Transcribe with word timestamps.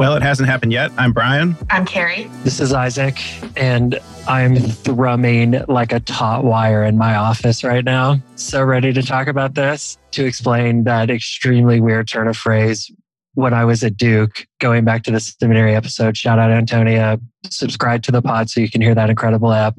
Well, 0.00 0.16
it 0.16 0.22
hasn't 0.22 0.48
happened 0.48 0.72
yet. 0.72 0.90
I'm 0.96 1.12
Brian. 1.12 1.54
I'm 1.68 1.84
Carrie. 1.84 2.30
This 2.42 2.58
is 2.58 2.72
Isaac, 2.72 3.20
and 3.54 4.00
I'm 4.26 4.56
thrumming 4.56 5.62
like 5.68 5.92
a 5.92 6.00
taut 6.00 6.42
wire 6.42 6.82
in 6.82 6.96
my 6.96 7.16
office 7.16 7.62
right 7.62 7.84
now. 7.84 8.18
So 8.34 8.64
ready 8.64 8.94
to 8.94 9.02
talk 9.02 9.28
about 9.28 9.56
this 9.56 9.98
to 10.12 10.24
explain 10.24 10.84
that 10.84 11.10
extremely 11.10 11.82
weird 11.82 12.08
turn 12.08 12.28
of 12.28 12.38
phrase. 12.38 12.90
When 13.34 13.52
I 13.52 13.66
was 13.66 13.84
at 13.84 13.98
Duke, 13.98 14.46
going 14.58 14.86
back 14.86 15.02
to 15.02 15.10
the 15.10 15.20
seminary 15.20 15.74
episode, 15.74 16.16
shout 16.16 16.38
out 16.38 16.50
Antonia, 16.50 17.20
subscribe 17.50 18.02
to 18.04 18.10
the 18.10 18.22
pod 18.22 18.48
so 18.48 18.62
you 18.62 18.70
can 18.70 18.80
hear 18.80 18.94
that 18.94 19.10
incredible 19.10 19.52
app. 19.52 19.76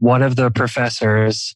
One 0.00 0.22
of 0.22 0.34
the 0.34 0.50
professors 0.50 1.54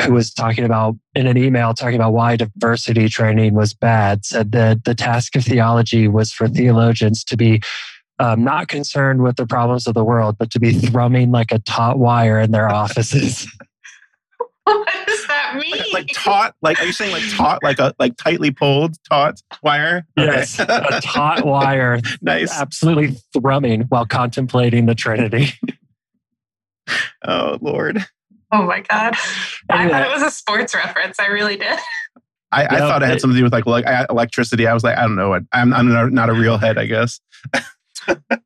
who 0.00 0.12
was 0.12 0.32
talking 0.32 0.64
about 0.64 0.96
in 1.14 1.26
an 1.26 1.36
email 1.36 1.74
talking 1.74 1.96
about 1.96 2.12
why 2.12 2.36
diversity 2.36 3.08
training 3.08 3.54
was 3.54 3.74
bad 3.74 4.24
said 4.24 4.52
that 4.52 4.84
the 4.84 4.94
task 4.94 5.36
of 5.36 5.44
theology 5.44 6.08
was 6.08 6.32
for 6.32 6.48
theologians 6.48 7.24
to 7.24 7.36
be 7.36 7.60
um, 8.18 8.42
not 8.42 8.68
concerned 8.68 9.22
with 9.22 9.36
the 9.36 9.46
problems 9.46 9.86
of 9.86 9.94
the 9.94 10.04
world, 10.04 10.36
but 10.38 10.50
to 10.50 10.60
be 10.60 10.72
thrumming 10.72 11.30
like 11.30 11.52
a 11.52 11.58
taut 11.60 11.98
wire 11.98 12.40
in 12.40 12.50
their 12.50 12.68
offices. 12.72 13.46
what 14.64 14.88
does 15.06 15.26
that 15.26 15.56
mean? 15.56 15.70
Like, 15.70 15.92
like, 15.92 16.10
taut? 16.12 16.54
Like 16.62 16.80
are 16.80 16.84
you 16.84 16.92
saying 16.92 17.12
like 17.12 17.22
taut? 17.30 17.62
Like 17.62 17.78
a 17.78 17.94
like 17.98 18.16
tightly 18.16 18.50
pulled 18.50 18.96
taut 19.04 19.40
wire? 19.62 20.06
Okay. 20.18 20.26
Yes, 20.26 20.58
a 20.58 21.00
taut 21.02 21.44
wire. 21.44 22.00
nice. 22.22 22.52
Absolutely 22.52 23.16
thrumming 23.32 23.82
while 23.82 24.06
contemplating 24.06 24.86
the 24.86 24.94
Trinity. 24.94 25.52
oh 27.24 27.58
Lord. 27.60 28.04
Oh 28.52 28.62
my 28.64 28.80
god! 28.80 29.14
Anyway. 29.70 29.92
I 29.94 30.02
thought 30.02 30.10
it 30.10 30.14
was 30.14 30.22
a 30.22 30.30
sports 30.30 30.74
reference. 30.74 31.20
I 31.20 31.26
really 31.26 31.56
did. 31.56 31.78
I, 32.50 32.64
I 32.64 32.78
thought 32.78 33.02
it 33.02 33.06
had 33.06 33.20
something 33.20 33.34
to 33.34 33.40
do 33.40 33.44
with 33.44 33.52
like, 33.52 33.66
like 33.66 33.84
electricity. 34.08 34.66
I 34.66 34.72
was 34.72 34.82
like, 34.82 34.96
I 34.96 35.02
don't 35.02 35.16
know. 35.16 35.38
I'm 35.52 35.74
I'm 35.74 36.14
not 36.14 36.30
a 36.30 36.32
real 36.32 36.56
head, 36.56 36.78
I 36.78 36.86
guess. 36.86 37.20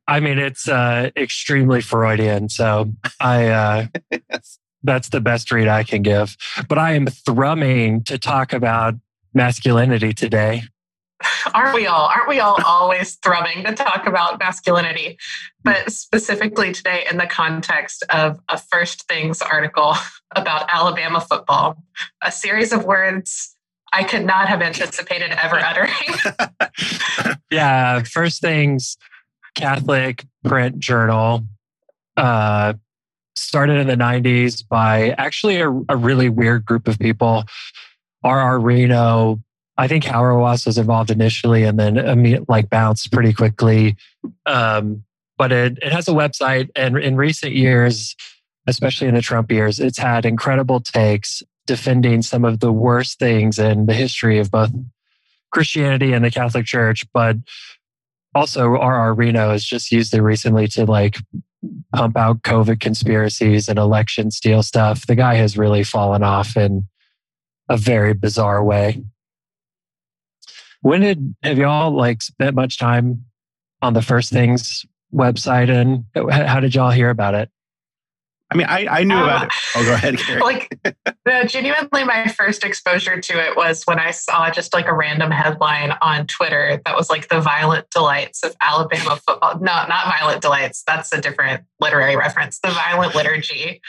I 0.07 0.19
mean, 0.19 0.39
it's 0.39 0.67
uh, 0.67 1.11
extremely 1.15 1.81
Freudian. 1.81 2.49
So 2.49 2.91
I 3.21 3.47
uh, 3.47 3.87
yes. 4.11 4.59
that's 4.83 5.09
the 5.09 5.21
best 5.21 5.51
read 5.51 5.67
I 5.69 5.83
can 5.83 6.01
give. 6.01 6.35
But 6.67 6.77
I 6.77 6.93
am 6.93 7.07
thrumming 7.07 8.03
to 8.05 8.17
talk 8.17 8.51
about 8.51 8.95
masculinity 9.33 10.13
today 10.13 10.63
aren't 11.53 11.75
we 11.75 11.87
all? 11.87 12.07
Aren't 12.07 12.27
we 12.27 12.39
all 12.39 12.57
always 12.65 13.15
thrumming 13.15 13.63
to 13.65 13.73
talk 13.73 14.07
about 14.07 14.39
masculinity? 14.39 15.17
But 15.63 15.91
specifically 15.91 16.71
today, 16.73 17.05
in 17.09 17.17
the 17.17 17.27
context 17.27 18.03
of 18.09 18.39
a 18.49 18.57
First 18.57 19.07
Things 19.07 19.41
article 19.41 19.93
about 20.35 20.69
Alabama 20.73 21.21
football, 21.21 21.77
a 22.21 22.31
series 22.31 22.71
of 22.71 22.85
words 22.85 23.55
I 23.93 24.03
could 24.03 24.25
not 24.25 24.47
have 24.49 24.61
anticipated 24.61 25.31
ever 25.31 25.59
uttering. 25.59 27.37
yeah, 27.51 28.01
First 28.03 28.41
Things 28.41 28.97
Catholic 29.55 30.25
print 30.43 30.79
journal 30.79 31.43
uh, 32.17 32.73
started 33.35 33.77
in 33.77 33.87
the 33.87 33.95
90s 33.95 34.67
by 34.67 35.09
actually 35.11 35.61
a, 35.61 35.69
a 35.89 35.95
really 35.95 36.29
weird 36.29 36.65
group 36.65 36.87
of 36.87 36.97
people. 36.99 37.43
R.R. 38.23 38.59
Reno, 38.59 39.39
I 39.77 39.87
think 39.87 40.03
Hauerwas 40.03 40.65
was 40.65 40.77
involved 40.77 41.09
initially 41.09 41.63
and 41.63 41.79
then 41.79 42.45
like 42.47 42.69
bounced 42.69 43.11
pretty 43.11 43.33
quickly. 43.33 43.95
Um, 44.45 45.03
but 45.37 45.51
it, 45.51 45.79
it 45.81 45.91
has 45.91 46.07
a 46.07 46.11
website, 46.11 46.69
and 46.75 46.97
in 46.97 47.15
recent 47.15 47.53
years, 47.53 48.15
especially 48.67 49.07
in 49.07 49.15
the 49.15 49.21
Trump 49.21 49.51
years, 49.51 49.79
it's 49.79 49.97
had 49.97 50.25
incredible 50.25 50.79
takes 50.79 51.41
defending 51.65 52.21
some 52.21 52.45
of 52.45 52.59
the 52.59 52.71
worst 52.71 53.19
things 53.19 53.57
in 53.57 53.85
the 53.85 53.93
history 53.93 54.37
of 54.39 54.51
both 54.51 54.71
Christianity 55.51 56.13
and 56.13 56.23
the 56.23 56.31
Catholic 56.31 56.65
Church. 56.65 57.03
But 57.13 57.37
also, 58.35 58.75
R.R. 58.75 59.13
Reno 59.13 59.51
has 59.51 59.63
just 59.65 59.91
used 59.91 60.13
it 60.13 60.21
recently 60.21 60.67
to 60.69 60.85
like 60.85 61.17
pump 61.93 62.17
out 62.17 62.41
COVID 62.43 62.79
conspiracies 62.79 63.69
and 63.69 63.79
election 63.79 64.31
steal 64.31 64.63
stuff. 64.63 65.07
The 65.07 65.15
guy 65.15 65.35
has 65.35 65.57
really 65.57 65.83
fallen 65.83 66.23
off 66.23 66.57
in 66.57 66.87
a 67.69 67.77
very 67.77 68.13
bizarre 68.13 68.63
way. 68.63 69.03
When 70.83 71.01
did 71.01 71.35
have 71.43 71.57
y'all 71.57 71.91
like 71.91 72.21
spent 72.21 72.55
much 72.55 72.77
time 72.77 73.25
on 73.81 73.93
the 73.93 74.01
First 74.01 74.31
Things 74.31 74.85
website, 75.13 75.69
and 75.69 76.03
how 76.29 76.59
did 76.59 76.75
y'all 76.75 76.91
hear 76.91 77.09
about 77.09 77.35
it? 77.35 77.49
I 78.51 78.55
mean, 78.55 78.67
I, 78.67 78.99
I 78.99 79.03
knew 79.03 79.15
um, 79.15 79.23
about 79.23 79.43
it. 79.45 79.51
Oh, 79.75 79.83
go 79.83 79.93
ahead. 79.93 80.17
Carrie. 80.17 80.41
like, 80.43 80.77
the, 80.83 81.47
genuinely, 81.47 82.03
my 82.03 82.27
first 82.27 82.65
exposure 82.65 83.19
to 83.19 83.33
it 83.33 83.55
was 83.55 83.83
when 83.85 83.97
I 83.97 84.11
saw 84.11 84.51
just 84.51 84.73
like 84.73 84.85
a 84.87 84.93
random 84.93 85.31
headline 85.31 85.93
on 86.01 86.27
Twitter 86.27 86.81
that 86.85 86.95
was 86.95 87.09
like 87.09 87.29
the 87.29 87.39
violent 87.39 87.89
delights 87.89 88.43
of 88.43 88.53
Alabama 88.61 89.19
football. 89.25 89.55
No, 89.55 89.85
not 89.87 90.05
violent 90.05 90.41
delights. 90.41 90.83
That's 90.85 91.11
a 91.13 91.21
different 91.21 91.63
literary 91.79 92.15
reference. 92.15 92.59
The 92.59 92.71
violent 92.71 93.15
liturgy 93.15 93.81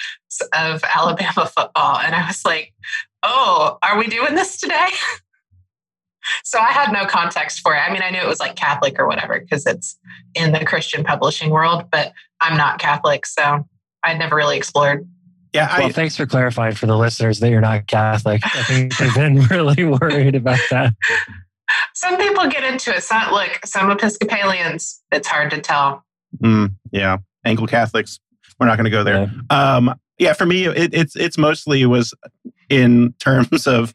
of 0.55 0.83
Alabama 0.85 1.47
football. 1.47 1.99
And 1.99 2.15
I 2.15 2.27
was 2.27 2.45
like, 2.45 2.73
oh, 3.25 3.79
are 3.83 3.99
we 3.99 4.07
doing 4.07 4.35
this 4.35 4.59
today? 4.59 4.87
so 6.45 6.59
I 6.59 6.73
had 6.73 6.93
no 6.93 7.07
context 7.07 7.61
for 7.61 7.75
it. 7.75 7.79
I 7.79 7.93
mean, 7.93 8.03
I 8.03 8.11
knew 8.11 8.19
it 8.19 8.27
was 8.27 8.41
like 8.41 8.57
Catholic 8.57 8.99
or 8.99 9.07
whatever 9.07 9.39
because 9.41 9.67
it's 9.67 9.99
in 10.35 10.53
the 10.53 10.65
Christian 10.65 11.05
publishing 11.05 11.51
world, 11.51 11.85
but 11.91 12.13
I'm 12.41 12.57
not 12.57 12.79
Catholic, 12.79 13.27
so 13.27 13.67
I'd 14.03 14.19
never 14.19 14.37
really 14.37 14.57
explored. 14.57 15.09
Yeah. 15.53 15.69
I, 15.71 15.81
well, 15.81 15.89
thanks 15.91 16.17
for 16.17 16.27
clarifying 16.27 16.75
for 16.75 16.87
the 16.87 16.97
listeners 16.97 17.41
that 17.41 17.51
you're 17.51 17.61
not 17.61 17.87
Catholic. 17.87 18.43
I 18.45 18.63
think 18.65 18.97
they've 18.97 19.15
been 19.15 19.41
really 19.51 19.85
worried 19.85 20.35
about 20.35 20.59
that. 20.71 20.95
Some 21.95 22.17
people 22.17 22.49
get 22.49 22.65
into 22.65 22.95
it. 22.95 23.03
Some, 23.03 23.33
look, 23.33 23.61
some 23.65 23.91
Episcopalians, 23.91 25.03
it's 25.13 25.29
hard 25.29 25.51
to 25.53 25.61
tell. 25.61 26.05
Mm, 26.43 26.75
yeah. 26.91 27.19
Anglo 27.45 27.67
Catholics, 27.67 28.19
we're 28.59 28.67
not 28.67 28.77
going 28.77 28.85
to 28.85 28.91
go 28.91 29.05
there. 29.05 29.31
Yeah. 29.51 29.77
Um, 29.77 29.95
yeah, 30.19 30.33
for 30.33 30.47
me, 30.47 30.67
it, 30.67 30.95
it's 30.95 31.17
it's 31.17 31.37
mostly 31.37 31.85
was 31.87 32.15
in 32.69 33.15
terms 33.19 33.67
of 33.67 33.95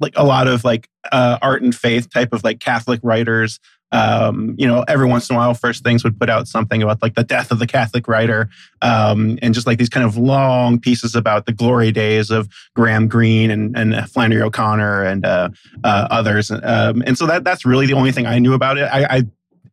like 0.00 0.14
a 0.16 0.24
lot 0.24 0.48
of 0.48 0.64
like 0.64 0.88
uh, 1.12 1.38
art 1.42 1.62
and 1.62 1.74
faith 1.74 2.10
type 2.12 2.32
of 2.32 2.44
like 2.44 2.60
Catholic 2.60 3.00
writers. 3.02 3.58
Um, 3.92 4.56
you 4.58 4.66
know, 4.66 4.84
every 4.88 5.06
once 5.06 5.30
in 5.30 5.36
a 5.36 5.38
while, 5.38 5.54
First 5.54 5.84
Things 5.84 6.02
would 6.02 6.18
put 6.18 6.28
out 6.28 6.48
something 6.48 6.82
about 6.82 7.00
like 7.02 7.14
the 7.14 7.22
death 7.22 7.52
of 7.52 7.60
the 7.60 7.68
Catholic 7.68 8.08
writer, 8.08 8.50
um, 8.82 9.38
and 9.42 9.54
just 9.54 9.66
like 9.66 9.78
these 9.78 9.88
kind 9.88 10.04
of 10.04 10.16
long 10.16 10.80
pieces 10.80 11.14
about 11.14 11.46
the 11.46 11.52
glory 11.52 11.92
days 11.92 12.30
of 12.30 12.48
Graham 12.74 13.06
Greene 13.06 13.50
and, 13.50 13.78
and 13.78 14.10
Flannery 14.10 14.42
O'Connor 14.42 15.04
and 15.04 15.24
uh, 15.24 15.50
uh, 15.84 16.08
others. 16.10 16.50
Um, 16.50 17.02
and 17.06 17.16
so 17.16 17.26
that 17.26 17.44
that's 17.44 17.64
really 17.64 17.86
the 17.86 17.94
only 17.94 18.10
thing 18.10 18.26
I 18.26 18.40
knew 18.40 18.54
about 18.54 18.76
it. 18.76 18.82
I 18.82 19.04
I, 19.04 19.22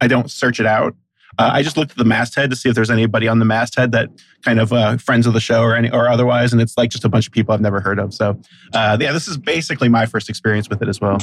I 0.02 0.08
don't 0.08 0.30
search 0.30 0.60
it 0.60 0.68
out. 0.68 0.96
Uh, 1.40 1.50
I 1.54 1.64
just 1.64 1.78
looked 1.78 1.92
at 1.92 1.98
the 1.98 2.06
masthead 2.06 2.50
to 2.52 2.56
see 2.56 2.70
if 2.70 2.76
there's 2.76 2.92
anybody 2.92 3.28
on 3.28 3.40
the 3.40 3.46
masthead 3.46 3.92
that 3.94 4.10
kind 4.44 4.60
of 4.60 4.72
uh, 4.72 4.98
friends 4.98 5.26
of 5.26 5.34
the 5.34 5.40
show 5.40 5.62
or 5.62 5.76
any 5.76 5.90
or 5.90 6.08
otherwise, 6.08 6.54
and 6.54 6.62
it's 6.62 6.78
like 6.78 6.90
just 6.90 7.06
a 7.06 7.10
bunch 7.10 7.28
of 7.28 7.34
people 7.34 7.54
I've 7.54 7.62
never 7.62 7.82
heard 7.82 8.00
of. 8.00 8.14
So 8.14 8.40
uh, 8.74 8.98
yeah, 9.00 9.12
this 9.12 9.28
is 9.28 9.38
basically 9.38 9.90
my 9.90 10.06
first 10.06 10.30
experience 10.30 10.70
with 10.70 10.82
it 10.82 10.90
as 10.90 11.02
well. 11.02 11.18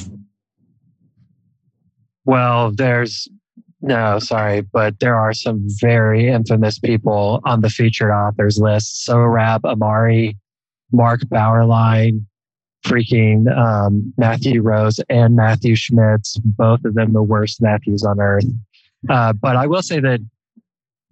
Well, 2.25 2.73
there's 2.73 3.29
no, 3.83 4.19
sorry, 4.19 4.61
but 4.61 5.01
there 5.01 5.17
are 5.17 5.33
some 5.33 5.67
very 5.81 6.29
infamous 6.29 6.79
people 6.79 7.41
on 7.45 7.63
the 7.63 7.71
featured 7.71 8.11
authors 8.11 8.59
list. 8.59 9.07
Sohrab 9.09 9.61
Ahmari, 9.61 10.37
Mark 10.93 11.21
Bauerlein, 11.23 12.27
freaking 12.85 13.57
um, 13.57 14.13
Matthew 14.19 14.61
Rose, 14.61 15.01
and 15.09 15.35
Matthew 15.37 15.77
Schmitz, 15.77 16.37
both 16.39 16.85
of 16.85 16.95
them 16.95 17.13
the 17.13 17.23
worst 17.23 17.63
Matthews 17.63 18.05
on 18.05 18.21
earth. 18.21 18.45
Uh, 19.09 19.33
but 19.33 19.57
I 19.57 19.67
will 19.67 19.83
say 19.83 20.01
that 20.01 20.21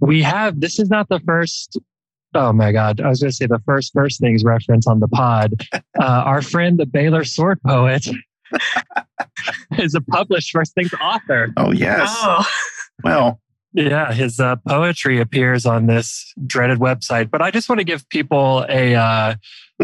we 0.01 0.23
have, 0.23 0.61
this 0.61 0.79
is 0.79 0.91
not 0.91 1.09
the 1.09 1.21
first, 1.21 1.79
oh 2.35 2.53
my 2.53 2.73
God, 2.73 3.01
I 3.01 3.09
was 3.09 3.21
going 3.21 3.31
to 3.31 3.37
say 3.37 3.47
the 3.47 3.63
first 3.65 3.93
First 3.93 4.21
Things 4.21 4.45
reference 4.45 4.87
on 4.87 5.01
the 5.01 5.09
pod. 5.09 5.55
Uh, 6.01 6.23
our 6.25 6.43
friend, 6.43 6.79
the 6.79 6.87
Baylor 6.87 7.25
sword 7.25 7.61
poet, 7.67 8.07
is 9.79 9.97
a 9.97 10.01
published 10.01 10.53
First 10.53 10.73
Things 10.77 10.95
author. 11.01 11.53
Oh, 11.57 11.73
yes. 11.73 12.09
Oh. 12.21 12.47
Well, 13.03 13.41
yeah, 13.73 14.13
his 14.13 14.41
uh, 14.41 14.57
poetry 14.67 15.21
appears 15.21 15.67
on 15.67 15.87
this 15.87 16.33
dreaded 16.47 16.79
website. 16.79 17.31
But 17.31 17.43
I 17.43 17.51
just 17.51 17.69
want 17.69 17.81
to 17.81 17.85
give 17.85 18.09
people 18.09 18.65
a 18.69 18.95
uh, 18.95 19.35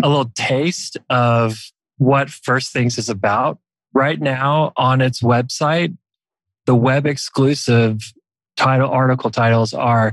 a 0.02 0.08
little 0.08 0.30
taste 0.34 0.96
of 1.10 1.58
what 1.98 2.30
First 2.30 2.72
Things 2.72 2.98
is 2.98 3.08
about. 3.08 3.58
Right 3.92 4.20
now 4.20 4.72
on 4.76 5.00
its 5.00 5.20
website, 5.20 5.96
the 6.66 6.74
web 6.74 7.06
exclusive 7.06 8.12
title 8.56 8.90
article 8.90 9.30
titles 9.30 9.74
are 9.74 10.12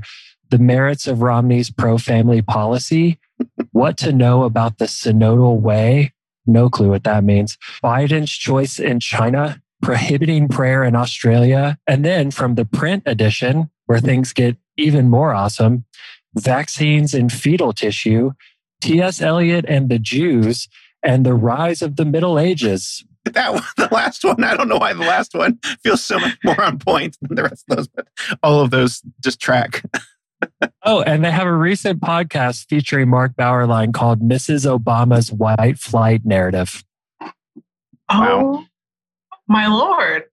The 0.50 0.58
Merits 0.58 1.06
of 1.06 1.22
Romney's 1.22 1.70
Pro 1.70 1.98
Family 1.98 2.42
Policy, 2.42 3.18
What 3.72 3.96
to 3.98 4.12
Know 4.12 4.42
About 4.44 4.78
the 4.78 4.86
Synodal 4.86 5.60
Way, 5.60 6.12
no 6.46 6.68
clue 6.68 6.90
what 6.90 7.04
that 7.04 7.24
means, 7.24 7.56
Biden's 7.82 8.32
Choice 8.32 8.78
in 8.78 9.00
China, 9.00 9.60
Prohibiting 9.80 10.48
Prayer 10.48 10.84
in 10.84 10.94
Australia, 10.94 11.78
and 11.86 12.04
then 12.04 12.30
from 12.30 12.54
the 12.54 12.64
print 12.64 13.02
edition, 13.06 13.70
where 13.86 14.00
things 14.00 14.32
get 14.32 14.56
even 14.76 15.08
more 15.08 15.32
awesome, 15.32 15.84
Vaccines 16.34 17.14
in 17.14 17.28
Fetal 17.28 17.72
Tissue, 17.72 18.32
T.S. 18.80 19.20
Eliot 19.20 19.64
and 19.68 19.88
the 19.88 19.98
Jews, 19.98 20.68
and 21.02 21.26
the 21.26 21.34
Rise 21.34 21.82
of 21.82 21.96
the 21.96 22.04
Middle 22.04 22.38
Ages 22.38 23.04
that 23.24 23.52
one, 23.52 23.62
the 23.76 23.88
last 23.90 24.24
one, 24.24 24.42
I 24.44 24.56
don't 24.56 24.68
know 24.68 24.78
why 24.78 24.92
the 24.92 25.00
last 25.00 25.34
one 25.34 25.58
feels 25.82 26.04
so 26.04 26.18
much 26.18 26.36
more 26.44 26.60
on 26.62 26.78
point 26.78 27.16
than 27.20 27.36
the 27.36 27.44
rest 27.44 27.64
of 27.70 27.76
those, 27.76 27.88
but 27.88 28.08
all 28.42 28.60
of 28.60 28.70
those 28.70 29.02
just 29.20 29.40
track. 29.40 29.82
oh, 30.84 31.02
and 31.02 31.24
they 31.24 31.30
have 31.30 31.46
a 31.46 31.52
recent 31.52 32.00
podcast 32.00 32.66
featuring 32.68 33.08
Mark 33.08 33.34
Bauerlein 33.36 33.92
called 33.92 34.20
Mrs. 34.20 34.66
Obama's 34.66 35.32
White 35.32 35.78
Flight 35.78 36.24
Narrative. 36.24 36.84
Oh, 38.08 38.64
my 39.48 39.66
Lord. 39.68 40.24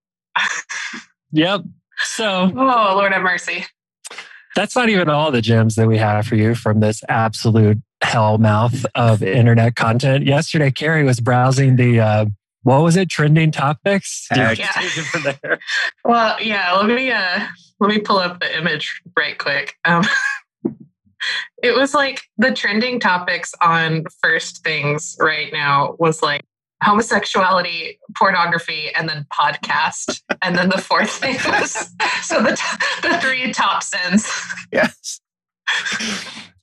yep. 1.31 1.62
So, 2.00 2.51
oh, 2.56 2.95
Lord 2.95 3.12
have 3.13 3.21
mercy. 3.21 3.65
That's 4.56 4.75
not 4.75 4.89
even 4.89 5.09
all 5.09 5.31
the 5.31 5.42
gems 5.42 5.75
that 5.75 5.88
we 5.88 5.97
have 5.97 6.25
for 6.25 6.35
you 6.35 6.56
from 6.56 6.80
this 6.80 7.03
absolute 7.07 7.77
hell 8.01 8.38
mouth 8.38 8.85
of 8.95 9.21
internet 9.21 9.75
content. 9.75 10.25
Yesterday, 10.25 10.71
Carrie 10.71 11.03
was 11.03 11.19
browsing 11.19 11.75
the 11.75 12.00
uh, 12.00 12.25
what 12.69 12.83
was 12.83 12.95
it? 12.95 13.10
Trending 13.10 13.51
topics. 13.51 14.27
Yeah. 14.36 14.54
well, 16.06 16.39
yeah. 16.39 16.74
Let 16.74 16.86
me 16.86 17.12
uh, 17.12 17.48
let 17.80 17.89
me 17.89 18.00
pull 18.00 18.19
up 18.19 18.39
the 18.39 18.57
image 18.57 19.01
right 19.18 19.38
quick. 19.38 19.75
Um, 19.86 20.04
it 21.63 21.75
was 21.75 21.95
like 21.95 22.21
the 22.38 22.54
trending 22.54 23.00
topics 23.00 23.54
on 23.60 24.06
first 24.21 24.63
things 24.63 25.18
right 25.19 25.51
now 25.51 25.95
was 25.98 26.21
like 26.21 26.42
homosexuality, 26.83 27.98
pornography, 28.16 28.92
and 28.95 29.10
then 29.10 29.25
podcast. 29.33 30.21
and 30.44 30.56
then 30.56 30.69
the 30.69 30.77
fourth 30.77 31.10
thing 31.10 31.38
was 31.48 31.71
so 32.21 32.42
the 32.44 32.56
t- 32.56 33.07
the 33.07 33.18
three 33.19 33.51
top 33.51 33.81
sins. 33.81 34.30
Yes. 34.71 35.19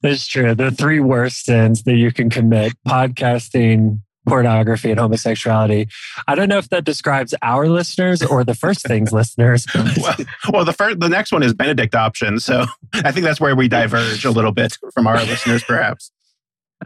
That's 0.03 0.27
true. 0.27 0.55
The 0.55 0.71
three 0.71 1.01
worst 1.01 1.47
sins 1.47 1.83
that 1.83 1.97
you 1.97 2.13
can 2.13 2.31
commit 2.31 2.75
podcasting, 2.87 4.01
pornography, 4.27 4.91
and 4.91 5.01
homosexuality. 5.01 5.89
I 6.27 6.35
don't 6.35 6.49
know 6.49 6.59
if 6.59 6.69
that 6.71 6.85
describes 6.85 7.35
our 7.43 7.69
listeners 7.69 8.23
or 8.23 8.45
the 8.45 8.55
first 8.55 8.87
things 8.87 9.13
listeners. 9.13 9.67
well, 9.75 10.17
well, 10.53 10.65
the 10.65 10.73
first, 10.73 11.01
the 11.01 11.09
next 11.09 11.33
one 11.33 11.43
is 11.43 11.55
Benedict 11.55 11.95
option. 11.95 12.41
So 12.41 12.67
I 12.95 13.13
think 13.13 13.25
that's 13.25 13.41
where 13.41 13.57
we 13.57 13.69
diverge 13.69 14.25
a 14.25 14.31
little 14.31 14.53
bit 14.53 14.77
from 14.93 15.07
our 15.07 15.17
listeners, 15.17 15.63
perhaps. 15.63 16.11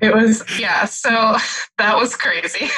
It 0.00 0.14
was, 0.14 0.44
yeah. 0.58 0.84
So 0.84 1.36
that 1.78 1.96
was 1.96 2.16
crazy. 2.16 2.68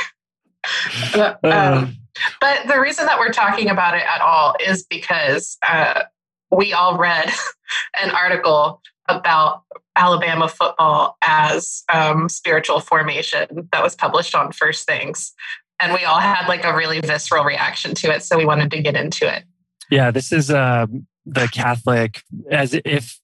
Uh, 1.15 1.35
um, 1.44 1.97
but 2.41 2.67
the 2.69 2.81
reason 2.81 3.06
that 3.06 3.19
we're 3.19 3.32
talking 3.32 3.69
about 3.69 3.94
it 3.94 4.03
at 4.03 4.20
all 4.20 4.55
is 4.65 4.85
because 4.85 5.58
uh, 5.67 6.03
we 6.50 6.73
all 6.73 6.97
read 6.97 7.31
an 8.03 8.11
article 8.11 8.81
about 9.08 9.62
Alabama 9.97 10.49
football 10.49 11.17
as 11.23 11.85
um, 11.93 12.29
spiritual 12.29 12.81
formation 12.81 13.69
that 13.73 13.83
was 13.83 13.94
published 13.94 14.35
on 14.35 14.53
First 14.53 14.87
Things. 14.87 15.33
And 15.81 15.93
we 15.93 16.05
all 16.05 16.21
had 16.21 16.47
like 16.49 16.65
a 16.65 16.75
really 16.75 17.00
visceral 17.00 17.44
reaction 17.44 17.94
to 17.97 18.15
it. 18.15 18.23
So 18.23 18.39
we 18.39 18.44
wanted 18.44 18.71
to 18.71 18.81
get 18.81 18.97
into 18.97 19.33
it. 19.33 19.44
Yeah, 19.91 20.11
this 20.11 20.33
is 20.33 20.50
uh, 20.50 20.87
the 21.27 21.49
Catholic, 21.49 22.23
as 22.50 22.75
if 22.85 23.21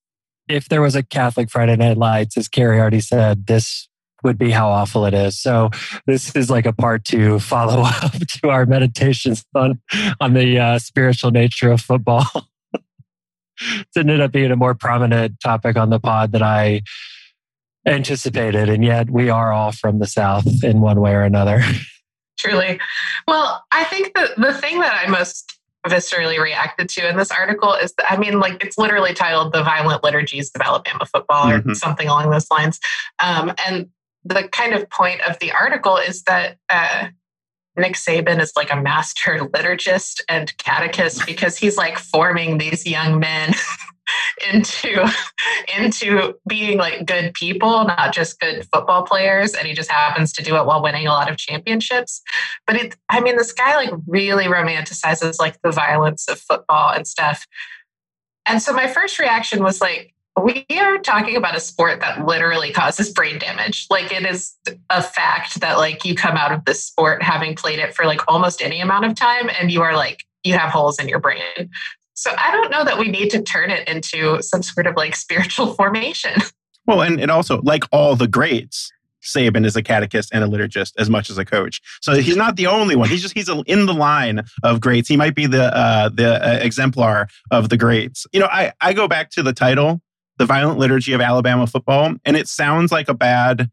if 0.48 0.68
there 0.68 0.80
was 0.80 0.96
a 0.96 1.02
Catholic 1.02 1.50
Friday 1.50 1.76
Night 1.76 1.98
Lights, 1.98 2.36
as 2.36 2.48
Carrie 2.48 2.80
already 2.80 3.00
said, 3.00 3.46
this 3.46 3.88
would 4.24 4.38
be 4.38 4.50
how 4.50 4.68
awful 4.68 5.04
it 5.04 5.14
is. 5.14 5.38
So 5.38 5.70
this 6.06 6.34
is 6.34 6.50
like 6.50 6.66
a 6.66 6.72
part 6.72 7.04
two 7.04 7.38
follow 7.38 7.82
up 8.02 8.12
to 8.12 8.50
our 8.50 8.66
meditations 8.66 9.44
on 9.54 9.80
on 10.20 10.34
the 10.34 10.58
uh, 10.58 10.78
spiritual 10.78 11.30
nature 11.30 11.70
of 11.70 11.80
football. 11.80 12.26
it 13.60 13.86
ended 13.96 14.20
up 14.20 14.32
being 14.32 14.50
a 14.50 14.56
more 14.56 14.74
prominent 14.74 15.40
topic 15.40 15.76
on 15.76 15.90
the 15.90 16.00
pod 16.00 16.32
that 16.32 16.42
I 16.42 16.82
anticipated, 17.86 18.68
and 18.68 18.84
yet 18.84 19.10
we 19.10 19.30
are 19.30 19.52
all 19.52 19.72
from 19.72 19.98
the 19.98 20.06
South 20.06 20.62
in 20.62 20.80
one 20.80 21.00
way 21.00 21.12
or 21.12 21.22
another. 21.22 21.62
Truly. 22.38 22.78
Well, 23.26 23.64
I 23.72 23.84
think 23.84 24.14
that 24.14 24.36
the 24.36 24.54
thing 24.54 24.80
that 24.80 25.04
I 25.04 25.08
most 25.08 25.58
viscerally 25.86 26.38
reacted 26.40 26.88
to 26.90 27.08
in 27.08 27.16
this 27.16 27.30
article 27.30 27.74
is 27.74 27.92
that, 27.94 28.12
I 28.12 28.16
mean, 28.16 28.40
like 28.40 28.62
it's 28.62 28.78
literally 28.78 29.14
titled 29.14 29.52
The 29.52 29.62
Violent 29.62 30.04
Liturgies 30.04 30.50
of 30.54 30.60
Alabama 30.60 31.06
Football 31.06 31.50
or 31.50 31.60
mm-hmm. 31.60 31.72
something 31.74 32.06
along 32.06 32.30
those 32.30 32.50
lines. 32.50 32.78
Um, 33.18 33.52
and 33.66 33.88
the 34.24 34.48
kind 34.48 34.74
of 34.74 34.88
point 34.90 35.20
of 35.22 35.38
the 35.38 35.52
article 35.52 35.96
is 35.96 36.22
that 36.24 36.58
uh, 36.68 37.08
Nick 37.78 37.94
Saban 37.94 38.40
is 38.40 38.52
like 38.56 38.72
a 38.72 38.76
master 38.76 39.38
liturgist 39.54 40.20
and 40.28 40.56
catechist 40.58 41.26
because 41.26 41.56
he's 41.56 41.76
like 41.76 41.98
forming 41.98 42.58
these 42.58 42.86
young 42.86 43.18
men 43.18 43.54
into 44.52 45.06
into 45.76 46.34
being 46.46 46.78
like 46.78 47.04
good 47.06 47.34
people, 47.34 47.84
not 47.84 48.12
just 48.12 48.40
good 48.40 48.66
football 48.72 49.04
players. 49.04 49.54
And 49.54 49.66
he 49.66 49.74
just 49.74 49.90
happens 49.90 50.32
to 50.34 50.42
do 50.42 50.56
it 50.56 50.64
while 50.64 50.82
winning 50.82 51.06
a 51.06 51.10
lot 51.10 51.30
of 51.30 51.36
championships. 51.36 52.22
But 52.66 52.76
it, 52.76 52.96
I 53.10 53.20
mean, 53.20 53.36
this 53.36 53.52
guy 53.52 53.76
like 53.76 53.90
really 54.06 54.46
romanticizes 54.46 55.38
like 55.38 55.60
the 55.62 55.72
violence 55.72 56.28
of 56.28 56.40
football 56.40 56.90
and 56.90 57.06
stuff. 57.06 57.46
And 58.46 58.62
so 58.62 58.72
my 58.72 58.88
first 58.88 59.18
reaction 59.18 59.62
was 59.62 59.80
like, 59.80 60.14
we 60.44 60.66
are 60.78 60.98
talking 60.98 61.36
about 61.36 61.56
a 61.56 61.60
sport 61.60 62.00
that 62.00 62.26
literally 62.26 62.72
causes 62.72 63.12
brain 63.12 63.38
damage. 63.38 63.86
Like 63.90 64.12
it 64.12 64.24
is 64.24 64.54
a 64.90 65.02
fact 65.02 65.60
that 65.60 65.78
like 65.78 66.04
you 66.04 66.14
come 66.14 66.36
out 66.36 66.52
of 66.52 66.64
this 66.64 66.84
sport 66.84 67.22
having 67.22 67.54
played 67.54 67.78
it 67.78 67.94
for 67.94 68.04
like 68.04 68.20
almost 68.28 68.62
any 68.62 68.80
amount 68.80 69.04
of 69.04 69.14
time 69.14 69.50
and 69.58 69.70
you 69.70 69.82
are 69.82 69.96
like 69.96 70.24
you 70.44 70.54
have 70.54 70.70
holes 70.70 70.98
in 70.98 71.08
your 71.08 71.18
brain. 71.18 71.70
So 72.14 72.32
I 72.36 72.50
don't 72.50 72.70
know 72.70 72.84
that 72.84 72.98
we 72.98 73.08
need 73.08 73.30
to 73.30 73.42
turn 73.42 73.70
it 73.70 73.88
into 73.88 74.42
some 74.42 74.62
sort 74.62 74.86
of 74.86 74.96
like 74.96 75.14
spiritual 75.14 75.74
formation. 75.74 76.32
Well, 76.86 77.02
and 77.02 77.20
it 77.20 77.30
also 77.30 77.60
like 77.62 77.84
all 77.92 78.16
the 78.16 78.26
greats, 78.26 78.90
Saban 79.22 79.66
is 79.66 79.76
a 79.76 79.82
catechist 79.82 80.30
and 80.32 80.42
a 80.42 80.46
liturgist 80.46 80.92
as 80.98 81.10
much 81.10 81.30
as 81.30 81.38
a 81.38 81.44
coach. 81.44 81.80
So 82.00 82.14
he's 82.14 82.36
not 82.36 82.56
the 82.56 82.66
only 82.66 82.96
one. 82.96 83.08
He's 83.08 83.22
just 83.22 83.34
he's 83.34 83.48
in 83.66 83.86
the 83.86 83.94
line 83.94 84.42
of 84.62 84.80
greats. 84.80 85.08
He 85.08 85.16
might 85.16 85.34
be 85.34 85.46
the 85.46 85.76
uh, 85.76 86.08
the 86.08 86.44
uh, 86.44 86.58
exemplar 86.60 87.28
of 87.50 87.68
the 87.68 87.76
greats. 87.76 88.26
You 88.32 88.40
know, 88.40 88.48
I 88.50 88.72
I 88.80 88.94
go 88.94 89.06
back 89.06 89.30
to 89.30 89.42
the 89.42 89.52
title 89.52 90.00
the 90.38 90.46
Violent 90.46 90.78
Liturgy 90.78 91.12
of 91.12 91.20
Alabama 91.20 91.66
Football, 91.66 92.14
and 92.24 92.36
it 92.36 92.48
sounds 92.48 92.92
like 92.92 93.08
a 93.08 93.14
bad 93.14 93.70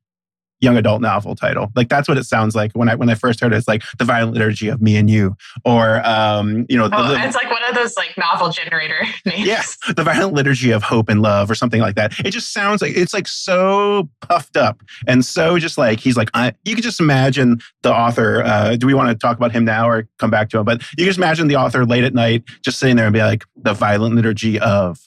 young 0.62 0.78
adult 0.78 1.02
novel 1.02 1.36
title. 1.36 1.72
Like 1.76 1.90
that's 1.90 2.08
what 2.08 2.18
it 2.18 2.24
sounds 2.24 2.56
like 2.56 2.72
when 2.74 2.90
I 2.90 2.96
when 2.96 3.10
I 3.10 3.16
first 3.16 3.40
heard 3.40 3.54
it. 3.54 3.58
It's 3.58 3.68
like 3.68 3.84
the 3.98 4.06
Violent 4.06 4.34
Liturgy 4.34 4.68
of 4.68 4.82
Me 4.82 4.96
and 4.96 5.10
You, 5.10 5.36
or 5.64 6.06
um, 6.06 6.66
you 6.70 6.78
know, 6.78 6.90
oh, 6.92 7.14
the, 7.14 7.24
it's 7.24 7.36
like 7.36 7.50
one 7.50 7.64
of 7.70 7.76
those 7.76 7.96
like 7.96 8.18
novel 8.18 8.50
generator 8.50 9.00
names. 9.26 9.46
Yes, 9.46 9.78
the 9.96 10.04
Violent 10.04 10.34
Liturgy 10.34 10.72
of 10.72 10.84
Hope 10.84 11.10
and 11.10 11.22
Love, 11.22 11.50
or 11.50 11.56
something 11.56 11.82
like 11.82 11.96
that. 11.96 12.20
It 12.20 12.32
just 12.32 12.54
sounds 12.54 12.82
like 12.82 12.96
it's 12.96 13.14
like 13.14 13.28
so 13.28 14.10
puffed 14.22 14.58
up 14.58 14.82
and 15.08 15.24
so 15.24 15.60
just 15.60 15.78
like 15.78 16.00
he's 16.00 16.18
like 16.18 16.30
I, 16.34 16.54
you 16.64 16.76
could 16.76 16.84
just 16.84 17.00
imagine 17.00 17.60
the 17.84 17.94
author. 17.94 18.44
Uh, 18.44 18.76
do 18.76 18.88
we 18.88 18.94
want 18.94 19.10
to 19.10 19.16
talk 19.16 19.38
about 19.38 19.52
him 19.52 19.66
now 19.66 19.88
or 19.88 20.08
come 20.20 20.30
back 20.30 20.50
to 20.50 20.60
him? 20.60 20.66
But 20.66 20.82
you 20.98 20.98
can 20.98 21.06
just 21.06 21.18
imagine 21.18 21.48
the 21.48 21.56
author 21.56 21.86
late 21.86 22.04
at 22.04 22.14
night 22.14 22.44
just 22.64 22.80
sitting 22.80 22.96
there 22.96 23.06
and 23.06 23.14
be 23.14 23.22
like 23.22 23.44
the 23.56 23.74
Violent 23.74 24.16
Liturgy 24.16 24.60
of 24.60 25.00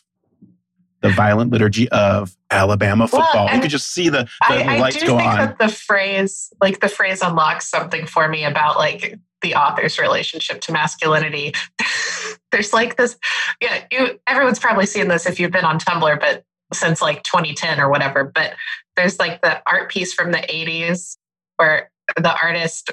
the 1.00 1.10
violent 1.10 1.52
liturgy 1.52 1.88
of 1.90 2.36
Alabama 2.50 3.06
football. 3.06 3.46
Well, 3.46 3.54
you 3.54 3.60
could 3.60 3.70
just 3.70 3.92
see 3.92 4.08
the, 4.08 4.24
the 4.48 4.64
I, 4.64 4.78
lights 4.78 4.96
I 4.96 5.00
do 5.00 5.06
go 5.06 5.16
think 5.18 5.28
on. 5.30 5.36
That 5.38 5.58
the 5.58 5.68
phrase, 5.68 6.52
like 6.60 6.80
the 6.80 6.88
phrase, 6.88 7.22
unlocks 7.22 7.68
something 7.68 8.06
for 8.06 8.28
me 8.28 8.44
about 8.44 8.76
like 8.76 9.18
the 9.42 9.54
author's 9.54 9.98
relationship 9.98 10.60
to 10.62 10.72
masculinity. 10.72 11.54
There's 12.50 12.72
like 12.72 12.96
this, 12.96 13.16
yeah. 13.60 13.84
You 13.92 14.18
everyone's 14.26 14.58
probably 14.58 14.86
seen 14.86 15.08
this 15.08 15.26
if 15.26 15.38
you've 15.38 15.52
been 15.52 15.64
on 15.64 15.78
Tumblr, 15.78 16.20
but 16.20 16.44
since 16.72 17.00
like 17.00 17.22
2010 17.22 17.80
or 17.80 17.88
whatever. 17.88 18.24
But 18.24 18.54
there's 18.96 19.18
like 19.18 19.42
the 19.42 19.62
art 19.66 19.90
piece 19.90 20.12
from 20.12 20.32
the 20.32 20.38
80s 20.38 21.16
where 21.56 21.90
the 22.16 22.34
artist 22.42 22.90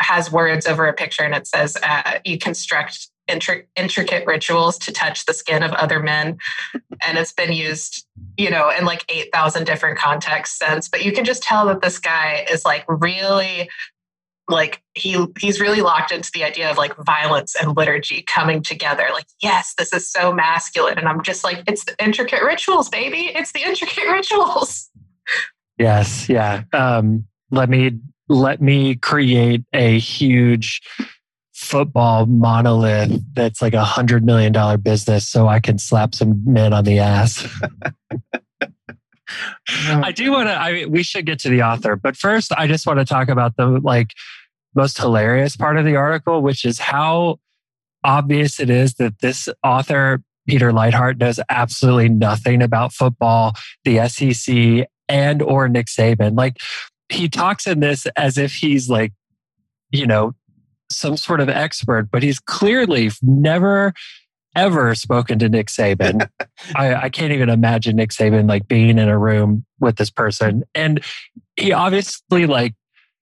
has 0.00 0.32
words 0.32 0.66
over 0.66 0.86
a 0.86 0.92
picture 0.92 1.22
and 1.22 1.34
it 1.34 1.46
says, 1.46 1.76
uh, 1.82 2.18
"You 2.24 2.38
construct 2.38 3.08
intricate 3.28 4.26
rituals 4.26 4.78
to 4.78 4.92
touch 4.92 5.26
the 5.26 5.34
skin 5.34 5.62
of 5.62 5.72
other 5.72 6.00
men. 6.00 6.38
And 7.06 7.18
it's 7.18 7.32
been 7.32 7.52
used 7.52 8.06
you 8.36 8.50
know 8.50 8.70
in 8.70 8.84
like 8.84 9.04
8000 9.08 9.64
different 9.64 9.98
contexts 9.98 10.58
since 10.58 10.88
but 10.88 11.04
you 11.04 11.12
can 11.12 11.24
just 11.24 11.42
tell 11.42 11.66
that 11.66 11.82
this 11.82 11.98
guy 11.98 12.46
is 12.50 12.64
like 12.64 12.84
really 12.88 13.68
like 14.48 14.80
he 14.94 15.26
he's 15.38 15.60
really 15.60 15.82
locked 15.82 16.10
into 16.10 16.30
the 16.32 16.44
idea 16.44 16.70
of 16.70 16.78
like 16.78 16.96
violence 17.04 17.54
and 17.54 17.76
liturgy 17.76 18.22
coming 18.22 18.62
together. 18.62 19.06
Like 19.12 19.26
yes 19.42 19.74
this 19.76 19.92
is 19.92 20.10
so 20.10 20.32
masculine. 20.32 20.98
And 20.98 21.06
i'm 21.06 21.22
just 21.22 21.44
like 21.44 21.62
it's 21.66 21.84
the 21.84 21.94
intricate 22.02 22.42
rituals 22.42 22.88
baby. 22.88 23.30
It's 23.34 23.52
the 23.52 23.62
intricate 23.62 24.04
rituals. 24.10 24.88
Yes. 25.78 26.28
Yeah. 26.28 26.62
Um 26.72 27.26
let 27.50 27.68
me 27.68 27.98
let 28.28 28.60
me 28.60 28.94
create 28.96 29.64
a 29.72 29.98
huge 29.98 30.80
football 31.58 32.24
monolith 32.26 33.20
that's 33.34 33.60
like 33.60 33.74
a 33.74 33.84
hundred 33.84 34.24
million 34.24 34.52
dollar 34.52 34.76
business 34.76 35.28
so 35.28 35.48
I 35.48 35.58
can 35.58 35.76
slap 35.76 36.14
some 36.14 36.40
men 36.44 36.72
on 36.72 36.84
the 36.84 37.00
ass. 37.00 37.46
I 39.88 40.12
do 40.12 40.30
want 40.30 40.48
to, 40.48 40.52
I 40.52 40.86
we 40.86 41.02
should 41.02 41.26
get 41.26 41.40
to 41.40 41.48
the 41.48 41.62
author, 41.62 41.96
but 41.96 42.16
first 42.16 42.52
I 42.52 42.68
just 42.68 42.86
want 42.86 43.00
to 43.00 43.04
talk 43.04 43.28
about 43.28 43.56
the 43.56 43.66
like 43.66 44.12
most 44.74 44.98
hilarious 44.98 45.56
part 45.56 45.76
of 45.76 45.84
the 45.84 45.96
article, 45.96 46.42
which 46.42 46.64
is 46.64 46.78
how 46.78 47.38
obvious 48.04 48.60
it 48.60 48.70
is 48.70 48.94
that 48.94 49.18
this 49.20 49.48
author, 49.64 50.22
Peter 50.46 50.70
Leithart, 50.70 51.18
knows 51.18 51.40
absolutely 51.50 52.08
nothing 52.08 52.62
about 52.62 52.92
football, 52.92 53.54
the 53.84 54.08
SEC, 54.08 54.86
and 55.08 55.42
or 55.42 55.68
Nick 55.68 55.86
Saban. 55.86 56.36
Like 56.36 56.58
he 57.08 57.28
talks 57.28 57.66
in 57.66 57.80
this 57.80 58.06
as 58.16 58.38
if 58.38 58.54
he's 58.54 58.88
like, 58.88 59.12
you 59.90 60.06
know, 60.06 60.34
some 60.90 61.16
sort 61.16 61.40
of 61.40 61.48
expert, 61.48 62.10
but 62.10 62.22
he's 62.22 62.38
clearly 62.38 63.10
never 63.22 63.92
ever 64.56 64.94
spoken 64.94 65.38
to 65.38 65.48
Nick 65.48 65.68
Saban. 65.68 66.28
I, 66.74 66.94
I, 66.94 67.08
can't 67.10 67.32
even 67.32 67.48
imagine 67.48 67.96
Nick 67.96 68.10
Saban 68.10 68.48
like 68.48 68.66
being 68.66 68.98
in 68.98 69.08
a 69.08 69.18
room 69.18 69.64
with 69.78 69.96
this 69.96 70.10
person. 70.10 70.64
And 70.74 71.04
he 71.56 71.72
obviously 71.72 72.46
like 72.46 72.74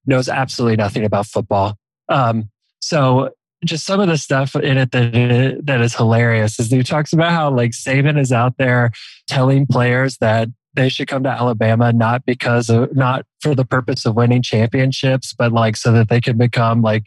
knows 0.06 0.28
absolutely 0.28 0.76
nothing 0.76 1.04
about 1.04 1.26
football. 1.26 1.76
Um, 2.08 2.50
so 2.80 3.30
just 3.64 3.84
some 3.84 4.00
of 4.00 4.08
the 4.08 4.16
stuff 4.16 4.54
in 4.54 4.78
it 4.78 4.92
that 4.92 5.60
that 5.64 5.80
is 5.80 5.94
hilarious 5.94 6.58
is 6.60 6.70
he 6.70 6.82
talks 6.82 7.12
about 7.12 7.32
how 7.32 7.50
like 7.50 7.72
Saban 7.72 8.18
is 8.18 8.32
out 8.32 8.56
there 8.58 8.92
telling 9.26 9.66
players 9.66 10.18
that 10.18 10.48
they 10.74 10.88
should 10.88 11.08
come 11.08 11.22
to 11.22 11.30
Alabama 11.30 11.92
not 11.92 12.24
because 12.24 12.68
of 12.68 12.94
not 12.94 13.24
for 13.40 13.54
the 13.54 13.64
purpose 13.64 14.04
of 14.04 14.14
winning 14.14 14.42
championships, 14.42 15.32
but 15.32 15.52
like 15.52 15.76
so 15.76 15.90
that 15.92 16.08
they 16.08 16.20
can 16.20 16.36
become 16.36 16.82
like 16.82 17.04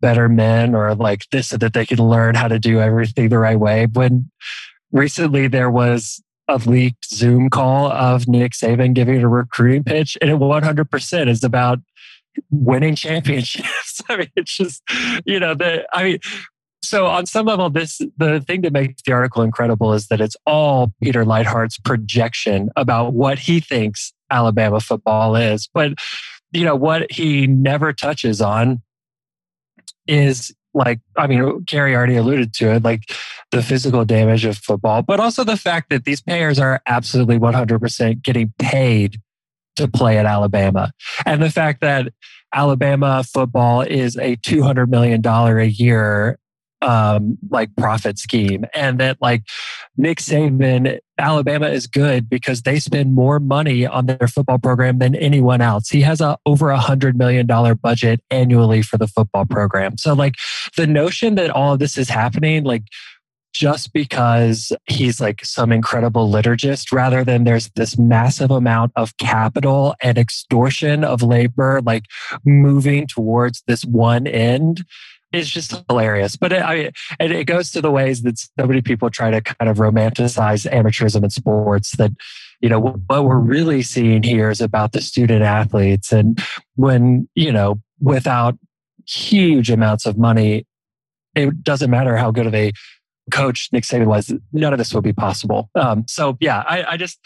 better 0.00 0.28
men 0.28 0.74
or 0.74 0.94
like 0.94 1.22
this 1.30 1.48
so 1.48 1.56
that 1.56 1.72
they 1.72 1.86
can 1.86 1.98
learn 1.98 2.34
how 2.34 2.48
to 2.48 2.58
do 2.58 2.80
everything 2.80 3.28
the 3.28 3.38
right 3.38 3.58
way. 3.58 3.86
When 3.92 4.30
recently 4.92 5.48
there 5.48 5.70
was 5.70 6.22
a 6.48 6.56
leaked 6.56 7.06
Zoom 7.10 7.48
call 7.48 7.90
of 7.90 8.28
Nick 8.28 8.52
Saban 8.52 8.94
giving 8.94 9.22
a 9.22 9.28
recruiting 9.28 9.84
pitch, 9.84 10.18
and 10.20 10.30
it 10.30 10.38
100% 10.38 11.28
is 11.28 11.42
about 11.42 11.78
winning 12.50 12.94
championships. 12.94 14.02
I 14.08 14.16
mean, 14.18 14.30
it's 14.36 14.56
just, 14.56 14.82
you 15.24 15.40
know, 15.40 15.54
the, 15.54 15.86
I 15.92 16.04
mean, 16.04 16.18
so 16.82 17.06
on 17.06 17.26
some 17.26 17.46
level, 17.46 17.70
this 17.70 18.00
the 18.18 18.40
thing 18.40 18.60
that 18.62 18.72
makes 18.72 19.02
the 19.02 19.12
article 19.12 19.42
incredible 19.42 19.94
is 19.94 20.08
that 20.08 20.20
it's 20.20 20.36
all 20.46 20.92
Peter 21.02 21.24
Leithart's 21.24 21.78
projection 21.78 22.68
about 22.76 23.14
what 23.14 23.38
he 23.38 23.58
thinks 23.60 24.12
Alabama 24.30 24.80
football 24.80 25.34
is. 25.34 25.68
But 25.72 25.94
you 26.52 26.64
know 26.64 26.76
what 26.76 27.10
he 27.10 27.46
never 27.46 27.92
touches 27.92 28.40
on 28.40 28.82
is 30.06 30.54
like 30.74 31.00
I 31.16 31.26
mean, 31.26 31.64
Carrie 31.66 31.94
already 31.94 32.16
alluded 32.16 32.52
to 32.54 32.72
it, 32.72 32.82
like 32.82 33.12
the 33.50 33.62
physical 33.62 34.04
damage 34.04 34.44
of 34.44 34.58
football, 34.58 35.02
but 35.02 35.20
also 35.20 35.44
the 35.44 35.56
fact 35.56 35.90
that 35.90 36.04
these 36.04 36.20
players 36.20 36.58
are 36.58 36.82
absolutely 36.86 37.38
100% 37.38 38.22
getting 38.22 38.52
paid 38.58 39.20
to 39.76 39.88
play 39.88 40.18
at 40.18 40.26
Alabama. 40.26 40.92
And 41.24 41.42
the 41.42 41.50
fact 41.50 41.80
that 41.80 42.12
Alabama 42.52 43.24
football 43.24 43.82
is 43.82 44.16
a 44.16 44.36
$200 44.36 44.88
million 44.88 45.24
a 45.24 45.64
year 45.64 46.38
um, 46.84 47.38
like 47.50 47.74
profit 47.76 48.18
scheme, 48.18 48.64
and 48.74 49.00
that 49.00 49.16
like 49.20 49.42
Nick 49.96 50.18
Saban, 50.18 50.98
Alabama 51.18 51.68
is 51.68 51.86
good 51.86 52.28
because 52.28 52.62
they 52.62 52.78
spend 52.78 53.14
more 53.14 53.40
money 53.40 53.86
on 53.86 54.06
their 54.06 54.28
football 54.28 54.58
program 54.58 54.98
than 54.98 55.14
anyone 55.14 55.60
else. 55.60 55.88
He 55.88 56.02
has 56.02 56.20
a 56.20 56.36
over 56.44 56.70
a 56.70 56.78
hundred 56.78 57.16
million 57.16 57.46
dollar 57.46 57.74
budget 57.74 58.20
annually 58.30 58.82
for 58.82 58.98
the 58.98 59.08
football 59.08 59.46
program. 59.46 59.96
So 59.96 60.12
like 60.12 60.36
the 60.76 60.86
notion 60.86 61.36
that 61.36 61.50
all 61.50 61.72
of 61.72 61.78
this 61.78 61.96
is 61.96 62.08
happening, 62.08 62.64
like 62.64 62.84
just 63.54 63.92
because 63.92 64.72
he's 64.86 65.20
like 65.20 65.44
some 65.44 65.70
incredible 65.70 66.30
liturgist 66.30 66.92
rather 66.92 67.24
than 67.24 67.44
there's 67.44 67.70
this 67.76 67.96
massive 67.96 68.50
amount 68.50 68.90
of 68.96 69.16
capital 69.18 69.94
and 70.02 70.18
extortion 70.18 71.04
of 71.04 71.22
labor 71.22 71.80
like 71.84 72.06
moving 72.44 73.06
towards 73.06 73.62
this 73.68 73.84
one 73.84 74.26
end 74.26 74.84
is 75.34 75.50
just 75.50 75.74
hilarious. 75.88 76.36
But 76.36 76.52
it, 76.52 76.62
I, 76.62 76.92
and 77.18 77.32
it 77.32 77.44
goes 77.44 77.70
to 77.72 77.80
the 77.80 77.90
ways 77.90 78.22
that 78.22 78.38
so 78.38 78.66
many 78.66 78.80
people 78.82 79.10
try 79.10 79.30
to 79.30 79.40
kind 79.40 79.68
of 79.68 79.78
romanticize 79.78 80.70
amateurism 80.70 81.24
in 81.24 81.30
sports 81.30 81.96
that, 81.96 82.12
you 82.60 82.68
know, 82.68 82.80
what 82.80 83.24
we're 83.24 83.38
really 83.38 83.82
seeing 83.82 84.22
here 84.22 84.50
is 84.50 84.60
about 84.60 84.92
the 84.92 85.00
student 85.00 85.42
athletes. 85.42 86.12
And 86.12 86.42
when, 86.76 87.28
you 87.34 87.52
know, 87.52 87.80
without 88.00 88.56
huge 89.06 89.70
amounts 89.70 90.06
of 90.06 90.16
money, 90.16 90.66
it 91.34 91.62
doesn't 91.62 91.90
matter 91.90 92.16
how 92.16 92.30
good 92.30 92.46
of 92.46 92.54
a 92.54 92.72
coach 93.30 93.68
Nick 93.72 93.84
Saban 93.84 94.06
was, 94.06 94.32
none 94.52 94.72
of 94.72 94.78
this 94.78 94.94
would 94.94 95.04
be 95.04 95.12
possible. 95.12 95.70
Um, 95.74 96.04
so 96.06 96.36
yeah, 96.40 96.62
I, 96.66 96.84
I 96.84 96.96
just, 96.96 97.18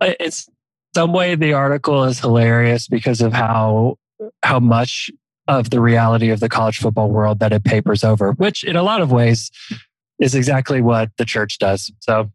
it's 0.00 0.48
some 0.94 1.12
way 1.12 1.34
the 1.34 1.52
article 1.52 2.04
is 2.04 2.20
hilarious 2.20 2.88
because 2.88 3.20
of 3.20 3.32
how 3.32 3.96
how 4.42 4.60
much 4.60 5.10
of 5.46 5.70
the 5.70 5.80
reality 5.80 6.30
of 6.30 6.40
the 6.40 6.48
college 6.48 6.78
football 6.78 7.10
world 7.10 7.38
that 7.40 7.52
it 7.52 7.64
papers 7.64 8.02
over, 8.02 8.32
which 8.32 8.64
in 8.64 8.76
a 8.76 8.82
lot 8.82 9.00
of 9.00 9.12
ways 9.12 9.50
is 10.18 10.34
exactly 10.34 10.80
what 10.80 11.10
the 11.18 11.24
church 11.24 11.58
does. 11.58 11.92
So, 12.00 12.30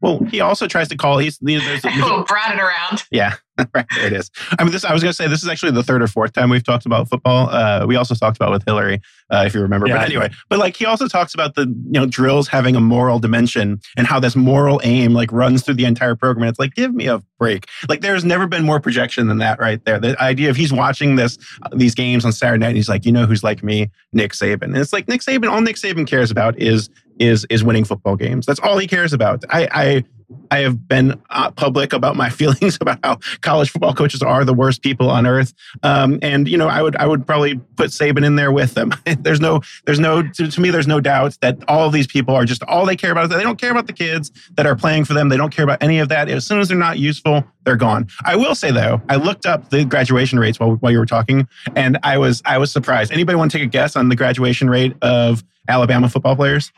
well, 0.00 0.20
he 0.24 0.40
also 0.40 0.66
tries 0.66 0.88
to 0.88 0.96
call. 0.96 1.18
He's, 1.18 1.38
there's, 1.38 1.64
there's, 1.64 1.82
oh, 1.86 2.24
brought 2.26 2.54
it 2.54 2.60
around. 2.60 3.04
Yeah, 3.10 3.34
right 3.74 3.86
there 3.94 4.06
it 4.06 4.12
is. 4.12 4.30
I 4.58 4.64
mean, 4.64 4.72
this. 4.72 4.84
I 4.84 4.92
was 4.92 5.02
going 5.02 5.10
to 5.10 5.14
say 5.14 5.28
this 5.28 5.42
is 5.42 5.48
actually 5.48 5.72
the 5.72 5.82
third 5.82 6.02
or 6.02 6.06
fourth 6.06 6.32
time 6.32 6.50
we've 6.50 6.64
talked 6.64 6.86
about 6.86 7.08
football. 7.08 7.50
Uh, 7.50 7.86
we 7.86 7.96
also 7.96 8.14
talked 8.14 8.36
about 8.36 8.50
with 8.50 8.64
Hillary, 8.64 9.00
uh, 9.30 9.44
if 9.46 9.54
you 9.54 9.60
remember. 9.60 9.86
Yeah, 9.86 9.98
but 9.98 10.06
anyway, 10.06 10.30
but 10.48 10.58
like 10.58 10.76
he 10.76 10.86
also 10.86 11.08
talks 11.08 11.34
about 11.34 11.54
the 11.54 11.62
you 11.62 11.92
know 11.92 12.06
drills 12.06 12.48
having 12.48 12.76
a 12.76 12.80
moral 12.80 13.18
dimension 13.18 13.80
and 13.96 14.06
how 14.06 14.20
this 14.20 14.36
moral 14.36 14.80
aim 14.84 15.12
like 15.12 15.32
runs 15.32 15.62
through 15.62 15.74
the 15.74 15.84
entire 15.84 16.14
program. 16.14 16.44
And 16.44 16.50
it's 16.50 16.58
like, 16.58 16.74
give 16.74 16.94
me 16.94 17.06
a 17.06 17.22
break. 17.38 17.66
Like 17.88 18.00
there's 18.00 18.24
never 18.24 18.46
been 18.46 18.64
more 18.64 18.80
projection 18.80 19.26
than 19.26 19.38
that 19.38 19.58
right 19.58 19.84
there. 19.84 19.98
The 19.98 20.20
idea 20.22 20.50
of 20.50 20.56
he's 20.56 20.72
watching 20.72 21.16
this 21.16 21.38
these 21.74 21.94
games 21.94 22.24
on 22.24 22.32
Saturday 22.32 22.60
night, 22.60 22.68
and 22.68 22.76
he's 22.76 22.88
like, 22.88 23.04
you 23.04 23.12
know, 23.12 23.26
who's 23.26 23.42
like 23.42 23.62
me, 23.62 23.90
Nick 24.12 24.32
Saban. 24.32 24.64
And 24.64 24.76
it's 24.76 24.92
like 24.92 25.08
Nick 25.08 25.20
Saban. 25.20 25.50
All 25.50 25.60
Nick 25.60 25.76
Saban 25.76 26.06
cares 26.06 26.30
about 26.30 26.58
is 26.58 26.88
is 27.18 27.46
is 27.50 27.64
winning 27.64 27.84
football 27.84 28.16
games. 28.16 28.46
That's 28.46 28.60
all 28.60 28.78
he 28.78 28.86
cares 28.86 29.12
about. 29.12 29.44
I 29.50 29.68
I 29.72 30.04
I 30.50 30.58
have 30.58 30.86
been 30.86 31.20
uh, 31.30 31.50
public 31.52 31.92
about 31.92 32.16
my 32.16 32.30
feelings 32.38 32.78
about 32.80 32.98
how 33.02 33.18
college 33.40 33.70
football 33.70 33.94
coaches 33.94 34.22
are 34.22 34.44
the 34.44 34.54
worst 34.54 34.82
people 34.82 35.10
on 35.10 35.26
earth. 35.26 35.54
Um, 35.82 36.18
and 36.22 36.48
you 36.48 36.58
know, 36.58 36.68
I 36.68 36.82
would 36.82 36.96
I 36.96 37.06
would 37.06 37.26
probably 37.26 37.56
put 37.76 37.90
Saban 37.90 38.24
in 38.24 38.36
there 38.36 38.52
with 38.52 38.74
them. 38.74 38.92
there's 39.20 39.40
no 39.40 39.60
there's 39.86 40.00
no 40.00 40.22
to, 40.22 40.50
to, 40.50 40.60
me 40.60 40.70
there's 40.70 40.86
no 40.86 41.00
doubt 41.00 41.38
that 41.40 41.58
all 41.68 41.86
of 41.86 41.92
these 41.92 42.06
people 42.06 42.34
are 42.34 42.44
just 42.44 42.62
all 42.64 42.84
they 42.84 42.96
care 42.96 43.12
about 43.12 43.24
is 43.24 43.30
that 43.30 43.36
they 43.36 43.42
don't 43.42 43.60
care 43.60 43.70
about 43.70 43.86
the 43.86 43.92
kids 43.92 44.30
that 44.56 44.66
are 44.66 44.76
playing 44.76 45.04
for 45.04 45.14
them. 45.14 45.28
They 45.28 45.36
don't 45.36 45.54
care 45.54 45.64
about 45.64 45.82
any 45.82 45.98
of 45.98 46.08
that. 46.08 46.28
As 46.28 46.46
soon 46.46 46.60
as 46.60 46.68
they're 46.68 46.76
not 46.76 46.98
useful, 46.98 47.44
they're 47.64 47.76
gone. 47.76 48.08
I 48.24 48.36
will 48.36 48.54
say 48.54 48.70
though, 48.70 49.00
I 49.08 49.16
looked 49.16 49.46
up 49.46 49.70
the 49.70 49.84
graduation 49.84 50.38
rates 50.38 50.60
while 50.60 50.72
while 50.76 50.92
you 50.92 50.98
were 50.98 51.06
talking, 51.06 51.48
and 51.74 51.98
I 52.02 52.18
was 52.18 52.42
I 52.44 52.58
was 52.58 52.70
surprised. 52.70 53.12
Anybody 53.12 53.36
want 53.36 53.50
to 53.50 53.58
take 53.58 53.66
a 53.66 53.70
guess 53.70 53.96
on 53.96 54.08
the 54.08 54.16
graduation 54.16 54.68
rate 54.68 54.94
of 55.02 55.42
Alabama 55.68 56.08
football 56.08 56.36
players? 56.36 56.72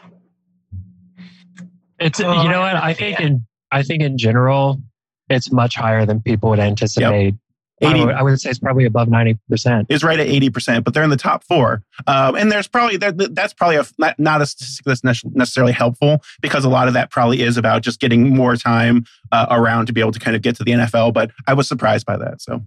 It's 2.01 2.19
you 2.19 2.25
know 2.25 2.61
what 2.61 2.77
I 2.77 2.95
think 2.95 3.21
in 3.21 3.47
I 3.71 3.83
think 3.83 4.03
in 4.03 4.19
general 4.19 4.81
it's 5.29 5.53
much 5.53 5.77
higher 5.77 6.05
than 6.05 6.21
people 6.21 6.51
would 6.51 6.59
anticipate. 6.59 7.25
Yep. 7.27 7.35
80, 7.83 8.01
I, 8.01 8.05
would, 8.05 8.15
I 8.17 8.23
would 8.23 8.41
say 8.41 8.51
it's 8.51 8.59
probably 8.59 8.85
above 8.85 9.09
90%. 9.09 9.87
Is 9.89 10.05
right 10.05 10.21
at 10.21 10.27
80%, 10.27 10.85
but 10.85 10.93
they're 10.93 11.03
in 11.03 11.09
the 11.09 11.17
top 11.17 11.45
four. 11.45 11.83
Um, 12.07 12.35
and 12.35 12.53
there's 12.53 12.69
probably, 12.69 12.99
that's 12.99 13.55
probably 13.55 13.77
a, 13.77 13.87
not, 13.97 14.19
not 14.19 14.43
a 14.43 14.47
statistic 14.47 14.85
that's 14.85 15.25
necessarily 15.25 15.73
helpful 15.73 16.23
because 16.43 16.65
a 16.65 16.69
lot 16.69 16.89
of 16.89 16.95
that 16.95 17.11
probably 17.11 17.41
is 17.41 17.57
about 17.57 17.83
just 17.83 17.99
getting 17.99 18.37
more 18.37 18.57
time 18.57 19.07
uh, 19.33 19.47
around 19.51 19.87
to 19.87 19.95
be 19.95 20.01
able 20.01 20.13
to 20.13 20.21
kind 20.21 20.37
of 20.37 20.43
get 20.43 20.57
to 20.57 20.65
the 20.65 20.73
NFL. 20.73 21.15
But 21.15 21.31
I 21.47 21.55
was 21.55 21.69
surprised 21.69 22.05
by 22.05 22.19
that. 22.19 22.43
So. 22.43 22.63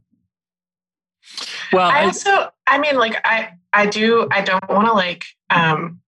Well, 1.71 1.91
I 1.91 2.05
also, 2.05 2.49
I 2.65 2.79
mean, 2.79 2.97
like, 2.97 3.15
I, 3.23 3.49
I 3.71 3.85
do, 3.85 4.27
I 4.31 4.41
don't 4.41 4.67
want 4.67 4.87
to 4.87 4.93
like, 4.93 5.25
um, 5.51 6.01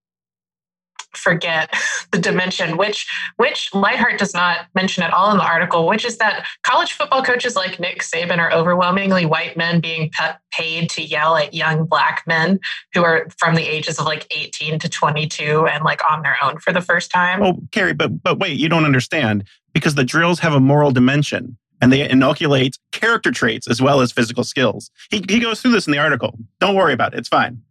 forget 1.18 1.74
the 2.12 2.18
dimension, 2.18 2.78
which 2.78 3.08
which 3.38 3.70
Leithart 3.74 4.18
does 4.18 4.34
not 4.34 4.68
mention 4.76 5.04
at 5.04 5.14
all 5.14 5.32
in 5.32 5.38
the 5.38 5.44
article, 5.44 5.88
which 5.88 6.06
is 6.06 6.18
that 6.18 6.46
college 6.64 6.94
football 6.94 7.24
coaches 7.24 7.56
like 7.56 7.80
Nick 7.80 8.02
Saban 8.02 8.40
are 8.40 8.52
overwhelmingly 8.52 9.26
white 9.26 9.58
men 9.58 9.80
being 9.80 10.12
paid 10.52 10.90
to 10.92 11.02
yell 11.02 11.36
at 11.36 11.54
young 11.54 11.86
black 11.86 12.24
men 12.28 12.60
who 12.94 13.04
are 13.04 13.28
from 13.38 13.56
the 13.56 13.64
ages 13.64 14.00
of 14.00 14.06
like 14.06 14.28
18 14.36 14.80
to 14.80 14.90
22 14.90 15.68
and 15.68 15.84
like 15.84 16.02
on 16.10 16.22
their 16.22 16.38
own 16.44 16.58
for 16.60 16.72
the 16.72 16.82
first 16.82 17.12
time. 17.12 17.42
Oh, 17.42 17.60
Carrie, 17.72 17.94
but 17.94 18.24
but 18.24 18.40
wait, 18.40 18.60
you 18.60 18.70
don't 18.70 18.86
understand 18.86 19.46
because 19.74 19.96
the 19.96 20.04
drills 20.04 20.40
have 20.40 20.54
a 20.54 20.60
moral 20.60 20.92
dimension 20.92 21.58
and 21.82 21.92
they 21.92 22.10
inoculate 22.10 22.78
character 22.92 23.32
traits 23.32 23.68
as 23.68 23.82
well 23.82 24.00
as 24.00 24.12
physical 24.12 24.44
skills. 24.44 24.90
He, 25.12 25.24
he 25.28 25.40
goes 25.40 25.62
through 25.62 25.72
this 25.72 25.88
in 25.88 25.92
the 25.92 26.00
article. 26.00 26.40
Don't 26.60 26.76
worry 26.76 26.94
about 26.94 27.14
it. 27.14 27.20
It's 27.20 27.30
fine 27.30 27.62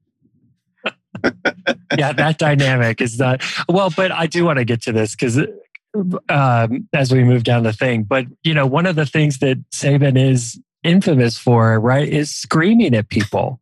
yeah, 1.96 2.12
that 2.12 2.38
dynamic 2.38 3.00
is 3.00 3.18
not 3.18 3.42
well, 3.68 3.90
but 3.94 4.12
I 4.12 4.26
do 4.26 4.44
want 4.44 4.58
to 4.58 4.64
get 4.64 4.82
to 4.82 4.92
this 4.92 5.14
because 5.14 5.38
um, 6.28 6.88
as 6.92 7.12
we 7.12 7.24
move 7.24 7.44
down 7.44 7.62
the 7.62 7.72
thing. 7.72 8.02
But 8.02 8.26
you 8.42 8.54
know, 8.54 8.66
one 8.66 8.86
of 8.86 8.96
the 8.96 9.06
things 9.06 9.38
that 9.38 9.58
Saban 9.70 10.18
is 10.18 10.60
infamous 10.82 11.38
for, 11.38 11.78
right, 11.80 12.08
is 12.08 12.34
screaming 12.34 12.94
at 12.94 13.08
people. 13.08 13.60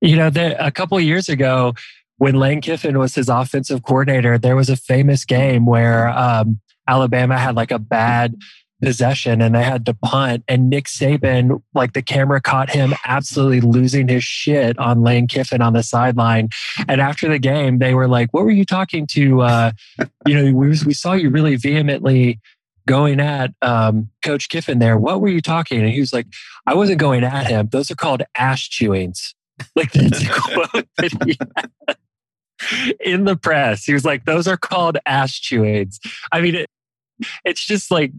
You 0.00 0.16
know, 0.16 0.30
that 0.30 0.56
a 0.64 0.70
couple 0.70 0.98
years 1.00 1.28
ago, 1.28 1.74
when 2.18 2.34
Lane 2.34 2.60
Kiffin 2.60 2.98
was 2.98 3.14
his 3.14 3.28
offensive 3.28 3.82
coordinator, 3.82 4.38
there 4.38 4.56
was 4.56 4.68
a 4.68 4.76
famous 4.76 5.24
game 5.24 5.66
where 5.66 6.08
um, 6.08 6.60
Alabama 6.88 7.38
had 7.38 7.56
like 7.56 7.70
a 7.70 7.78
bad 7.78 8.36
possession 8.84 9.40
and 9.40 9.54
they 9.54 9.62
had 9.62 9.86
to 9.86 9.94
punt. 9.94 10.44
And 10.48 10.68
Nick 10.70 10.86
Saban, 10.86 11.62
like 11.74 11.92
the 11.92 12.02
camera 12.02 12.40
caught 12.40 12.70
him 12.70 12.94
absolutely 13.04 13.60
losing 13.60 14.08
his 14.08 14.24
shit 14.24 14.78
on 14.78 15.02
Lane 15.02 15.26
Kiffin 15.26 15.62
on 15.62 15.72
the 15.72 15.82
sideline. 15.82 16.50
And 16.88 17.00
after 17.00 17.28
the 17.28 17.38
game, 17.38 17.78
they 17.78 17.94
were 17.94 18.08
like, 18.08 18.32
What 18.32 18.44
were 18.44 18.50
you 18.50 18.64
talking 18.64 19.06
to? 19.08 19.42
Uh, 19.42 19.72
you 20.26 20.34
know, 20.34 20.52
we, 20.52 20.68
we 20.68 20.94
saw 20.94 21.12
you 21.14 21.30
really 21.30 21.56
vehemently 21.56 22.40
going 22.86 23.20
at 23.20 23.52
um, 23.62 24.10
Coach 24.22 24.48
Kiffin 24.48 24.78
there. 24.78 24.98
What 24.98 25.20
were 25.20 25.28
you 25.28 25.40
talking? 25.40 25.80
And 25.80 25.90
he 25.90 26.00
was 26.00 26.12
like, 26.12 26.26
I 26.66 26.74
wasn't 26.74 26.98
going 26.98 27.24
at 27.24 27.46
him. 27.46 27.68
Those 27.72 27.90
are 27.90 27.96
called 27.96 28.22
ash 28.36 28.70
chewings. 28.70 29.34
Like 29.76 29.92
that's 29.92 30.20
a 30.20 30.28
quote 30.28 30.88
that 30.96 31.12
he 31.24 31.38
in 33.00 33.24
the 33.24 33.36
press. 33.36 33.84
He 33.84 33.92
was 33.92 34.04
like, 34.04 34.24
"Those 34.24 34.48
are 34.48 34.56
called 34.56 34.98
ash 35.06 35.40
chewings." 35.40 35.98
I 36.32 36.40
mean, 36.40 36.54
it, 36.54 36.70
it's 37.44 37.64
just 37.64 37.90
like, 37.90 38.12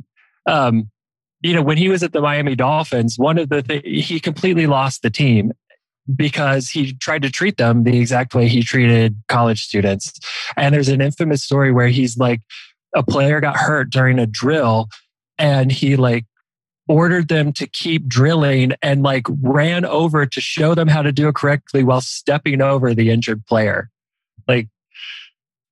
um, 0.45 0.89
you 1.41 1.53
know, 1.53 1.61
when 1.61 1.77
he 1.77 1.89
was 1.89 2.03
at 2.03 2.13
the 2.13 2.21
Miami 2.21 2.55
Dolphins, 2.55 3.17
one 3.17 3.37
of 3.37 3.49
the 3.49 3.81
he 3.83 4.19
completely 4.19 4.67
lost 4.67 5.01
the 5.01 5.09
team 5.09 5.51
because 6.13 6.69
he 6.69 6.93
tried 6.93 7.21
to 7.23 7.31
treat 7.31 7.57
them 7.57 7.83
the 7.83 7.99
exact 7.99 8.35
way 8.35 8.47
he 8.47 8.61
treated 8.61 9.17
college 9.27 9.63
students. 9.63 10.13
And 10.55 10.73
there's 10.73 10.89
an 10.89 11.01
infamous 11.01 11.43
story 11.43 11.71
where 11.71 11.87
he's 11.87 12.17
like, 12.17 12.41
a 12.95 13.03
player 13.03 13.41
got 13.41 13.57
hurt 13.57 13.89
during 13.89 14.19
a 14.19 14.25
drill 14.25 14.87
and 15.37 15.71
he 15.71 15.95
like 15.95 16.25
ordered 16.87 17.27
them 17.27 17.51
to 17.51 17.67
keep 17.67 18.07
drilling 18.07 18.73
and 18.81 19.03
like 19.03 19.25
ran 19.41 19.83
over 19.85 20.25
to 20.25 20.39
show 20.39 20.75
them 20.75 20.87
how 20.87 21.01
to 21.01 21.11
do 21.11 21.27
it 21.27 21.35
correctly 21.35 21.83
while 21.83 22.01
stepping 22.01 22.61
over 22.61 22.93
the 22.93 23.09
injured 23.09 23.45
player. 23.47 23.89
Like, 24.47 24.69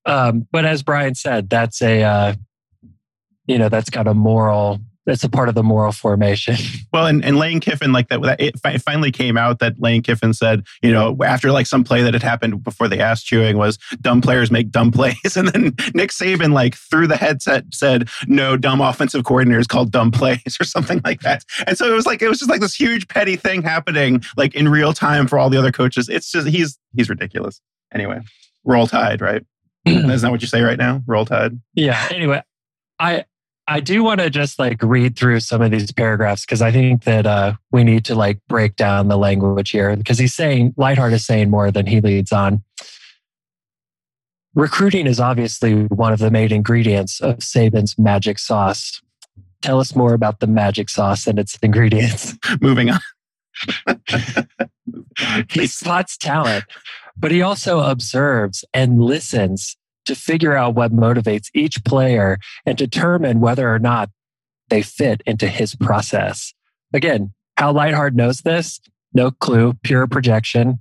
um, 0.05 0.47
but 0.51 0.65
as 0.65 0.83
Brian 0.83 1.15
said, 1.15 1.49
that's 1.49 1.81
a, 1.81 2.03
uh, 2.03 2.33
you 3.47 3.57
know, 3.57 3.69
that's 3.69 3.89
got 3.89 4.07
a 4.07 4.13
moral 4.13 4.79
that's 5.05 5.23
a 5.23 5.29
part 5.29 5.49
of 5.49 5.55
the 5.55 5.63
moral 5.63 5.91
formation. 5.91 6.55
Well, 6.93 7.07
and, 7.07 7.25
and 7.25 7.37
Lane 7.37 7.59
Kiffin, 7.59 7.91
like 7.91 8.09
that, 8.09 8.39
it 8.39 8.59
finally 8.81 9.11
came 9.11 9.35
out 9.35 9.57
that 9.57 9.81
Lane 9.81 10.03
Kiffin 10.03 10.31
said, 10.31 10.63
you 10.83 10.91
know, 10.91 11.17
after 11.25 11.51
like 11.51 11.65
some 11.65 11.83
play 11.83 12.03
that 12.03 12.13
had 12.13 12.21
happened 12.21 12.63
before 12.63 12.87
the 12.87 12.99
ass 12.99 13.23
chewing 13.23 13.57
was 13.57 13.79
dumb 13.99 14.21
players 14.21 14.51
make 14.51 14.69
dumb 14.69 14.91
plays. 14.91 15.17
And 15.35 15.47
then 15.47 15.63
Nick 15.95 16.11
Saban, 16.11 16.53
like 16.53 16.75
through 16.75 17.07
the 17.07 17.17
headset, 17.17 17.65
said, 17.73 18.09
no, 18.27 18.55
dumb 18.55 18.79
offensive 18.79 19.23
coordinators 19.23 19.67
called 19.67 19.91
dumb 19.91 20.11
plays 20.11 20.55
or 20.61 20.65
something 20.65 21.01
like 21.03 21.21
that. 21.21 21.43
And 21.65 21.79
so 21.79 21.91
it 21.91 21.95
was 21.95 22.05
like, 22.05 22.21
it 22.21 22.29
was 22.29 22.37
just 22.37 22.51
like 22.51 22.61
this 22.61 22.75
huge 22.75 23.07
petty 23.07 23.35
thing 23.35 23.63
happening 23.63 24.23
like 24.37 24.53
in 24.53 24.69
real 24.69 24.93
time 24.93 25.25
for 25.25 25.39
all 25.39 25.49
the 25.49 25.57
other 25.57 25.71
coaches. 25.71 26.09
It's 26.09 26.29
just, 26.29 26.47
he's, 26.47 26.77
he's 26.95 27.09
ridiculous. 27.09 27.59
Anyway, 27.91 28.19
roll 28.63 28.85
tide, 28.85 29.19
right? 29.19 29.43
Isn't 29.87 30.21
that 30.21 30.29
what 30.29 30.41
you 30.41 30.47
say 30.47 30.61
right 30.61 30.77
now? 30.77 31.01
Roll 31.07 31.25
tide. 31.25 31.59
Yeah. 31.73 32.07
Anyway, 32.11 32.43
I, 32.99 33.25
I 33.67 33.79
do 33.79 34.03
want 34.03 34.19
to 34.19 34.29
just 34.29 34.59
like 34.59 34.81
read 34.83 35.17
through 35.17 35.39
some 35.39 35.61
of 35.61 35.71
these 35.71 35.91
paragraphs 35.91 36.45
because 36.45 36.61
I 36.61 36.71
think 36.71 37.05
that 37.05 37.25
uh, 37.25 37.53
we 37.71 37.83
need 37.83 38.03
to 38.05 38.15
like 38.15 38.39
break 38.49 38.75
down 38.75 39.07
the 39.07 39.17
language 39.17 39.69
here 39.69 39.95
because 39.95 40.19
he's 40.19 40.33
saying 40.33 40.73
Leithart 40.73 41.13
is 41.13 41.25
saying 41.25 41.49
more 41.49 41.71
than 41.71 41.85
he 41.85 42.01
leads 42.01 42.31
on. 42.31 42.63
Recruiting 44.53 45.07
is 45.07 45.19
obviously 45.19 45.85
one 45.85 46.13
of 46.13 46.19
the 46.19 46.29
main 46.29 46.51
ingredients 46.51 47.21
of 47.21 47.37
Saban's 47.37 47.97
magic 47.97 48.37
sauce. 48.37 49.01
Tell 49.61 49.79
us 49.79 49.95
more 49.95 50.13
about 50.13 50.41
the 50.41 50.47
magic 50.47 50.89
sauce 50.89 51.25
and 51.25 51.39
its 51.39 51.57
ingredients. 51.63 52.35
Moving 52.61 52.89
on. 52.89 52.99
he 55.49 55.67
spots 55.67 56.17
talent, 56.17 56.65
but 57.15 57.31
he 57.31 57.41
also 57.41 57.79
observes 57.79 58.65
and 58.73 59.01
listens 59.01 59.77
to 60.05 60.15
figure 60.15 60.55
out 60.55 60.75
what 60.75 60.91
motivates 60.91 61.49
each 61.53 61.83
player 61.83 62.37
and 62.65 62.77
determine 62.77 63.39
whether 63.39 63.73
or 63.73 63.79
not 63.79 64.09
they 64.69 64.81
fit 64.81 65.21
into 65.25 65.47
his 65.47 65.75
process. 65.75 66.53
Again, 66.93 67.33
how 67.57 67.73
Leithart 67.73 68.13
knows 68.13 68.41
this? 68.41 68.79
No 69.13 69.31
clue, 69.31 69.73
pure 69.83 70.07
projection. 70.07 70.79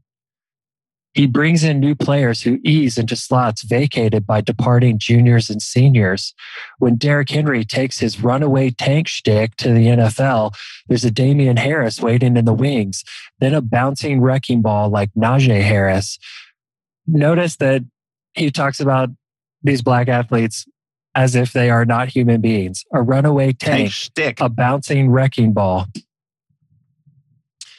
He 1.15 1.27
brings 1.27 1.63
in 1.63 1.79
new 1.79 1.95
players 1.95 2.41
who 2.41 2.59
ease 2.65 2.97
into 2.97 3.17
slots 3.17 3.63
vacated 3.63 4.27
by 4.27 4.41
departing 4.41 4.99
juniors 4.99 5.51
and 5.51 5.61
seniors. 5.61 6.33
When 6.79 6.97
Derrick 6.97 7.29
Henry 7.29 7.67
takes 7.67 7.99
his 7.99 8.23
runaway 8.23 8.71
tank 8.71 9.09
shtick 9.09 9.57
to 9.57 9.75
the 9.75 9.89
NFL, 9.89 10.55
there's 10.89 11.05
a 11.05 11.11
Damien 11.11 11.59
Harris 11.59 12.01
waiting 12.01 12.39
in 12.39 12.47
the 12.47 12.55
wings, 12.55 13.05
then 13.41 13.53
a 13.53 13.61
bouncing 13.61 14.23
wrecking 14.23 14.63
ball 14.63 14.89
like 14.89 15.11
Najee 15.13 15.61
Harris. 15.61 16.19
Notice 17.07 17.57
that 17.57 17.83
he 18.35 18.51
talks 18.51 18.81
about 18.81 19.11
these 19.63 19.83
black 19.83 20.09
athletes 20.09 20.67
as 21.15 21.35
if 21.35 21.53
they 21.53 21.71
are 21.71 21.85
not 21.85 22.09
human 22.09 22.41
beings. 22.41 22.85
A 22.93 23.03
runaway 23.03 23.53
tank, 23.53 23.93
tank 24.15 24.41
a 24.41 24.49
bouncing 24.49 25.11
wrecking 25.11 25.53
ball. 25.53 25.87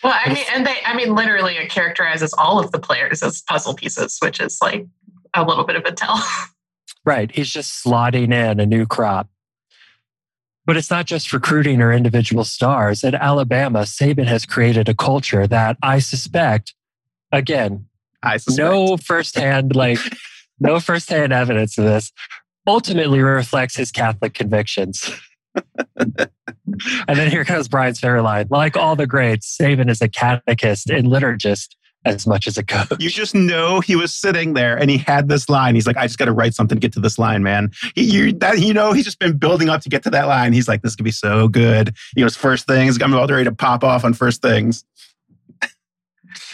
Well, 0.03 0.13
I 0.13 0.33
mean, 0.33 0.43
and 0.53 0.65
they, 0.65 0.75
I 0.85 0.95
mean, 0.95 1.15
literally, 1.15 1.55
it 1.55 1.69
characterizes 1.69 2.33
all 2.37 2.59
of 2.59 2.71
the 2.71 2.79
players 2.79 3.23
as 3.23 3.41
puzzle 3.41 3.73
pieces, 3.73 4.17
which 4.21 4.39
is 4.39 4.59
like 4.61 4.85
a 5.33 5.43
little 5.43 5.63
bit 5.63 5.75
of 5.75 5.85
a 5.85 5.91
tell. 5.91 6.21
Right. 7.05 7.35
He's 7.35 7.49
just 7.49 7.83
slotting 7.83 8.33
in 8.33 8.61
a 8.61 8.65
new 8.65 8.85
crop. 8.85 9.27
But 10.65 10.77
it's 10.77 10.89
not 10.89 11.05
just 11.05 11.33
recruiting 11.33 11.81
or 11.81 11.91
individual 11.91 12.45
stars. 12.45 13.03
At 13.03 13.13
Alabama, 13.13 13.79
Saban 13.79 14.27
has 14.27 14.45
created 14.45 14.87
a 14.87 14.93
culture 14.93 15.45
that 15.45 15.77
I 15.83 15.99
suspect, 15.99 16.73
again, 17.29 17.87
I 18.21 18.37
suspect. 18.37 18.57
no 18.57 18.95
firsthand 18.95 19.75
like 19.75 19.99
no 20.63 20.79
firsthand 20.79 21.33
evidence 21.33 21.77
of 21.77 21.83
this, 21.83 22.11
ultimately 22.65 23.21
reflects 23.21 23.75
his 23.75 23.91
Catholic 23.91 24.33
convictions. 24.33 25.11
and 25.97 26.29
then 27.07 27.29
here 27.29 27.43
comes 27.43 27.67
Brian's 27.67 27.99
favorite 27.99 28.23
line. 28.23 28.47
Like 28.49 28.75
all 28.75 28.95
the 28.95 29.05
greats, 29.05 29.55
Saban 29.55 29.89
is 29.89 30.01
a 30.01 30.07
catechist 30.07 30.89
and 30.89 31.07
liturgist 31.07 31.75
as 32.05 32.27
much 32.27 32.47
as 32.47 32.57
a 32.57 32.63
coach. 32.63 32.99
You 32.99 33.09
just 33.09 33.33
know 33.33 33.79
he 33.79 33.95
was 33.95 34.13
sitting 34.13 34.53
there 34.53 34.77
and 34.77 34.89
he 34.89 34.97
had 34.97 35.29
this 35.29 35.49
line. 35.49 35.75
He's 35.75 35.87
like, 35.87 35.97
I 35.97 36.05
just 36.05 36.19
got 36.19 36.25
to 36.25 36.33
write 36.33 36.53
something 36.53 36.77
to 36.77 36.79
get 36.79 36.93
to 36.93 36.99
this 36.99 37.17
line, 37.17 37.43
man. 37.43 37.71
He, 37.95 38.03
you, 38.03 38.33
that, 38.33 38.59
you 38.59 38.73
know, 38.73 38.93
he's 38.93 39.05
just 39.05 39.19
been 39.19 39.37
building 39.37 39.69
up 39.69 39.81
to 39.81 39.89
get 39.89 40.03
to 40.03 40.09
that 40.09 40.27
line. 40.27 40.53
He's 40.53 40.67
like, 40.67 40.81
this 40.81 40.95
could 40.95 41.05
be 41.05 41.11
so 41.11 41.47
good. 41.47 41.95
He 42.15 42.21
goes, 42.21 42.35
first 42.35 42.67
things, 42.67 43.01
I'm 43.01 43.13
about 43.13 43.29
ready 43.29 43.45
to 43.45 43.55
pop 43.55 43.83
off 43.83 44.03
on 44.03 44.13
first 44.13 44.41
things. 44.41 44.83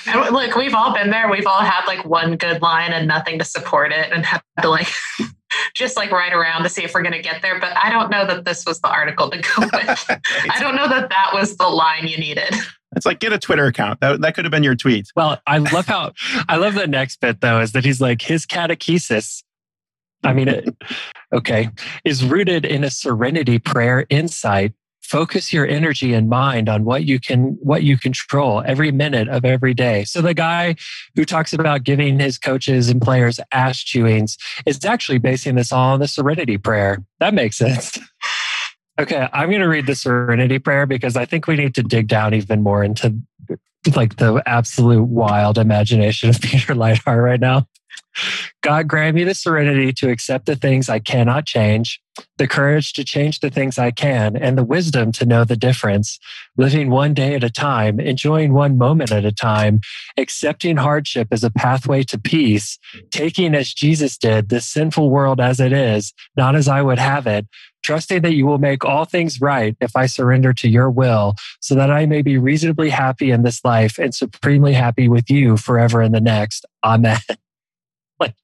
And 0.06 0.34
look, 0.34 0.56
we've 0.56 0.74
all 0.74 0.94
been 0.94 1.10
there. 1.10 1.30
We've 1.30 1.48
all 1.48 1.62
had 1.62 1.86
like 1.86 2.06
one 2.06 2.38
good 2.38 2.62
line 2.62 2.92
and 2.94 3.08
nothing 3.08 3.40
to 3.40 3.46
support 3.46 3.92
it 3.92 4.12
and 4.12 4.26
had 4.26 4.42
to 4.62 4.70
like 4.70 4.88
just 5.74 5.98
like 5.98 6.12
write 6.12 6.34
around 6.34 6.64
to 6.64 6.70
see 6.70 6.84
if 6.84 6.94
we're 6.94 7.02
going 7.02 7.14
to 7.14 7.22
get 7.22 7.42
there. 7.42 7.60
But 7.60 7.76
I 7.76 7.90
don't 7.90 8.10
know 8.10 8.26
that 8.26 8.46
this 8.46 8.66
was 8.66 8.80
the 8.82 8.90
article 8.90 9.30
to 9.30 9.38
go 9.38 9.62
with. 9.74 10.06
I 10.10 10.60
don't 10.60 10.76
know 10.76 10.88
that 10.88 11.10
that 11.10 11.32
was 11.34 11.58
the 11.58 11.68
line 11.68 12.08
you 12.08 12.18
needed. 12.18 12.54
It's 12.96 13.06
like 13.06 13.20
get 13.20 13.34
a 13.34 13.40
Twitter 13.40 13.66
account. 13.66 14.00
That 14.02 14.22
that 14.22 14.36
could 14.36 14.46
have 14.46 14.52
been 14.52 14.64
your 14.64 14.76
tweet. 14.76 15.08
Well, 15.16 15.40
I 15.46 15.60
love 15.60 15.86
how 15.86 16.14
I 16.48 16.58
love 16.58 16.74
the 16.74 16.88
next 16.88 17.20
bit 17.20 17.42
though 17.42 17.60
is 17.60 17.74
that 17.74 17.86
he's 17.86 18.02
like 18.02 18.22
his 18.22 18.46
catechesis. 18.46 19.44
I 20.24 20.34
mean, 20.34 20.50
it, 20.50 20.76
okay, 21.32 21.70
is 22.04 22.26
rooted 22.26 22.66
in 22.66 22.84
a 22.84 22.90
serenity 22.90 23.58
prayer 23.58 24.06
insight 24.10 24.74
focus 25.10 25.52
your 25.52 25.66
energy 25.66 26.14
and 26.14 26.30
mind 26.30 26.70
on 26.70 26.86
what 26.86 27.04
you 27.04 27.20
can 27.20 27.58
what 27.62 27.82
you 27.82 27.98
control 27.98 28.62
every 28.66 28.92
minute 28.92 29.28
of 29.28 29.44
every 29.44 29.74
day. 29.74 30.04
So 30.04 30.22
the 30.22 30.36
guy 30.36 30.76
who 31.16 31.26
talks 31.26 31.52
about 31.52 31.84
giving 31.84 32.20
his 32.20 32.38
coaches 32.38 32.90
and 32.90 33.02
players 33.02 33.40
ash 33.52 33.86
chewings 33.86 34.38
is 34.68 34.86
actually 34.86 35.18
basing 35.18 35.56
this 35.56 35.72
all 35.72 35.94
on 35.94 36.00
the 36.00 36.08
serenity 36.08 36.60
prayer. 36.60 37.04
That 37.20 37.34
makes 37.34 37.58
sense. 37.58 37.98
Okay 39.00 39.30
i'm 39.32 39.48
going 39.48 39.62
to 39.62 39.68
read 39.70 39.88
the 39.88 39.96
serenity 39.96 40.60
prayer 40.60 40.86
because 40.86 41.16
i 41.16 41.24
think 41.24 41.48
we 41.48 41.56
need 41.56 41.74
to 41.76 41.82
dig 41.82 42.10
down 42.10 42.34
even 42.34 42.62
more 42.62 42.84
into 42.84 43.16
like 43.96 44.18
the 44.18 44.44
absolute 44.46 45.06
wild 45.06 45.58
imagination 45.58 46.30
of 46.30 46.42
peter 46.42 46.76
leithart 46.76 47.24
right 47.24 47.40
now 47.40 47.66
God 48.62 48.88
grant 48.88 49.16
me 49.16 49.24
the 49.24 49.34
serenity 49.34 49.94
to 49.94 50.10
accept 50.10 50.46
the 50.46 50.56
things 50.56 50.90
I 50.90 51.00
cannot 51.00 51.46
change, 51.46 52.02
the 52.38 52.48
courage 52.48 52.94
to 52.94 53.06
change 53.06 53.40
the 53.40 53.50
things 53.50 53.78
I 53.78 53.92
can, 53.92 54.36
and 54.36 54.58
the 54.58 54.64
wisdom 54.64 55.12
to 55.14 55.26
know 55.26 55.44
the 55.44 55.56
difference, 55.56 56.20
living 56.58 56.90
one 56.90 57.14
day 57.14 57.36
at 57.36 57.44
a 57.44 57.50
time, 57.50 58.00
enjoying 58.00 58.54
one 58.54 58.78
moment 58.78 59.12
at 59.12 59.26
a 59.26 59.32
time, 59.32 59.80
accepting 60.18 60.78
hardship 60.78 61.30
as 61.32 61.44
a 61.44 61.52
pathway 61.52 62.04
to 62.04 62.20
peace, 62.20 62.78
taking 63.12 63.56
as 63.56 63.74
Jesus 63.74 64.18
did 64.18 64.50
this 64.50 64.68
sinful 64.68 65.10
world 65.10 65.40
as 65.40 65.60
it 65.60 65.72
is, 65.72 66.14
not 66.36 66.56
as 66.56 66.68
I 66.68 66.82
would 66.82 67.00
have 67.00 67.28
it, 67.28 67.48
trusting 67.84 68.22
that 68.24 68.34
you 68.34 68.46
will 68.46 68.58
make 68.58 68.84
all 68.84 69.06
things 69.06 69.40
right 69.40 69.78
if 69.80 69.96
I 69.96 70.06
surrender 70.06 70.54
to 70.54 70.68
your 70.68 70.90
will, 70.90 71.36
so 71.62 71.76
that 71.76 71.92
I 71.92 72.06
may 72.06 72.22
be 72.22 72.38
reasonably 72.38 72.90
happy 72.90 73.32
in 73.32 73.44
this 73.44 73.64
life 73.64 73.98
and 73.98 74.14
supremely 74.14 74.74
happy 74.74 75.08
with 75.08 75.30
you 75.30 75.56
forever 75.56 76.02
in 76.02 76.12
the 76.12 76.22
next. 76.22 76.66
Amen. 76.84 77.20
like 78.20 78.36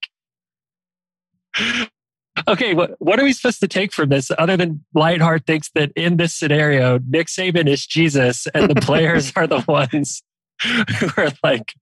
okay 2.47 2.73
what, 2.73 2.95
what 2.99 3.19
are 3.19 3.23
we 3.23 3.33
supposed 3.33 3.59
to 3.59 3.67
take 3.67 3.93
from 3.93 4.09
this 4.09 4.31
other 4.38 4.57
than 4.57 4.83
Leithart 4.95 5.45
thinks 5.45 5.69
that 5.75 5.91
in 5.95 6.17
this 6.17 6.33
scenario 6.33 6.99
nick 7.07 7.27
saban 7.27 7.67
is 7.67 7.85
jesus 7.85 8.47
and 8.47 8.69
the 8.69 8.75
players 8.81 9.31
are 9.35 9.47
the 9.47 9.61
ones 9.67 10.21
who 10.63 11.09
are 11.17 11.31
like 11.43 11.73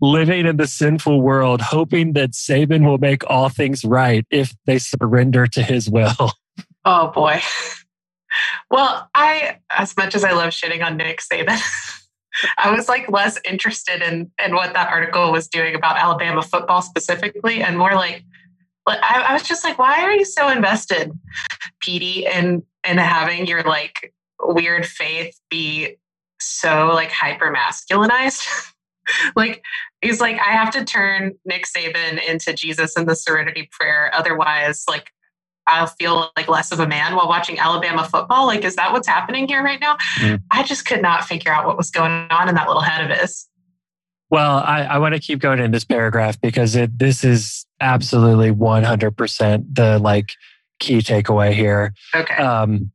living 0.00 0.46
in 0.46 0.56
the 0.56 0.66
sinful 0.66 1.20
world 1.20 1.60
hoping 1.60 2.12
that 2.14 2.30
saban 2.30 2.84
will 2.84 2.98
make 2.98 3.28
all 3.28 3.48
things 3.48 3.84
right 3.84 4.26
if 4.30 4.54
they 4.66 4.78
surrender 4.78 5.46
to 5.46 5.62
his 5.62 5.88
will. 5.88 6.14
Oh 6.84 7.08
boy. 7.08 7.42
Well 8.70 9.10
i 9.14 9.58
as 9.70 9.94
much 9.96 10.14
as 10.14 10.24
i 10.24 10.32
love 10.32 10.50
shitting 10.50 10.82
on 10.82 10.96
nick 10.96 11.20
saban 11.20 11.58
I 12.58 12.70
was 12.70 12.88
like 12.88 13.10
less 13.10 13.38
interested 13.44 14.02
in 14.02 14.30
in 14.44 14.54
what 14.54 14.72
that 14.74 14.88
article 14.88 15.32
was 15.32 15.48
doing 15.48 15.74
about 15.74 15.96
Alabama 15.96 16.42
football 16.42 16.82
specifically, 16.82 17.62
and 17.62 17.78
more 17.78 17.94
like, 17.94 18.24
I, 18.86 19.26
I 19.28 19.32
was 19.32 19.42
just 19.42 19.64
like, 19.64 19.78
why 19.78 20.02
are 20.02 20.12
you 20.12 20.24
so 20.24 20.48
invested, 20.48 21.12
Petey, 21.80 22.26
in 22.26 22.62
in 22.86 22.98
having 22.98 23.46
your 23.46 23.62
like 23.62 24.14
weird 24.40 24.86
faith 24.86 25.38
be 25.50 25.96
so 26.40 26.88
like 26.92 27.10
hyper 27.10 27.52
masculinized? 27.52 28.46
like 29.36 29.62
he's 30.02 30.20
like, 30.20 30.36
I 30.36 30.52
have 30.52 30.70
to 30.72 30.84
turn 30.84 31.34
Nick 31.44 31.64
Saban 31.64 32.22
into 32.26 32.52
Jesus 32.52 32.96
in 32.96 33.06
the 33.06 33.16
Serenity 33.16 33.68
Prayer, 33.72 34.10
otherwise, 34.14 34.84
like 34.88 35.10
I'll 35.68 35.86
feel 35.86 36.30
like 36.36 36.48
less 36.48 36.72
of 36.72 36.80
a 36.80 36.86
man 36.86 37.14
while 37.14 37.28
watching 37.28 37.58
Alabama 37.58 38.04
football. 38.04 38.46
Like, 38.46 38.64
is 38.64 38.76
that 38.76 38.92
what's 38.92 39.06
happening 39.06 39.46
here 39.46 39.62
right 39.62 39.80
now? 39.80 39.96
Mm. 40.18 40.42
I 40.50 40.62
just 40.62 40.86
could 40.86 41.02
not 41.02 41.24
figure 41.24 41.52
out 41.52 41.66
what 41.66 41.76
was 41.76 41.90
going 41.90 42.26
on 42.30 42.48
in 42.48 42.54
that 42.54 42.66
little 42.66 42.82
head 42.82 43.10
of 43.10 43.16
his. 43.16 43.46
Well, 44.30 44.58
I, 44.58 44.82
I 44.82 44.98
want 44.98 45.14
to 45.14 45.20
keep 45.20 45.38
going 45.38 45.58
in 45.58 45.70
this 45.70 45.84
paragraph 45.84 46.40
because 46.40 46.76
it 46.76 46.98
this 46.98 47.24
is 47.24 47.66
absolutely 47.80 48.52
100% 48.52 49.74
the 49.74 49.98
like 49.98 50.32
key 50.80 50.98
takeaway 50.98 51.52
here. 51.52 51.94
Okay. 52.14 52.36
Um, 52.36 52.90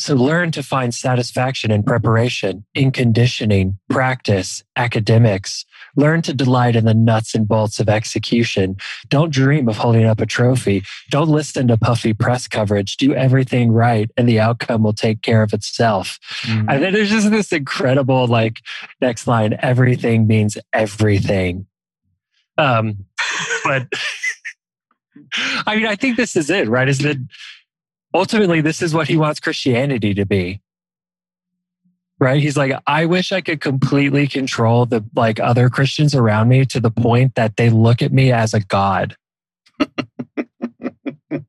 so 0.00 0.14
learn 0.14 0.50
to 0.52 0.62
find 0.62 0.94
satisfaction 0.94 1.70
in 1.70 1.82
preparation, 1.82 2.64
in 2.74 2.90
conditioning, 2.90 3.78
practice, 3.90 4.64
academics. 4.76 5.66
Learn 5.94 6.22
to 6.22 6.32
delight 6.32 6.74
in 6.74 6.86
the 6.86 6.94
nuts 6.94 7.34
and 7.34 7.46
bolts 7.46 7.78
of 7.80 7.88
execution. 7.90 8.76
Don't 9.10 9.30
dream 9.30 9.68
of 9.68 9.76
holding 9.76 10.06
up 10.06 10.18
a 10.18 10.24
trophy. 10.24 10.84
Don't 11.10 11.28
listen 11.28 11.68
to 11.68 11.76
puffy 11.76 12.14
press 12.14 12.48
coverage. 12.48 12.96
Do 12.96 13.14
everything 13.14 13.72
right 13.72 14.10
and 14.16 14.26
the 14.26 14.40
outcome 14.40 14.82
will 14.82 14.94
take 14.94 15.20
care 15.20 15.42
of 15.42 15.52
itself. 15.52 16.18
Mm-hmm. 16.44 16.70
And 16.70 16.82
then 16.82 16.94
there's 16.94 17.10
just 17.10 17.30
this 17.30 17.52
incredible, 17.52 18.26
like, 18.26 18.60
next 19.02 19.26
line 19.26 19.58
everything 19.58 20.26
means 20.26 20.56
everything. 20.72 21.66
Um, 22.56 23.04
but 23.64 23.86
I 25.66 25.76
mean, 25.76 25.86
I 25.86 25.96
think 25.96 26.16
this 26.16 26.36
is 26.36 26.48
it, 26.48 26.68
right? 26.68 26.88
Is 26.88 27.00
that 27.00 27.18
ultimately 28.14 28.60
this 28.60 28.82
is 28.82 28.94
what 28.94 29.08
he 29.08 29.16
wants 29.16 29.40
Christianity 29.40 30.14
to 30.14 30.26
be. 30.26 30.60
Right? 32.18 32.42
He's 32.42 32.56
like, 32.56 32.72
I 32.86 33.06
wish 33.06 33.32
I 33.32 33.40
could 33.40 33.62
completely 33.62 34.28
control 34.28 34.84
the 34.84 35.02
like 35.14 35.40
other 35.40 35.70
Christians 35.70 36.14
around 36.14 36.48
me 36.48 36.66
to 36.66 36.78
the 36.78 36.90
point 36.90 37.34
that 37.34 37.56
they 37.56 37.70
look 37.70 38.02
at 38.02 38.12
me 38.12 38.30
as 38.30 38.52
a 38.52 38.60
god. 38.60 39.16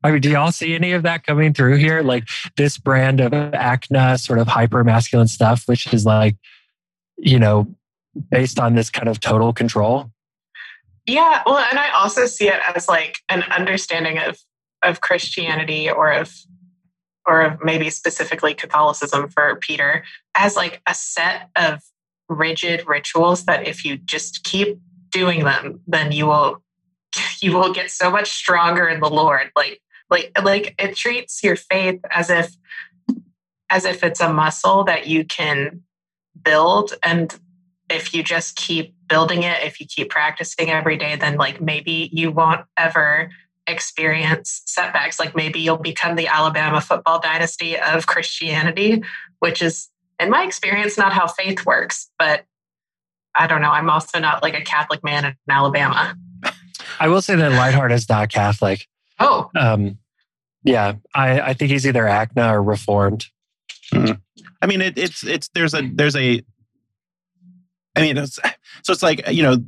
I 0.03 0.11
mean, 0.11 0.21
do 0.21 0.29
y'all 0.29 0.51
see 0.51 0.73
any 0.73 0.93
of 0.93 1.03
that 1.03 1.25
coming 1.25 1.53
through 1.53 1.75
here? 1.77 2.01
Like 2.01 2.27
this 2.55 2.77
brand 2.77 3.19
of 3.19 3.33
acne, 3.33 4.17
sort 4.17 4.39
of 4.39 4.47
hyper 4.47 4.83
masculine 4.83 5.27
stuff, 5.27 5.63
which 5.65 5.91
is 5.93 6.05
like, 6.05 6.37
you 7.17 7.37
know, 7.37 7.67
based 8.29 8.59
on 8.59 8.75
this 8.75 8.89
kind 8.89 9.09
of 9.09 9.19
total 9.19 9.53
control. 9.53 10.11
Yeah, 11.05 11.41
well, 11.45 11.57
and 11.57 11.79
I 11.79 11.89
also 11.91 12.25
see 12.27 12.47
it 12.47 12.59
as 12.75 12.87
like 12.87 13.19
an 13.29 13.43
understanding 13.43 14.19
of 14.19 14.37
of 14.83 15.01
Christianity 15.01 15.89
or 15.89 16.11
of 16.11 16.33
or 17.27 17.57
maybe 17.63 17.89
specifically 17.89 18.53
Catholicism 18.53 19.29
for 19.29 19.55
Peter 19.57 20.03
as 20.35 20.55
like 20.55 20.81
a 20.87 20.93
set 20.93 21.49
of 21.55 21.81
rigid 22.29 22.87
rituals 22.87 23.45
that 23.45 23.67
if 23.67 23.83
you 23.85 23.97
just 23.97 24.43
keep 24.43 24.79
doing 25.11 25.43
them, 25.43 25.81
then 25.87 26.11
you 26.11 26.27
will 26.27 26.61
you 27.41 27.53
will 27.53 27.73
get 27.73 27.91
so 27.91 28.09
much 28.09 28.31
stronger 28.31 28.87
in 28.87 28.99
the 28.99 29.09
Lord. 29.09 29.51
Like 29.55 29.81
like 30.09 30.31
like 30.43 30.75
it 30.79 30.95
treats 30.95 31.43
your 31.43 31.55
faith 31.55 32.01
as 32.09 32.29
if 32.29 32.55
as 33.69 33.85
if 33.85 34.03
it's 34.03 34.19
a 34.19 34.31
muscle 34.31 34.83
that 34.83 35.07
you 35.07 35.23
can 35.23 35.81
build 36.43 36.93
and 37.03 37.39
if 37.89 38.13
you 38.13 38.23
just 38.23 38.55
keep 38.55 38.95
building 39.07 39.43
it, 39.43 39.63
if 39.63 39.79
you 39.79 39.85
keep 39.85 40.09
practicing 40.09 40.69
every 40.69 40.97
day, 40.97 41.15
then 41.17 41.35
like 41.35 41.59
maybe 41.59 42.09
you 42.13 42.31
won't 42.31 42.61
ever 42.77 43.29
experience 43.71 44.61
setbacks. 44.65 45.19
Like 45.19 45.35
maybe 45.35 45.59
you'll 45.59 45.77
become 45.77 46.15
the 46.15 46.27
Alabama 46.27 46.81
football 46.81 47.19
dynasty 47.19 47.79
of 47.79 48.05
Christianity, 48.05 49.03
which 49.39 49.61
is, 49.61 49.89
in 50.19 50.29
my 50.29 50.43
experience, 50.43 50.97
not 50.97 51.13
how 51.13 51.27
faith 51.27 51.65
works. 51.65 52.11
But 52.19 52.45
I 53.33 53.47
don't 53.47 53.61
know. 53.61 53.71
I'm 53.71 53.89
also 53.89 54.19
not 54.19 54.43
like 54.43 54.53
a 54.53 54.61
Catholic 54.61 55.03
man 55.03 55.25
in 55.25 55.35
Alabama. 55.49 56.15
I 56.99 57.07
will 57.07 57.21
say 57.21 57.35
that 57.35 57.51
Leithart 57.53 57.91
is 57.91 58.07
not 58.07 58.29
Catholic. 58.29 58.87
Oh. 59.19 59.49
Um, 59.55 59.97
yeah, 60.63 60.93
I, 61.15 61.39
I 61.41 61.53
think 61.53 61.71
he's 61.71 61.87
either 61.87 62.03
ACNA 62.03 62.53
or 62.53 62.61
Reformed. 62.61 63.25
Mm-hmm. 63.91 64.13
I 64.61 64.67
mean, 64.67 64.81
it, 64.81 64.97
it's 64.97 65.23
it's 65.23 65.49
there's 65.55 65.73
a 65.73 65.81
there's 65.81 66.15
a 66.15 66.43
I 67.95 68.01
mean, 68.01 68.17
it's, 68.17 68.39
so 68.83 68.93
it's 68.93 69.03
like, 69.03 69.27
you 69.29 69.43
know, 69.43 69.63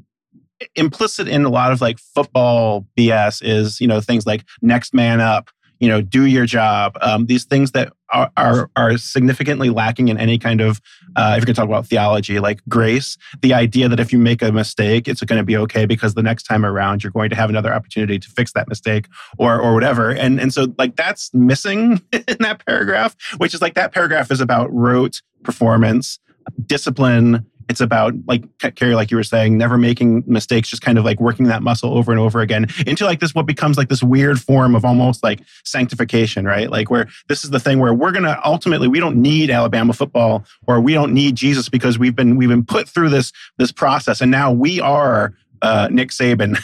implicit 0.75 1.27
in 1.27 1.45
a 1.45 1.49
lot 1.49 1.71
of 1.71 1.81
like 1.81 1.99
football 1.99 2.85
BS 2.97 3.41
is, 3.43 3.79
you 3.81 3.87
know, 3.87 4.01
things 4.01 4.25
like 4.25 4.43
next 4.61 4.93
man 4.93 5.21
up, 5.21 5.49
you 5.79 5.89
know, 5.89 6.01
do 6.01 6.25
your 6.25 6.45
job. 6.45 6.97
Um, 7.01 7.25
these 7.25 7.43
things 7.43 7.71
that 7.71 7.91
are, 8.13 8.31
are, 8.37 8.69
are 8.77 8.97
significantly 8.97 9.69
lacking 9.69 10.07
in 10.07 10.17
any 10.17 10.37
kind 10.37 10.61
of, 10.61 10.79
uh, 11.15 11.33
if 11.35 11.41
you 11.41 11.45
can 11.45 11.55
talk 11.55 11.65
about 11.65 11.87
theology, 11.87 12.39
like 12.39 12.61
grace, 12.69 13.17
the 13.41 13.53
idea 13.53 13.89
that 13.89 13.99
if 13.99 14.13
you 14.13 14.19
make 14.19 14.41
a 14.41 14.51
mistake, 14.51 15.07
it's 15.07 15.21
going 15.21 15.39
to 15.39 15.45
be 15.45 15.57
okay 15.57 15.85
because 15.85 16.13
the 16.13 16.23
next 16.23 16.43
time 16.43 16.65
around 16.65 17.03
you're 17.03 17.11
going 17.11 17.29
to 17.31 17.35
have 17.35 17.49
another 17.49 17.73
opportunity 17.73 18.17
to 18.17 18.29
fix 18.29 18.53
that 18.53 18.69
mistake 18.69 19.07
or 19.37 19.59
or 19.59 19.73
whatever. 19.73 20.11
And 20.11 20.39
and 20.39 20.53
so 20.53 20.67
like 20.77 20.95
that's 20.95 21.33
missing 21.33 22.01
in 22.13 22.37
that 22.39 22.65
paragraph, 22.65 23.15
which 23.37 23.53
is 23.53 23.61
like 23.61 23.73
that 23.73 23.93
paragraph 23.93 24.31
is 24.31 24.39
about 24.39 24.71
rote 24.73 25.21
performance, 25.43 26.19
discipline, 26.65 27.45
it's 27.69 27.81
about 27.81 28.13
like 28.27 28.43
Carrie, 28.75 28.95
like 28.95 29.11
you 29.11 29.17
were 29.17 29.23
saying, 29.23 29.57
never 29.57 29.77
making 29.77 30.23
mistakes, 30.27 30.69
just 30.69 30.81
kind 30.81 30.97
of 30.97 31.05
like 31.05 31.19
working 31.19 31.47
that 31.47 31.63
muscle 31.63 31.97
over 31.97 32.11
and 32.11 32.19
over 32.19 32.41
again 32.41 32.67
into 32.85 33.05
like 33.05 33.19
this 33.19 33.33
what 33.33 33.45
becomes 33.45 33.77
like 33.77 33.89
this 33.89 34.03
weird 34.03 34.39
form 34.39 34.75
of 34.75 34.85
almost 34.85 35.23
like 35.23 35.41
sanctification, 35.63 36.45
right? 36.45 36.69
Like 36.69 36.89
where 36.89 37.07
this 37.27 37.43
is 37.43 37.49
the 37.49 37.59
thing 37.59 37.79
where 37.79 37.93
we're 37.93 38.11
gonna 38.11 38.39
ultimately 38.43 38.87
we 38.87 38.99
don't 38.99 39.17
need 39.17 39.49
Alabama 39.49 39.93
football 39.93 40.45
or 40.67 40.79
we 40.79 40.93
don't 40.93 41.13
need 41.13 41.35
Jesus 41.35 41.69
because 41.69 41.97
we've 41.97 42.15
been 42.15 42.37
we've 42.37 42.49
been 42.49 42.65
put 42.65 42.87
through 42.87 43.09
this 43.09 43.31
this 43.57 43.71
process 43.71 44.21
and 44.21 44.31
now 44.31 44.51
we 44.51 44.79
are 44.79 45.33
uh, 45.63 45.87
Nick 45.89 46.09
Saban, 46.09 46.59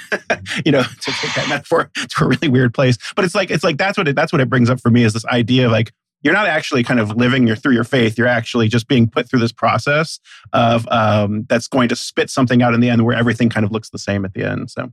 you 0.66 0.72
know, 0.72 0.84
to 0.84 1.12
take 1.12 1.34
that 1.36 1.48
metaphor 1.48 1.90
to 1.96 2.24
a 2.24 2.28
really 2.28 2.50
weird 2.50 2.74
place. 2.74 2.98
But 3.16 3.26
it's 3.26 3.34
like 3.34 3.50
it's 3.50 3.64
like 3.64 3.78
that's 3.78 3.98
what 3.98 4.08
it 4.08 4.16
that's 4.16 4.32
what 4.32 4.42
it 4.42 4.50
brings 4.50 4.70
up 4.70 4.80
for 4.82 4.92
me 4.92 5.04
is 5.04 5.14
this 5.14 5.26
idea 5.26 5.66
of 5.66 5.72
like 5.72 5.94
you're 6.22 6.34
not 6.34 6.48
actually 6.48 6.84
kind 6.84 7.00
of 7.00 7.16
living 7.16 7.48
your 7.48 7.56
through 7.56 7.74
your 7.74 7.84
faith. 7.84 8.18
You're 8.18 8.28
actually 8.28 8.68
just 8.68 8.88
being 8.88 9.10
put 9.10 9.30
through 9.30 9.40
this 9.40 9.52
process 9.52 10.20
of 10.54 10.88
um, 10.90 11.46
that's 11.48 11.68
going 11.68 11.90
to 11.90 11.96
spit 11.96 12.30
something 12.30 12.62
out 12.62 12.74
in 12.74 12.82
the 12.82 12.90
end 12.90 13.06
where 13.06 13.16
everything 13.16 13.50
kind 13.50 13.66
of 13.66 13.72
looks 13.72 13.90
the 13.90 14.00
same 14.00 14.26
at 14.26 14.34
the 14.34 14.44
end. 14.44 14.70
So, 14.70 14.92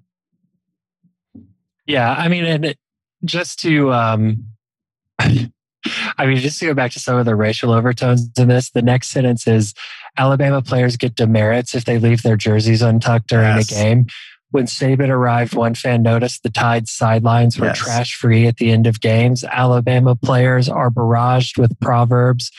yeah, 1.87 2.13
I 2.13 2.29
mean, 2.29 2.45
and 2.45 2.77
just 3.25 3.59
to, 3.61 3.93
um, 3.93 4.45
I 5.19 6.27
mean, 6.27 6.37
just 6.37 6.59
to 6.61 6.67
go 6.67 6.75
back 6.75 6.93
to 6.93 7.01
some 7.01 7.17
of 7.17 7.27
the 7.27 7.35
racial 7.35 7.73
overtones 7.73 8.29
in 8.39 8.49
this, 8.49 8.71
the 8.71 8.83
next 8.83 9.09
sentence 9.09 9.47
is 9.47 9.75
Alabama 10.17 10.63
players 10.63 10.97
get 10.97 11.15
demerits 11.15 11.75
if 11.75 11.85
they 11.85 11.99
leave 11.99 12.23
their 12.23 12.37
jerseys 12.37 12.83
untucked 12.83 13.29
during 13.29 13.57
yes. 13.57 13.71
a 13.71 13.75
game. 13.75 14.07
When 14.51 14.67
Saban 14.67 15.09
arrived, 15.09 15.55
one 15.55 15.75
fan 15.75 16.03
noticed 16.03 16.43
the 16.43 16.51
Tide 16.51 16.89
sidelines 16.89 17.59
were 17.59 17.67
yes. 17.67 17.79
trash 17.79 18.15
free 18.15 18.47
at 18.47 18.57
the 18.57 18.71
end 18.71 18.87
of 18.87 19.01
games. 19.01 19.45
Alabama 19.45 20.15
players 20.15 20.69
are 20.69 20.91
barraged 20.91 21.59
with 21.59 21.79
proverbs. 21.81 22.51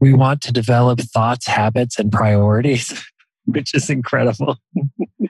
We 0.00 0.14
want 0.14 0.40
to 0.42 0.52
develop 0.52 1.00
thoughts, 1.00 1.46
habits, 1.46 1.98
and 1.98 2.12
priorities, 2.12 3.04
which 3.44 3.74
is 3.74 3.90
incredible. 3.90 4.56
um, 4.78 5.28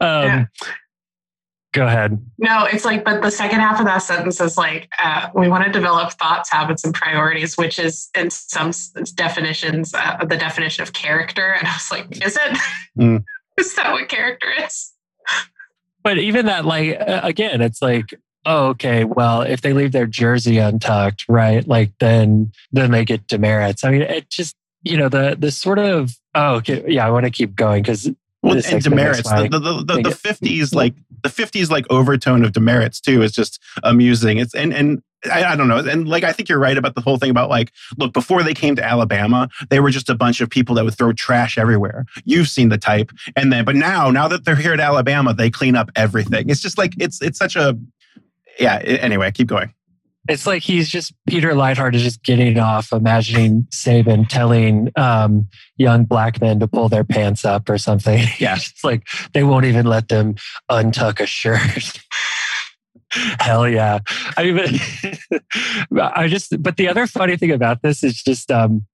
yeah. 0.00 0.44
Go 1.72 1.86
ahead. 1.86 2.20
No, 2.38 2.64
it's 2.64 2.84
like, 2.84 3.04
but 3.04 3.22
the 3.22 3.30
second 3.30 3.60
half 3.60 3.78
of 3.78 3.86
that 3.86 3.98
sentence 3.98 4.40
is 4.40 4.58
like, 4.58 4.88
uh, 5.02 5.28
we 5.34 5.48
want 5.48 5.64
to 5.64 5.70
develop 5.70 6.12
thoughts, 6.14 6.50
habits, 6.50 6.84
and 6.84 6.92
priorities, 6.92 7.56
which 7.56 7.78
is 7.78 8.08
in 8.16 8.30
some 8.30 8.72
definitions 9.14 9.94
uh, 9.94 10.16
the 10.24 10.36
definition 10.36 10.82
of 10.82 10.92
character. 10.92 11.52
And 11.52 11.68
I 11.68 11.72
was 11.72 11.90
like, 11.92 12.24
is 12.24 12.36
it? 12.36 12.58
Mm. 12.98 13.24
is 13.56 13.74
that 13.76 13.92
what 13.92 14.08
character 14.08 14.48
is? 14.64 14.89
But 16.02 16.18
even 16.18 16.46
that, 16.46 16.64
like, 16.64 16.96
again, 17.00 17.60
it's 17.60 17.82
like, 17.82 18.14
oh, 18.46 18.68
okay, 18.68 19.04
well, 19.04 19.42
if 19.42 19.60
they 19.60 19.72
leave 19.72 19.92
their 19.92 20.06
jersey 20.06 20.58
untucked, 20.58 21.24
right, 21.28 21.66
like 21.66 21.92
then 22.00 22.52
then 22.72 22.90
they 22.90 23.04
get 23.04 23.26
demerits. 23.26 23.84
I 23.84 23.90
mean, 23.90 24.02
it 24.02 24.30
just 24.30 24.56
you 24.82 24.96
know 24.96 25.08
the 25.08 25.36
the 25.38 25.50
sort 25.50 25.78
of 25.78 26.16
oh, 26.34 26.56
okay, 26.56 26.84
yeah, 26.86 27.06
I 27.06 27.10
want 27.10 27.24
to 27.24 27.30
keep 27.30 27.54
going 27.54 27.82
because 27.82 28.08
well, 28.42 28.60
and 28.70 28.82
demerits 28.82 29.28
the 29.28 29.48
the 29.50 29.84
the, 29.84 30.02
the, 30.02 30.10
50s 30.10 30.74
like 30.74 30.94
the 31.22 31.28
50s 31.28 31.70
like 31.70 31.84
overtone 31.90 32.42
of 32.42 32.52
demerits 32.52 32.98
too 32.98 33.20
is 33.20 33.32
just 33.32 33.60
amusing 33.82 34.38
it's 34.38 34.54
and 34.54 34.72
and 34.72 35.02
I, 35.30 35.44
I, 35.44 35.56
don't 35.56 35.68
know. 35.68 35.78
And 35.78 36.08
like, 36.08 36.24
I 36.24 36.32
think 36.32 36.48
you're 36.48 36.58
right 36.58 36.76
about 36.76 36.94
the 36.94 37.00
whole 37.00 37.18
thing 37.18 37.30
about 37.30 37.50
like, 37.50 37.72
look, 37.98 38.12
before 38.12 38.42
they 38.42 38.54
came 38.54 38.76
to 38.76 38.84
Alabama, 38.84 39.48
they 39.68 39.80
were 39.80 39.90
just 39.90 40.08
a 40.08 40.14
bunch 40.14 40.40
of 40.40 40.48
people 40.48 40.74
that 40.76 40.84
would 40.84 40.96
throw 40.96 41.12
trash 41.12 41.58
everywhere. 41.58 42.06
You've 42.24 42.48
seen 42.48 42.70
the 42.70 42.78
type. 42.78 43.10
And 43.36 43.52
then, 43.52 43.64
but 43.64 43.76
now, 43.76 44.10
now 44.10 44.28
that 44.28 44.44
they're 44.44 44.56
here 44.56 44.72
at 44.72 44.80
Alabama, 44.80 45.34
they 45.34 45.50
clean 45.50 45.76
up 45.76 45.90
everything. 45.96 46.48
It's 46.48 46.60
just 46.60 46.78
like, 46.78 46.94
it's, 46.98 47.20
it's 47.20 47.38
such 47.38 47.56
a, 47.56 47.78
yeah. 48.58 48.76
Anyway, 48.76 49.30
keep 49.30 49.48
going. 49.48 49.74
It's 50.28 50.46
like 50.46 50.62
he's 50.62 50.88
just 50.88 51.14
Peter 51.26 51.52
Leithart 51.52 51.94
is 51.94 52.02
just 52.02 52.22
getting 52.22 52.58
off 52.58 52.92
imagining 52.92 53.66
Saban 53.70 54.28
telling 54.28 54.90
um, 54.96 55.48
young 55.76 56.04
black 56.04 56.40
men 56.40 56.60
to 56.60 56.68
pull 56.68 56.88
their 56.88 57.04
pants 57.04 57.44
up 57.44 57.68
or 57.68 57.78
something. 57.78 58.26
Yeah. 58.38 58.56
it's 58.56 58.84
like 58.84 59.06
they 59.32 59.42
won't 59.42 59.64
even 59.64 59.86
let 59.86 60.08
them 60.08 60.36
untuck 60.70 61.20
a 61.20 61.26
shirt. 61.26 62.00
Hell 63.40 63.68
yeah. 63.68 63.98
I 64.36 64.50
mean, 64.50 65.40
I 66.00 66.28
just, 66.28 66.62
but 66.62 66.76
the 66.76 66.88
other 66.88 67.06
funny 67.06 67.36
thing 67.36 67.50
about 67.50 67.82
this 67.82 68.02
is 68.04 68.22
just, 68.22 68.50
um, 68.50 68.86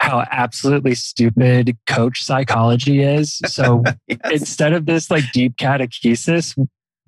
how 0.00 0.24
absolutely 0.32 0.96
stupid 0.96 1.76
coach 1.86 2.24
psychology 2.24 3.02
is. 3.02 3.40
So 3.46 3.84
yes. 4.08 4.18
instead 4.32 4.72
of 4.72 4.86
this 4.86 5.10
like 5.10 5.24
deep 5.32 5.56
catechesis, 5.56 6.58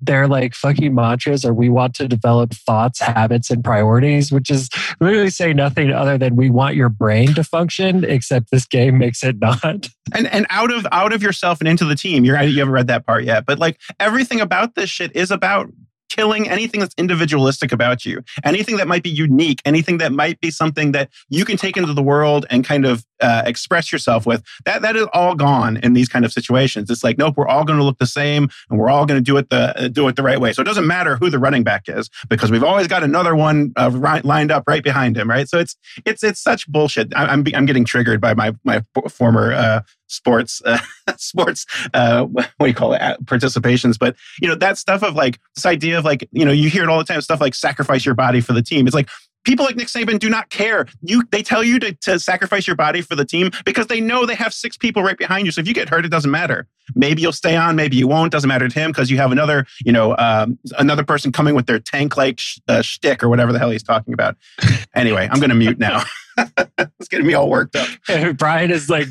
they're 0.01 0.27
like 0.27 0.53
fucking 0.53 0.93
mantras 0.93 1.45
or 1.45 1.53
we 1.53 1.69
want 1.69 1.93
to 1.95 2.07
develop 2.07 2.53
thoughts, 2.53 2.99
habits, 2.99 3.49
and 3.49 3.63
priorities, 3.63 4.31
which 4.31 4.49
is 4.49 4.69
literally 4.99 5.29
saying 5.29 5.55
nothing 5.55 5.91
other 5.91 6.17
than 6.17 6.35
we 6.35 6.49
want 6.49 6.75
your 6.75 6.89
brain 6.89 7.33
to 7.33 7.43
function, 7.43 8.03
except 8.03 8.51
this 8.51 8.65
game 8.65 8.97
makes 8.97 9.23
it 9.23 9.39
not. 9.39 9.89
And 10.13 10.27
and 10.27 10.45
out 10.49 10.71
of 10.71 10.85
out 10.91 11.13
of 11.13 11.23
yourself 11.23 11.59
and 11.59 11.67
into 11.67 11.85
the 11.85 11.95
team. 11.95 12.23
You're 12.23 12.41
you 12.43 12.59
haven't 12.59 12.73
read 12.73 12.87
that 12.87 13.05
part 13.05 13.23
yet, 13.23 13.45
but 13.45 13.59
like 13.59 13.79
everything 13.99 14.41
about 14.41 14.75
this 14.75 14.89
shit 14.89 15.15
is 15.15 15.31
about 15.31 15.69
killing 16.09 16.49
anything 16.49 16.79
that's 16.79 16.95
individualistic 16.97 17.71
about 17.71 18.05
you, 18.05 18.21
anything 18.43 18.77
that 18.77 18.87
might 18.87 19.03
be 19.03 19.09
unique, 19.09 19.61
anything 19.65 19.97
that 19.97 20.11
might 20.11 20.39
be 20.39 20.51
something 20.51 20.91
that 20.93 21.09
you 21.29 21.45
can 21.45 21.57
take 21.57 21.77
into 21.77 21.93
the 21.93 22.03
world 22.03 22.45
and 22.49 22.63
kind 22.63 22.85
of 22.85 23.05
uh, 23.21 23.43
express 23.45 23.91
yourself 23.91 24.25
with. 24.25 24.43
That 24.65 24.81
that 24.81 24.95
is 24.95 25.07
all 25.13 25.35
gone 25.35 25.77
in 25.77 25.93
these 25.93 26.09
kind 26.09 26.25
of 26.25 26.31
situations. 26.31 26.89
It's 26.89 27.03
like, 27.03 27.17
nope, 27.17 27.35
we're 27.37 27.47
all 27.47 27.63
going 27.63 27.79
to 27.79 27.85
look 27.85 27.97
the 27.97 28.05
same, 28.05 28.49
and 28.69 28.79
we're 28.79 28.89
all 28.89 29.05
going 29.05 29.19
to 29.19 29.23
do 29.23 29.37
it 29.37 29.49
the 29.49 29.77
uh, 29.77 29.87
do 29.87 30.07
it 30.07 30.15
the 30.15 30.23
right 30.23 30.39
way. 30.39 30.53
So 30.53 30.61
it 30.61 30.65
doesn't 30.65 30.87
matter 30.87 31.15
who 31.15 31.29
the 31.29 31.39
running 31.39 31.63
back 31.63 31.83
is 31.87 32.09
because 32.29 32.51
we've 32.51 32.63
always 32.63 32.87
got 32.87 33.03
another 33.03 33.35
one 33.35 33.73
uh, 33.75 34.19
lined 34.23 34.51
up 34.51 34.63
right 34.67 34.83
behind 34.83 35.17
him, 35.17 35.29
right? 35.29 35.47
So 35.47 35.59
it's 35.59 35.75
it's 36.05 36.23
it's 36.23 36.41
such 36.41 36.67
bullshit. 36.67 37.15
I, 37.15 37.23
am 37.23 37.29
I'm, 37.45 37.55
I'm 37.55 37.65
getting 37.65 37.85
triggered 37.85 38.21
by 38.21 38.33
my 38.33 38.53
my 38.63 38.83
former 39.09 39.53
uh, 39.53 39.81
sports 40.07 40.61
uh, 40.65 40.79
sports 41.17 41.65
uh, 41.93 42.23
what 42.23 42.51
do 42.59 42.67
you 42.67 42.73
call 42.73 42.93
it 42.93 43.01
participations 43.25 43.97
but 43.97 44.15
you 44.41 44.47
know 44.47 44.55
that 44.55 44.77
stuff 44.77 45.03
of 45.03 45.15
like 45.15 45.39
this 45.55 45.65
idea 45.65 45.97
of 45.97 46.05
like 46.05 46.27
you 46.31 46.45
know 46.45 46.51
you 46.51 46.69
hear 46.69 46.83
it 46.83 46.89
all 46.89 46.97
the 46.97 47.03
time 47.03 47.21
stuff 47.21 47.41
like 47.41 47.55
sacrifice 47.55 48.05
your 48.05 48.15
body 48.15 48.41
for 48.41 48.53
the 48.53 48.61
team 48.61 48.85
it's 48.85 48.95
like 48.95 49.09
people 49.45 49.65
like 49.65 49.75
Nick 49.75 49.87
Saban 49.87 50.19
do 50.19 50.29
not 50.29 50.49
care. 50.49 50.87
You 51.01 51.23
they 51.31 51.41
tell 51.41 51.63
you 51.63 51.79
to, 51.79 51.93
to 51.93 52.19
sacrifice 52.19 52.67
your 52.67 52.75
body 52.75 53.01
for 53.01 53.15
the 53.15 53.25
team 53.25 53.51
because 53.63 53.87
they 53.87 54.01
know 54.01 54.25
they 54.25 54.35
have 54.35 54.53
six 54.53 54.75
people 54.77 55.03
right 55.03 55.17
behind 55.17 55.45
you. 55.45 55.51
So 55.51 55.61
if 55.61 55.67
you 55.67 55.73
get 55.73 55.87
hurt, 55.89 56.05
it 56.05 56.09
doesn't 56.09 56.31
matter. 56.31 56.67
Maybe 56.93 57.21
you'll 57.21 57.31
stay 57.31 57.55
on, 57.55 57.75
maybe 57.75 57.95
you 57.95 58.07
won't. 58.07 58.31
Doesn't 58.31 58.47
matter 58.47 58.67
to 58.67 58.79
him 58.79 58.91
because 58.91 59.09
you 59.09 59.17
have 59.17 59.31
another, 59.31 59.65
you 59.83 59.91
know, 59.91 60.15
um, 60.17 60.59
another 60.77 61.03
person 61.03 61.31
coming 61.31 61.55
with 61.55 61.65
their 61.65 61.79
tank 61.79 62.17
like 62.17 62.39
sh- 62.39 62.59
uh, 62.67 62.81
shtick 62.81 63.23
or 63.23 63.29
whatever 63.29 63.53
the 63.53 63.59
hell 63.59 63.71
he's 63.71 63.83
talking 63.83 64.13
about. 64.13 64.35
anyway, 64.95 65.27
I'm 65.31 65.39
going 65.39 65.49
to 65.49 65.55
mute 65.55 65.79
now. 65.79 66.03
it's 66.37 67.07
getting 67.07 67.25
me 67.25 67.33
all 67.33 67.49
worked 67.49 67.75
up. 67.75 67.87
Brian 68.37 68.71
is 68.71 68.89
like 68.89 69.07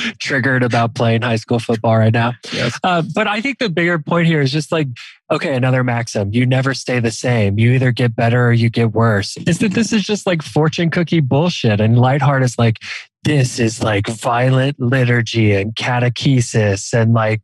triggered 0.18 0.62
about 0.62 0.94
playing 0.94 1.22
high 1.22 1.36
school 1.36 1.58
football 1.58 1.96
right 1.96 2.12
now. 2.12 2.32
Yes. 2.52 2.78
Uh, 2.82 3.02
but 3.14 3.26
I 3.26 3.40
think 3.40 3.58
the 3.58 3.68
bigger 3.68 3.98
point 3.98 4.26
here 4.26 4.40
is 4.40 4.52
just 4.52 4.72
like, 4.72 4.88
okay, 5.30 5.54
another 5.54 5.84
maxim. 5.84 6.30
You 6.32 6.46
never 6.46 6.74
stay 6.74 7.00
the 7.00 7.10
same. 7.10 7.58
You 7.58 7.72
either 7.72 7.92
get 7.92 8.14
better 8.14 8.46
or 8.46 8.52
you 8.52 8.70
get 8.70 8.92
worse. 8.92 9.36
Is 9.46 9.58
that 9.58 9.72
this 9.72 9.92
is 9.92 10.02
just 10.02 10.26
like 10.26 10.42
fortune 10.42 10.90
cookie 10.90 11.20
bullshit. 11.20 11.80
And 11.80 11.96
Leithart 11.96 12.42
is 12.42 12.58
like, 12.58 12.78
this 13.24 13.58
is 13.58 13.82
like 13.82 14.06
violent 14.08 14.78
liturgy 14.80 15.52
and 15.52 15.74
catechesis 15.74 16.92
and 16.92 17.14
like, 17.14 17.42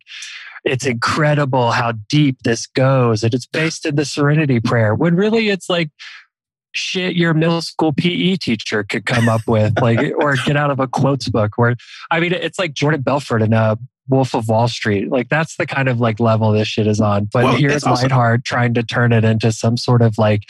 it's 0.65 0.87
incredible 0.87 1.71
how 1.71 1.93
deep 2.09 2.43
this 2.43 2.67
goes 2.67 3.23
and 3.23 3.33
it's 3.33 3.47
based 3.47 3.87
in 3.87 3.95
the 3.95 4.05
serenity 4.05 4.61
prayer 4.61 4.95
when 4.95 5.15
really 5.15 5.49
it's 5.49 5.71
like 5.71 5.91
shit 6.73 7.17
your 7.17 7.35
middle 7.35 7.63
school 7.63 7.93
PE 7.93 8.37
teacher 8.37 8.85
could 8.85 9.07
come 9.07 9.29
up 9.29 9.43
with, 9.47 9.81
like, 9.81 10.13
or 10.19 10.37
get 10.45 10.57
out 10.57 10.71
of 10.71 10.81
a 10.81 10.87
quotes 10.87 11.29
book. 11.29 11.53
Where 11.57 11.77
I 12.11 12.21
mean, 12.21 12.33
it's 12.33 12.59
like 12.59 12.75
Jordan 12.75 13.03
Belfort 13.03 13.43
in 13.43 13.53
a 13.53 13.57
uh, 13.57 13.77
Wolf 14.09 14.35
of 14.35 14.49
Wall 14.49 14.69
Street. 14.69 15.11
Like 15.11 15.29
that's 15.29 15.57
the 15.57 15.67
kind 15.67 15.89
of 15.89 16.01
like 16.01 16.19
level 16.19 16.53
this 16.53 16.69
shit 16.69 16.87
is 16.87 17.01
on. 17.01 17.27
But 17.27 17.45
well, 17.45 17.57
here's 17.57 17.85
awesome. 17.85 18.43
Trying 18.45 18.75
to 18.75 18.83
turn 18.83 19.13
it 19.13 19.25
into 19.25 19.53
some 19.53 19.77
sort 19.77 20.03
of 20.03 20.19
like 20.19 20.45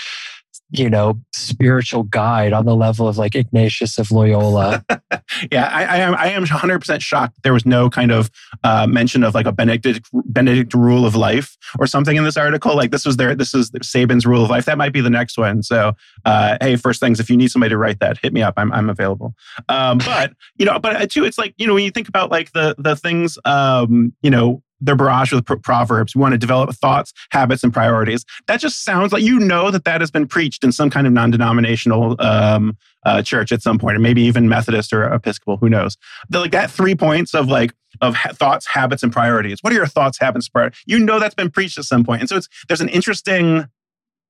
you 0.70 0.90
know, 0.90 1.18
spiritual 1.32 2.02
guide 2.04 2.52
on 2.52 2.66
the 2.66 2.76
level 2.76 3.08
of 3.08 3.16
like 3.16 3.34
Ignatius 3.34 3.98
of 3.98 4.10
Loyola. 4.10 4.84
yeah, 5.50 5.68
I, 5.72 5.84
I, 5.84 5.96
am. 5.98 6.14
I 6.14 6.26
am 6.28 6.42
100 6.42 6.78
percent 6.78 7.02
shocked. 7.02 7.42
There 7.42 7.52
was 7.52 7.64
no 7.64 7.88
kind 7.88 8.10
of 8.10 8.30
uh, 8.64 8.86
mention 8.86 9.24
of 9.24 9.34
like 9.34 9.46
a 9.46 9.52
Benedict 9.52 10.08
Benedict 10.12 10.74
rule 10.74 11.06
of 11.06 11.14
life 11.14 11.56
or 11.78 11.86
something 11.86 12.16
in 12.16 12.24
this 12.24 12.36
article. 12.36 12.76
Like 12.76 12.90
this 12.90 13.06
was 13.06 13.16
their 13.16 13.34
this 13.34 13.54
is 13.54 13.70
Saban's 13.70 14.26
rule 14.26 14.44
of 14.44 14.50
life. 14.50 14.66
That 14.66 14.76
might 14.76 14.92
be 14.92 15.00
the 15.00 15.10
next 15.10 15.38
one. 15.38 15.62
So, 15.62 15.94
uh, 16.24 16.58
hey, 16.60 16.76
first 16.76 17.00
things, 17.00 17.18
if 17.18 17.30
you 17.30 17.36
need 17.36 17.50
somebody 17.50 17.70
to 17.70 17.78
write 17.78 18.00
that, 18.00 18.18
hit 18.18 18.32
me 18.32 18.42
up. 18.42 18.54
I'm 18.56 18.70
I'm 18.72 18.90
available. 18.90 19.34
Um, 19.68 19.98
but 19.98 20.32
you 20.56 20.66
know, 20.66 20.78
but 20.78 20.96
uh, 20.96 21.06
too, 21.06 21.24
it's 21.24 21.38
like 21.38 21.54
you 21.56 21.66
know 21.66 21.74
when 21.74 21.84
you 21.84 21.90
think 21.90 22.08
about 22.08 22.30
like 22.30 22.52
the 22.52 22.74
the 22.78 22.94
things, 22.94 23.38
um, 23.46 24.12
you 24.20 24.30
know, 24.30 24.62
their 24.80 24.96
barrage 24.96 25.32
with 25.32 25.44
proverbs. 25.62 26.14
We 26.14 26.20
want 26.20 26.32
to 26.32 26.38
develop 26.38 26.74
thoughts, 26.74 27.12
habits, 27.30 27.62
and 27.62 27.72
priorities. 27.72 28.24
That 28.46 28.60
just 28.60 28.84
sounds 28.84 29.12
like 29.12 29.22
you 29.22 29.38
know 29.38 29.70
that 29.70 29.84
that 29.84 30.00
has 30.00 30.10
been 30.10 30.26
preached 30.26 30.64
in 30.64 30.72
some 30.72 30.90
kind 30.90 31.06
of 31.06 31.12
non-denominational 31.12 32.16
um, 32.20 32.76
uh, 33.04 33.22
church 33.22 33.52
at 33.52 33.62
some 33.62 33.78
point, 33.78 33.96
or 33.96 34.00
maybe 34.00 34.22
even 34.22 34.48
Methodist 34.48 34.92
or 34.92 35.12
Episcopal. 35.12 35.56
Who 35.56 35.68
knows? 35.68 35.96
The, 36.28 36.40
like 36.40 36.52
that 36.52 36.70
three 36.70 36.94
points 36.94 37.34
of 37.34 37.48
like 37.48 37.72
of 38.00 38.14
ha- 38.14 38.32
thoughts, 38.32 38.66
habits, 38.66 39.02
and 39.02 39.12
priorities. 39.12 39.58
What 39.62 39.72
are 39.72 39.76
your 39.76 39.86
thoughts, 39.86 40.18
habits, 40.18 40.48
priorities? 40.48 40.80
You 40.86 40.98
know 40.98 41.18
that's 41.18 41.34
been 41.34 41.50
preached 41.50 41.78
at 41.78 41.84
some 41.84 42.04
point, 42.04 42.20
and 42.20 42.28
so 42.28 42.36
it's 42.36 42.48
there's 42.68 42.80
an 42.80 42.88
interesting 42.88 43.66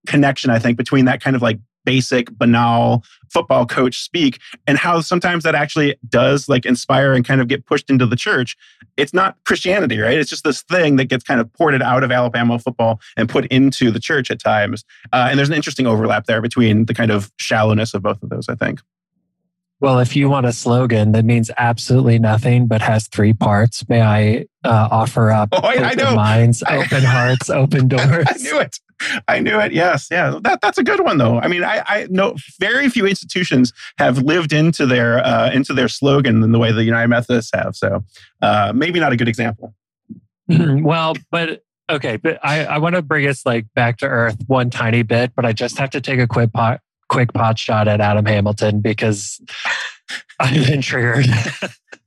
connection 0.07 0.49
I 0.49 0.59
think 0.59 0.79
between 0.79 1.05
that 1.07 1.21
kind 1.21 1.37
of 1.37 1.43
like 1.43 1.59
basic, 1.89 2.31
banal 2.37 3.03
football 3.31 3.65
coach 3.65 4.03
speak 4.03 4.39
and 4.67 4.77
how 4.77 5.01
sometimes 5.01 5.43
that 5.43 5.55
actually 5.55 5.97
does 6.07 6.47
like 6.47 6.67
inspire 6.67 7.15
and 7.15 7.25
kind 7.25 7.41
of 7.41 7.49
get 7.49 7.65
pushed 7.65 7.89
into 7.89 8.05
the 8.05 8.15
church. 8.15 8.59
It's 8.99 9.15
not 9.15 9.39
Christianity, 9.47 9.99
right? 9.99 10.19
It's 10.19 10.29
just 10.29 10.45
this 10.45 10.61
thing 10.61 10.97
that 10.97 11.07
gets 11.07 11.25
kind 11.25 11.41
of 11.41 11.51
ported 11.55 11.81
out 11.81 12.05
of 12.05 12.13
Alabama 12.13 12.59
football 12.59 13.01
and 13.17 13.27
put 13.27 13.47
into 13.47 13.91
the 13.91 13.99
church 13.99 14.31
at 14.31 14.39
times. 14.39 14.85
Uh, 15.15 15.29
and 15.31 15.39
there's 15.39 15.49
an 15.49 15.55
interesting 15.55 15.87
overlap 15.87 16.27
there 16.27 16.43
between 16.43 16.85
the 16.85 16.93
kind 16.93 17.11
of 17.11 17.33
shallowness 17.39 17.95
of 17.95 18.03
both 18.03 18.23
of 18.23 18.29
those, 18.29 18.51
I 18.51 18.55
think. 18.55 18.83
Well, 19.81 19.99
if 19.99 20.15
you 20.15 20.29
want 20.29 20.45
a 20.45 20.53
slogan 20.53 21.13
that 21.13 21.25
means 21.25 21.51
absolutely 21.57 22.19
nothing 22.19 22.67
but 22.67 22.83
has 22.83 23.09
three 23.09 23.33
parts, 23.33 23.89
may 23.89 24.03
I 24.03 24.45
uh, 24.63 24.89
offer 24.91 25.31
up 25.31 25.49
oh, 25.53 25.61
I, 25.63 25.93
open 25.93 26.01
I 26.07 26.15
minds, 26.15 26.63
open 26.69 27.03
hearts, 27.03 27.49
open 27.49 27.89
doors? 27.95 28.27
I 28.29 28.37
knew 28.37 28.59
it. 28.59 28.79
I 29.29 29.41
knew 29.41 29.59
it. 29.61 29.73
Yes, 29.73 30.09
yeah. 30.11 30.39
That 30.43 30.61
that's 30.61 30.79
a 30.79 30.85
good 30.85 31.01
one 31.01 31.19
though. 31.19 31.39
I 31.39 31.49
mean, 31.49 31.65
I, 31.65 31.83
I 31.87 32.07
know 32.11 32.37
very 32.59 32.89
few 32.89 33.07
institutions 33.07 33.73
have 33.99 34.19
lived 34.19 34.53
into 34.53 34.87
their 34.87 35.19
uh, 35.25 35.51
into 35.51 35.73
their 35.73 35.89
slogan 35.89 36.43
in 36.43 36.53
the 36.53 36.59
way 36.59 36.73
the 36.73 36.85
United 36.85 37.09
Methodists 37.09 37.51
have. 37.55 37.77
So 37.77 38.05
uh, 38.43 38.73
maybe 38.75 39.01
not 39.01 39.13
a 39.13 39.17
good 39.17 39.29
example. 39.29 39.75
well, 40.49 41.15
but 41.31 41.63
okay, 41.91 42.17
but 42.17 42.39
I, 42.43 42.65
I 42.65 42.79
want 42.79 42.95
to 42.95 43.03
bring 43.03 43.27
us 43.27 43.45
like 43.45 43.67
back 43.75 43.99
to 43.99 44.07
earth 44.07 44.37
one 44.47 44.71
tiny 44.71 45.03
bit, 45.03 45.33
but 45.35 45.45
I 45.45 45.53
just 45.53 45.79
have 45.79 45.91
to 45.91 46.01
take 46.01 46.19
a 46.19 46.27
quick 46.27 46.53
pot 46.53 46.81
quick 47.09 47.33
pot 47.33 47.59
shot 47.59 47.89
at 47.89 48.01
Adam 48.01 48.27
Hamilton 48.27 48.81
because 48.81 49.41
I've 50.41 50.67
been 50.67 50.83
triggered. 50.83 51.27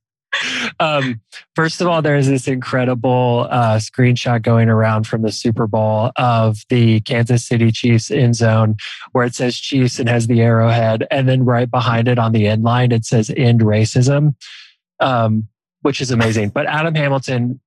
um, 0.79 1.21
first 1.55 1.81
of 1.81 1.87
all, 1.87 2.01
there's 2.01 2.27
this 2.27 2.47
incredible 2.47 3.47
uh, 3.49 3.77
screenshot 3.77 4.41
going 4.41 4.69
around 4.69 5.07
from 5.07 5.21
the 5.21 5.31
Super 5.31 5.67
Bowl 5.67 6.11
of 6.15 6.59
the 6.69 7.01
Kansas 7.01 7.45
City 7.45 7.71
Chiefs 7.71 8.11
end 8.11 8.35
zone 8.35 8.75
where 9.11 9.25
it 9.25 9.35
says 9.35 9.57
Chiefs 9.57 9.99
and 9.99 10.09
has 10.09 10.27
the 10.27 10.41
arrowhead. 10.41 11.05
And 11.11 11.27
then 11.27 11.45
right 11.45 11.69
behind 11.69 12.07
it 12.07 12.19
on 12.19 12.31
the 12.31 12.47
end 12.47 12.63
line, 12.63 12.91
it 12.91 13.05
says 13.05 13.31
end 13.35 13.61
racism, 13.61 14.35
um, 14.99 15.47
which 15.81 16.01
is 16.01 16.11
amazing. 16.11 16.49
But 16.49 16.65
Adam 16.67 16.95
Hamilton, 16.95 17.59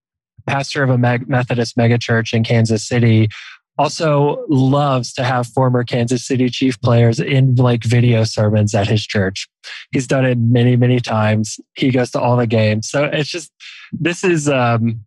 pastor 0.46 0.82
of 0.82 0.90
a 0.90 0.98
Methodist 0.98 1.76
megachurch 1.76 2.32
in 2.32 2.44
Kansas 2.44 2.86
City, 2.86 3.28
also 3.78 4.44
loves 4.48 5.12
to 5.14 5.24
have 5.24 5.46
former 5.48 5.84
Kansas 5.84 6.24
City 6.26 6.48
Chief 6.48 6.80
players 6.80 7.18
in 7.18 7.56
like 7.56 7.84
video 7.84 8.24
sermons 8.24 8.74
at 8.74 8.88
his 8.88 9.04
church. 9.04 9.48
He's 9.92 10.06
done 10.06 10.24
it 10.24 10.38
many, 10.38 10.76
many 10.76 11.00
times. 11.00 11.58
He 11.74 11.90
goes 11.90 12.10
to 12.12 12.20
all 12.20 12.36
the 12.36 12.46
games. 12.46 12.88
So 12.88 13.04
it's 13.04 13.30
just, 13.30 13.52
this 13.92 14.22
is, 14.22 14.48
um, 14.48 15.00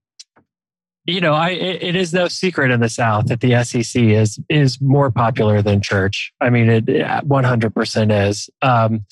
you 1.05 1.21
know, 1.21 1.33
I 1.33 1.51
it, 1.51 1.81
it 1.81 1.95
is 1.95 2.13
no 2.13 2.27
secret 2.27 2.69
in 2.69 2.81
the 2.81 2.89
South 2.89 3.27
that 3.27 3.39
the 3.39 3.63
SEC 3.63 4.01
is 4.01 4.39
is 4.49 4.81
more 4.81 5.09
popular 5.09 5.61
than 5.61 5.81
church. 5.81 6.33
I 6.41 6.49
mean, 6.49 6.69
it 6.69 7.23
one 7.25 7.45
hundred 7.45 7.73
percent 7.73 8.11
is. 8.11 8.49
Um, 8.61 9.05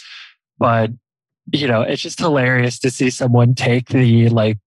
but 0.59 0.91
you 1.53 1.67
know, 1.67 1.81
it's 1.81 2.01
just 2.01 2.19
hilarious 2.19 2.79
to 2.79 2.91
see 2.91 3.09
someone 3.09 3.55
take 3.55 3.87
the 3.87 4.27
like 4.27 4.57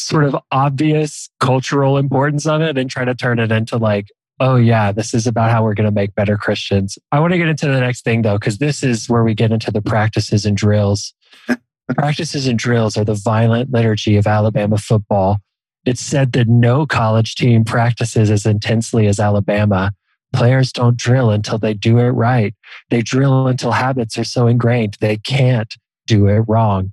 sort 0.00 0.24
of 0.24 0.36
obvious 0.50 1.28
cultural 1.40 1.98
importance 1.98 2.46
of 2.46 2.60
it 2.60 2.78
and 2.78 2.90
try 2.90 3.04
to 3.04 3.14
turn 3.14 3.38
it 3.38 3.52
into 3.52 3.76
like, 3.76 4.08
oh, 4.40 4.56
yeah, 4.56 4.90
this 4.90 5.12
is 5.12 5.26
about 5.26 5.50
how 5.50 5.62
we're 5.62 5.74
going 5.74 5.88
to 5.88 5.94
make 5.94 6.14
better 6.14 6.36
Christians. 6.36 6.98
I 7.12 7.20
want 7.20 7.32
to 7.32 7.38
get 7.38 7.48
into 7.48 7.66
the 7.66 7.80
next 7.80 8.04
thing 8.04 8.22
though, 8.22 8.38
because 8.38 8.58
this 8.58 8.82
is 8.82 9.08
where 9.08 9.22
we 9.22 9.34
get 9.34 9.52
into 9.52 9.70
the 9.70 9.82
practices 9.82 10.46
and 10.46 10.56
drills. 10.56 11.14
practices 11.94 12.46
and 12.46 12.58
drills 12.58 12.96
are 12.96 13.04
the 13.04 13.14
violent 13.14 13.70
liturgy 13.70 14.16
of 14.16 14.26
Alabama 14.26 14.78
football. 14.78 15.38
It's 15.84 16.00
said 16.00 16.32
that 16.32 16.48
no 16.48 16.86
college 16.86 17.34
team 17.34 17.64
practices 17.64 18.30
as 18.30 18.46
intensely 18.46 19.06
as 19.06 19.20
Alabama. 19.20 19.92
Players 20.32 20.72
don't 20.72 20.96
drill 20.96 21.30
until 21.30 21.58
they 21.58 21.74
do 21.74 21.98
it 21.98 22.10
right. 22.10 22.54
They 22.90 23.02
drill 23.02 23.46
until 23.46 23.72
habits 23.72 24.16
are 24.16 24.24
so 24.24 24.46
ingrained 24.46 24.96
they 25.00 25.16
can't 25.16 25.74
do 26.06 26.26
it 26.28 26.40
wrong. 26.46 26.92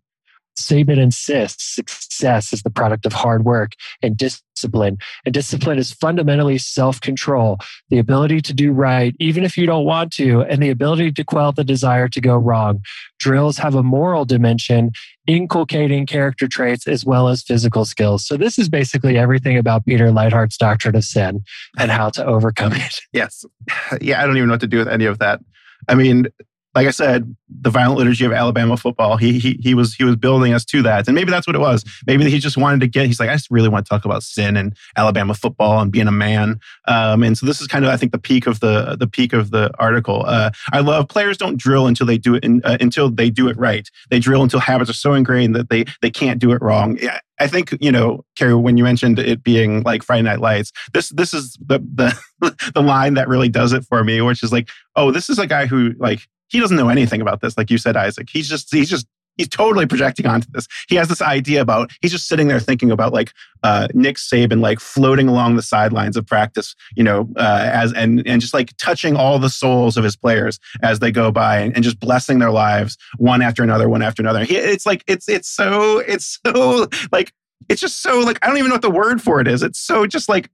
Saban 0.58 0.98
insists 0.98 1.76
success 1.76 2.52
is 2.52 2.64
the 2.64 2.70
product 2.70 3.06
of 3.06 3.14
hard 3.14 3.46
work 3.46 3.74
and 4.02 4.18
discipline. 4.18 4.98
And 5.26 5.34
discipline 5.34 5.78
is 5.78 5.92
fundamentally 5.92 6.58
self 6.58 7.00
control, 7.00 7.60
the 7.90 8.00
ability 8.00 8.42
to 8.42 8.54
do 8.54 8.72
right, 8.72 9.16
even 9.20 9.44
if 9.44 9.58
you 9.58 9.66
don't 9.66 9.86
want 9.86 10.12
to, 10.14 10.42
and 10.42 10.62
the 10.62 10.70
ability 10.70 11.12
to 11.12 11.24
quell 11.24 11.52
the 11.52 11.64
desire 11.64 12.08
to 12.10 12.22
go 12.22 12.36
wrong. 12.36 12.82
Drills 13.20 13.58
have 13.60 13.76
a 13.76 13.84
moral 13.84 14.26
dimension, 14.26 14.92
inculcating 15.28 16.06
character 16.06 16.48
traits 16.48 16.88
as 16.88 17.06
well 17.06 17.28
as 17.28 17.44
physical 17.44 17.86
skills. 17.86 18.26
So, 18.26 18.36
this 18.36 18.58
is 18.58 18.68
basically 18.68 19.18
everything 19.18 19.58
about 19.58 19.86
Peter 19.86 20.12
Leithart's 20.12 20.58
doctrine 20.58 20.96
of 20.96 21.04
sin 21.04 21.44
and 21.78 21.92
how 21.92 22.10
to 22.12 22.26
overcome 22.26 22.74
it. 22.74 23.00
Yes. 23.14 23.46
Yeah, 24.02 24.22
I 24.22 24.28
don't 24.28 24.38
even 24.38 24.48
know 24.48 24.54
what 24.54 24.62
to 24.62 24.68
do 24.68 24.78
with 24.78 24.88
any 24.88 25.06
of 25.06 25.20
that. 25.20 25.40
I 25.88 25.96
mean, 25.96 26.28
like 26.78 26.86
I 26.86 26.92
said, 26.92 27.36
the 27.50 27.72
violent 27.72 27.98
liturgy 27.98 28.24
of 28.24 28.32
Alabama 28.32 28.78
football. 28.78 29.18
He 29.18 29.40
he 29.40 29.60
he 29.64 29.74
was 29.74 29.96
he 29.96 30.04
was 30.04 30.16
building 30.16 30.54
us 30.54 30.64
to 30.66 30.84
that, 30.84 31.08
and 31.08 31.16
maybe 31.16 31.32
that's 31.32 31.48
what 31.48 31.56
it 31.56 31.60
was. 31.60 31.84
Maybe 32.06 32.30
he 32.30 32.38
just 32.38 32.56
wanted 32.56 32.82
to 32.82 32.88
get. 32.88 33.08
He's 33.08 33.20
like, 33.20 33.32
I 33.32 33.34
just 33.34 33.50
really 33.50 33.68
want 33.68 33.84
to 33.84 33.90
talk 33.90 34.06
about 34.06 34.22
sin 34.22 34.56
and 34.56 34.78
Alabama 34.96 35.34
football 35.34 35.80
and 35.80 35.92
being 35.92 36.08
a 36.08 36.12
man. 36.12 36.60
Um, 36.88 37.24
and 37.24 37.36
so 37.36 37.48
this 37.48 37.60
is 37.60 37.66
kind 37.66 37.84
of 37.84 37.90
I 37.90 37.98
think 37.98 38.12
the 38.12 38.20
peak 38.20 38.46
of 38.46 38.60
the 38.60 38.96
the 38.96 39.08
peak 39.08 39.34
of 39.34 39.50
the 39.50 39.72
article. 39.80 40.24
Uh, 40.28 40.52
I 40.72 40.82
love 40.82 41.08
players 41.08 41.36
don't 41.36 41.58
drill 41.58 41.88
until 41.88 42.06
they 42.06 42.20
do 42.20 42.36
it 42.36 42.44
in, 42.44 42.62
uh, 42.64 42.78
until 42.80 43.10
they 43.10 43.32
do 43.32 43.48
it 43.48 43.58
right. 43.58 43.90
They 44.12 44.20
drill 44.20 44.44
until 44.44 44.60
habits 44.60 44.92
are 44.92 44.94
so 44.94 45.16
ingrained 45.16 45.56
that 45.56 45.72
they 45.72 45.86
they 46.04 46.12
can't 46.12 46.40
do 46.40 46.52
it 46.52 46.62
wrong. 46.62 47.00
Yeah. 47.02 47.18
I 47.40 47.48
think 47.48 47.76
you 47.82 47.92
know, 47.92 48.24
Carrie, 48.36 48.54
when 48.54 48.78
you 48.78 48.84
mentioned 48.84 49.18
it 49.18 49.44
being 49.44 49.82
like 49.82 50.04
Friday 50.04 50.24
Night 50.24 50.42
Lights, 50.42 50.72
this 50.94 51.10
this 51.10 51.34
is 51.34 51.58
the 51.66 51.80
the 51.80 52.20
the 52.74 52.82
line 52.82 53.16
that 53.16 53.28
really 53.28 53.50
does 53.50 53.74
it 53.74 53.84
for 53.86 54.04
me, 54.04 54.22
which 54.22 54.44
is 54.44 54.52
like, 54.52 54.70
oh, 54.96 55.12
this 55.12 55.30
is 55.30 55.40
a 55.40 55.48
guy 55.48 55.66
who 55.66 55.94
like 55.98 56.28
he 56.50 56.60
doesn't 56.60 56.78
know 56.78 56.90
anything 56.90 57.22
about 57.22 57.42
this, 57.42 57.58
like 57.58 57.70
you 57.70 57.78
said, 57.78 57.96
Isaac. 57.98 58.30
He's 58.32 58.50
just 58.50 58.74
he's 58.74 58.90
just 58.90 59.08
he's 59.38 59.48
totally 59.48 59.86
projecting 59.86 60.26
onto 60.26 60.48
this. 60.52 60.68
He 60.90 60.96
has 60.96 61.08
this 61.08 61.22
idea 61.22 61.62
about 61.62 61.92
he's 62.02 62.12
just 62.12 62.28
sitting 62.28 62.48
there 62.48 62.60
thinking 62.60 62.92
about 62.92 63.14
like 63.14 63.32
uh, 63.64 63.88
Nick 63.94 64.18
Saban 64.18 64.62
like 64.62 64.80
floating 64.80 65.28
along 65.28 65.56
the 65.56 65.62
sidelines 65.62 66.18
of 66.18 66.26
practice, 66.26 66.76
you 66.96 67.04
know, 67.04 67.30
uh, 67.38 67.70
as 67.72 67.94
and 67.94 68.26
and 68.28 68.42
just 68.42 68.54
like 68.54 68.76
touching 68.78 69.16
all 69.16 69.40
the 69.40 69.50
souls 69.50 69.98
of 69.98 70.04
his 70.04 70.16
players 70.16 70.60
as 70.82 71.00
they 71.00 71.12
go 71.12 71.32
by 71.32 71.60
and, 71.60 71.76
and 71.76 71.84
just 71.84 72.00
blessing 72.00 72.40
their 72.40 72.52
lives 72.52 72.98
one 73.18 73.42
after 73.42 73.64
another, 73.64 73.88
one 73.88 74.02
after 74.02 74.22
another. 74.22 74.44
He, 74.44 74.58
it's 74.58 74.86
like 74.86 75.04
it's 75.08 75.30
it's 75.30 75.48
so 75.48 76.00
it's 76.00 76.40
so 76.46 76.88
like 77.12 77.32
it's 77.70 77.82
just 77.82 78.02
so 78.02 78.20
like 78.20 78.40
I 78.42 78.48
don't 78.48 78.58
even 78.58 78.70
know 78.70 78.76
what 78.76 78.82
the 78.82 78.90
word 78.90 79.22
for 79.22 79.40
it 79.40 79.48
is. 79.48 79.64
It's 79.64 79.80
so 79.80 80.06
just 80.08 80.30
like 80.30 80.50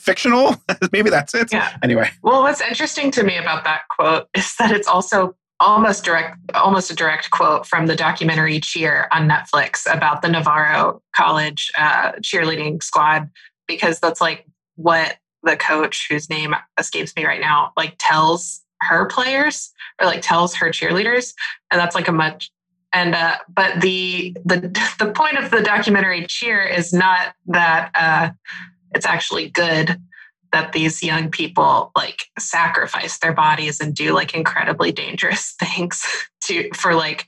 fictional. 0.00 0.56
Maybe 0.92 1.10
that's 1.10 1.34
it. 1.34 1.52
Yeah. 1.52 1.76
Anyway. 1.82 2.10
Well, 2.22 2.42
what's 2.42 2.60
interesting 2.60 3.10
to 3.12 3.22
me 3.22 3.36
about 3.36 3.64
that 3.64 3.82
quote 3.88 4.28
is 4.34 4.54
that 4.58 4.70
it's 4.70 4.88
also 4.88 5.36
almost 5.60 6.04
direct 6.04 6.38
almost 6.54 6.90
a 6.90 6.96
direct 6.96 7.30
quote 7.30 7.66
from 7.66 7.86
the 7.86 7.94
documentary 7.94 8.58
cheer 8.58 9.06
on 9.12 9.28
netflix 9.28 9.84
about 9.94 10.22
the 10.22 10.28
navarro 10.28 11.02
college 11.14 11.70
uh, 11.76 12.12
cheerleading 12.22 12.82
squad 12.82 13.28
because 13.68 14.00
that's 14.00 14.22
like 14.22 14.46
what 14.76 15.18
the 15.42 15.58
coach 15.58 16.06
whose 16.08 16.30
name 16.30 16.54
escapes 16.78 17.14
me 17.14 17.26
right 17.26 17.42
now 17.42 17.72
like 17.76 17.94
tells 17.98 18.62
her 18.80 19.04
players 19.04 19.70
or 20.00 20.06
like 20.06 20.22
tells 20.22 20.54
her 20.54 20.70
cheerleaders 20.70 21.34
and 21.70 21.78
that's 21.78 21.94
like 21.94 22.08
a 22.08 22.12
much 22.12 22.50
and 22.92 23.14
uh, 23.14 23.36
but 23.48 23.80
the 23.80 24.36
the 24.44 24.60
the 24.98 25.12
point 25.12 25.38
of 25.38 25.50
the 25.50 25.62
documentary 25.62 26.26
cheer 26.26 26.62
is 26.62 26.92
not 26.92 27.34
that 27.46 27.90
uh, 27.94 28.30
it's 28.94 29.06
actually 29.06 29.48
good 29.48 30.00
that 30.52 30.72
these 30.72 31.02
young 31.02 31.30
people 31.30 31.92
like 31.96 32.24
sacrifice 32.38 33.18
their 33.18 33.32
bodies 33.32 33.80
and 33.80 33.94
do 33.94 34.12
like 34.12 34.34
incredibly 34.34 34.92
dangerous 34.92 35.52
things 35.60 36.04
to 36.42 36.68
for 36.74 36.94
like 36.94 37.26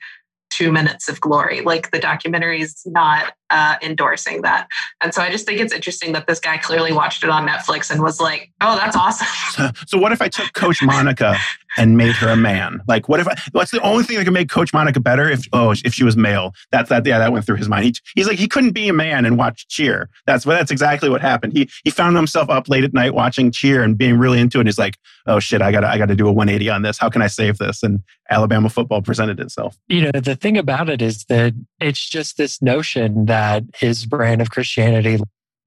two 0.50 0.70
minutes 0.70 1.08
of 1.08 1.20
glory. 1.20 1.62
Like 1.62 1.90
the 1.92 1.98
documentary 1.98 2.60
is 2.60 2.82
not 2.84 3.32
uh, 3.48 3.76
endorsing 3.80 4.42
that. 4.42 4.68
And 5.00 5.14
so 5.14 5.22
I 5.22 5.30
just 5.30 5.46
think 5.46 5.60
it's 5.60 5.72
interesting 5.72 6.12
that 6.12 6.26
this 6.26 6.40
guy 6.40 6.58
clearly 6.58 6.92
watched 6.92 7.24
it 7.24 7.30
on 7.30 7.46
Netflix 7.46 7.90
and 7.90 8.02
was 8.02 8.20
like, 8.20 8.50
oh, 8.60 8.76
that's 8.76 8.94
awesome. 8.94 9.26
So, 9.52 9.70
so 9.86 9.98
what 9.98 10.12
if 10.12 10.20
I 10.20 10.28
took 10.28 10.52
Coach 10.52 10.82
Monica 10.82 11.38
and 11.76 11.96
made 11.96 12.14
her 12.16 12.28
a 12.28 12.36
man? 12.36 12.80
Like, 12.86 13.08
what 13.08 13.20
if 13.20 13.28
I, 13.28 13.34
what's 13.52 13.70
the 13.70 13.80
only 13.80 14.04
thing 14.04 14.16
that 14.18 14.24
could 14.24 14.32
make 14.32 14.48
Coach 14.48 14.72
Monica 14.72 15.00
better 15.00 15.28
if, 15.28 15.46
oh, 15.52 15.70
if 15.70 15.94
she 15.94 16.04
was 16.04 16.16
male? 16.16 16.54
That's 16.70 16.88
that, 16.88 17.06
yeah, 17.06 17.18
that 17.18 17.32
went 17.32 17.46
through 17.46 17.56
his 17.56 17.68
mind. 17.68 17.84
He, 17.84 17.94
he's 18.14 18.26
like, 18.26 18.38
he 18.38 18.48
couldn't 18.48 18.72
be 18.72 18.88
a 18.88 18.92
man 18.92 19.24
and 19.24 19.38
watch 19.38 19.66
cheer. 19.68 20.08
That's 20.26 20.46
what, 20.46 20.54
that's 20.54 20.70
exactly 20.70 21.08
what 21.08 21.20
happened. 21.20 21.52
He, 21.52 21.68
he 21.84 21.90
found 21.90 22.16
himself 22.16 22.50
up 22.50 22.68
late 22.68 22.84
at 22.84 22.92
night 22.92 23.14
watching 23.14 23.50
cheer 23.50 23.82
and 23.82 23.96
being 23.96 24.18
really 24.18 24.40
into 24.40 24.58
it. 24.58 24.62
And 24.62 24.68
he's 24.68 24.78
like, 24.78 24.96
oh 25.26 25.40
shit, 25.40 25.62
I 25.62 25.72
gotta, 25.72 25.88
I 25.88 25.98
gotta 25.98 26.16
do 26.16 26.28
a 26.28 26.32
180 26.32 26.68
on 26.70 26.82
this. 26.82 26.98
How 26.98 27.08
can 27.08 27.22
I 27.22 27.26
save 27.26 27.58
this? 27.58 27.82
And 27.82 28.00
Alabama 28.30 28.68
football 28.68 29.02
presented 29.02 29.40
itself. 29.40 29.76
You 29.88 30.02
know, 30.02 30.20
the 30.20 30.36
thing 30.36 30.56
about 30.56 30.88
it 30.88 31.02
is 31.02 31.24
that 31.24 31.54
it's 31.80 32.08
just 32.08 32.36
this 32.36 32.62
notion 32.62 33.26
that 33.26 33.64
his 33.74 34.06
brand 34.06 34.40
of 34.40 34.50
Christianity 34.50 35.18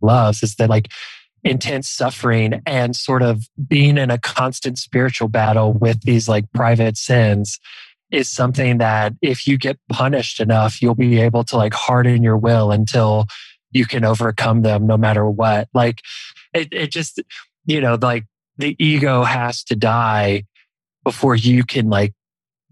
loves 0.02 0.44
is 0.44 0.56
that 0.56 0.70
like 0.70 0.92
intense 1.46 1.88
suffering 1.88 2.62
and 2.66 2.96
sort 2.96 3.22
of 3.22 3.48
being 3.68 4.00
in 4.00 4.10
a 4.10 4.18
constant 4.18 4.80
spiritual 4.80 5.28
battle 5.28 5.72
with 5.74 6.02
these 6.02 6.28
like 6.28 6.52
private 6.54 6.98
sins 6.98 7.60
is 8.12 8.30
something 8.30 8.80
that 8.80 9.14
if 9.22 9.48
you 9.48 9.58
get 9.58 9.78
punished 9.90 10.40
enough, 10.40 10.82
you'll 10.82 10.96
be 10.96 11.22
able 11.22 11.44
to 11.44 11.56
like 11.56 11.74
harden 11.74 12.24
your 12.24 12.36
will 12.36 12.72
until 12.72 13.28
you 13.72 13.86
can 13.86 14.04
overcome 14.04 14.64
them 14.64 14.88
no 14.88 14.98
matter 14.98 15.30
what. 15.30 15.70
Like 15.74 16.02
it, 16.54 16.70
it 16.72 16.92
just, 16.92 17.22
you 17.66 17.80
know, 17.80 17.98
like 18.02 18.26
the 18.58 18.76
ego 18.84 19.24
has 19.24 19.64
to 19.66 19.76
die 19.76 20.46
before 21.04 21.36
you 21.36 21.64
can 21.64 21.90
like, 21.90 22.14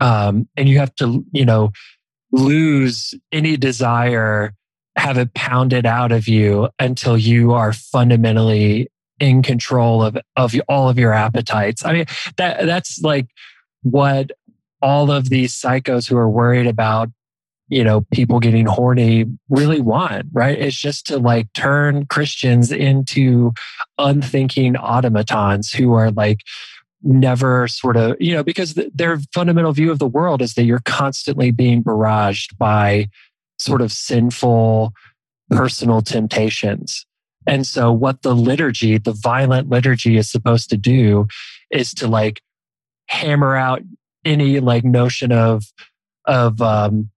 um, 0.02 0.48
and 0.58 0.68
you 0.68 0.80
have 0.80 0.96
to, 0.96 1.24
you 1.32 1.46
know, 1.46 1.72
lose 2.32 3.14
any 3.32 3.56
desire 3.56 4.56
have 4.96 5.18
it 5.18 5.34
pounded 5.34 5.86
out 5.86 6.12
of 6.12 6.28
you 6.28 6.70
until 6.80 7.18
you 7.18 7.54
are 7.54 7.74
fundamentally 7.74 8.90
in 9.20 9.42
control 9.42 10.04
of 10.04 10.18
of 10.36 10.54
all 10.68 10.90
of 10.90 10.98
your 10.98 11.14
appetites. 11.14 11.86
I 11.86 11.94
mean, 11.94 12.06
that 12.38 12.66
that's 12.66 13.02
like 13.02 13.28
what 13.84 14.32
all 14.82 15.12
of 15.12 15.30
these 15.30 15.54
psychos 15.54 16.08
who 16.08 16.18
are 16.18 16.30
worried 16.30 16.68
about 16.68 17.10
you 17.70 17.84
know 17.84 18.02
people 18.12 18.40
getting 18.40 18.66
horny 18.66 19.26
really 19.50 19.80
want 19.80 20.28
right 20.34 20.60
it's 20.60 20.76
just 20.76 21.08
to 21.08 21.18
like 21.18 21.52
turn 21.54 22.06
christians 22.08 22.72
into 22.72 23.54
unthinking 23.98 24.76
automatons 24.76 25.72
who 25.72 25.94
are 25.94 26.12
like 26.12 26.42
never 27.02 27.68
sort 27.68 27.96
of 27.96 28.16
you 28.20 28.34
know 28.34 28.44
because 28.44 28.78
their 28.94 29.18
fundamental 29.34 29.72
view 29.72 29.92
of 29.92 30.00
the 30.00 30.08
world 30.08 30.42
is 30.42 30.54
that 30.54 30.64
you're 30.64 30.82
constantly 30.86 31.52
being 31.52 31.82
barraged 31.82 32.58
by 32.58 33.08
sort 33.64 33.82
of 33.82 33.92
sinful 33.92 34.94
personal 35.50 36.02
temptations. 36.02 37.06
And 37.46 37.68
so, 37.68 37.92
what 37.92 38.22
the 38.22 38.34
liturgy, 38.34 38.98
the 38.98 39.14
violent 39.14 39.70
liturgy, 39.70 40.18
is 40.18 40.32
supposed 40.32 40.70
to 40.70 40.78
do 40.78 41.28
is 41.72 41.94
to 41.96 42.08
like 42.08 42.42
hammer 43.08 43.56
out 43.56 43.82
any 44.26 44.60
like 44.60 44.84
notion 44.84 45.32
of 45.32 45.64
of 46.26 46.62
um, 46.62 47.10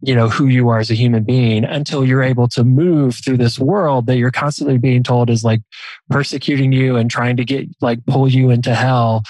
you 0.00 0.14
know 0.14 0.28
who 0.28 0.48
you 0.48 0.68
are 0.68 0.80
as 0.80 0.90
a 0.90 0.94
human 0.94 1.22
being 1.22 1.64
until 1.64 2.04
you're 2.04 2.22
able 2.22 2.48
to 2.48 2.64
move 2.64 3.14
through 3.14 3.36
this 3.36 3.58
world 3.58 4.06
that 4.06 4.16
you're 4.16 4.32
constantly 4.32 4.78
being 4.78 5.02
told 5.02 5.30
is 5.30 5.44
like 5.44 5.62
persecuting 6.10 6.72
you 6.72 6.96
and 6.96 7.10
trying 7.10 7.36
to 7.36 7.44
get 7.44 7.68
like 7.80 8.04
pull 8.06 8.28
you 8.28 8.50
into 8.50 8.74
hell 8.74 9.22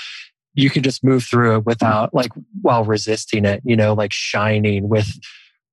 you 0.55 0.71
can 0.71 0.83
just 0.83 1.05
move 1.05 1.25
through 1.25 1.57
it 1.57 1.67
without 1.67 2.13
like 2.15 2.33
while 2.63 2.85
resisting 2.85 3.45
it 3.45 3.61
you 3.65 3.77
know 3.77 3.93
like 3.93 4.13
shining 4.13 4.89
with 4.89 5.19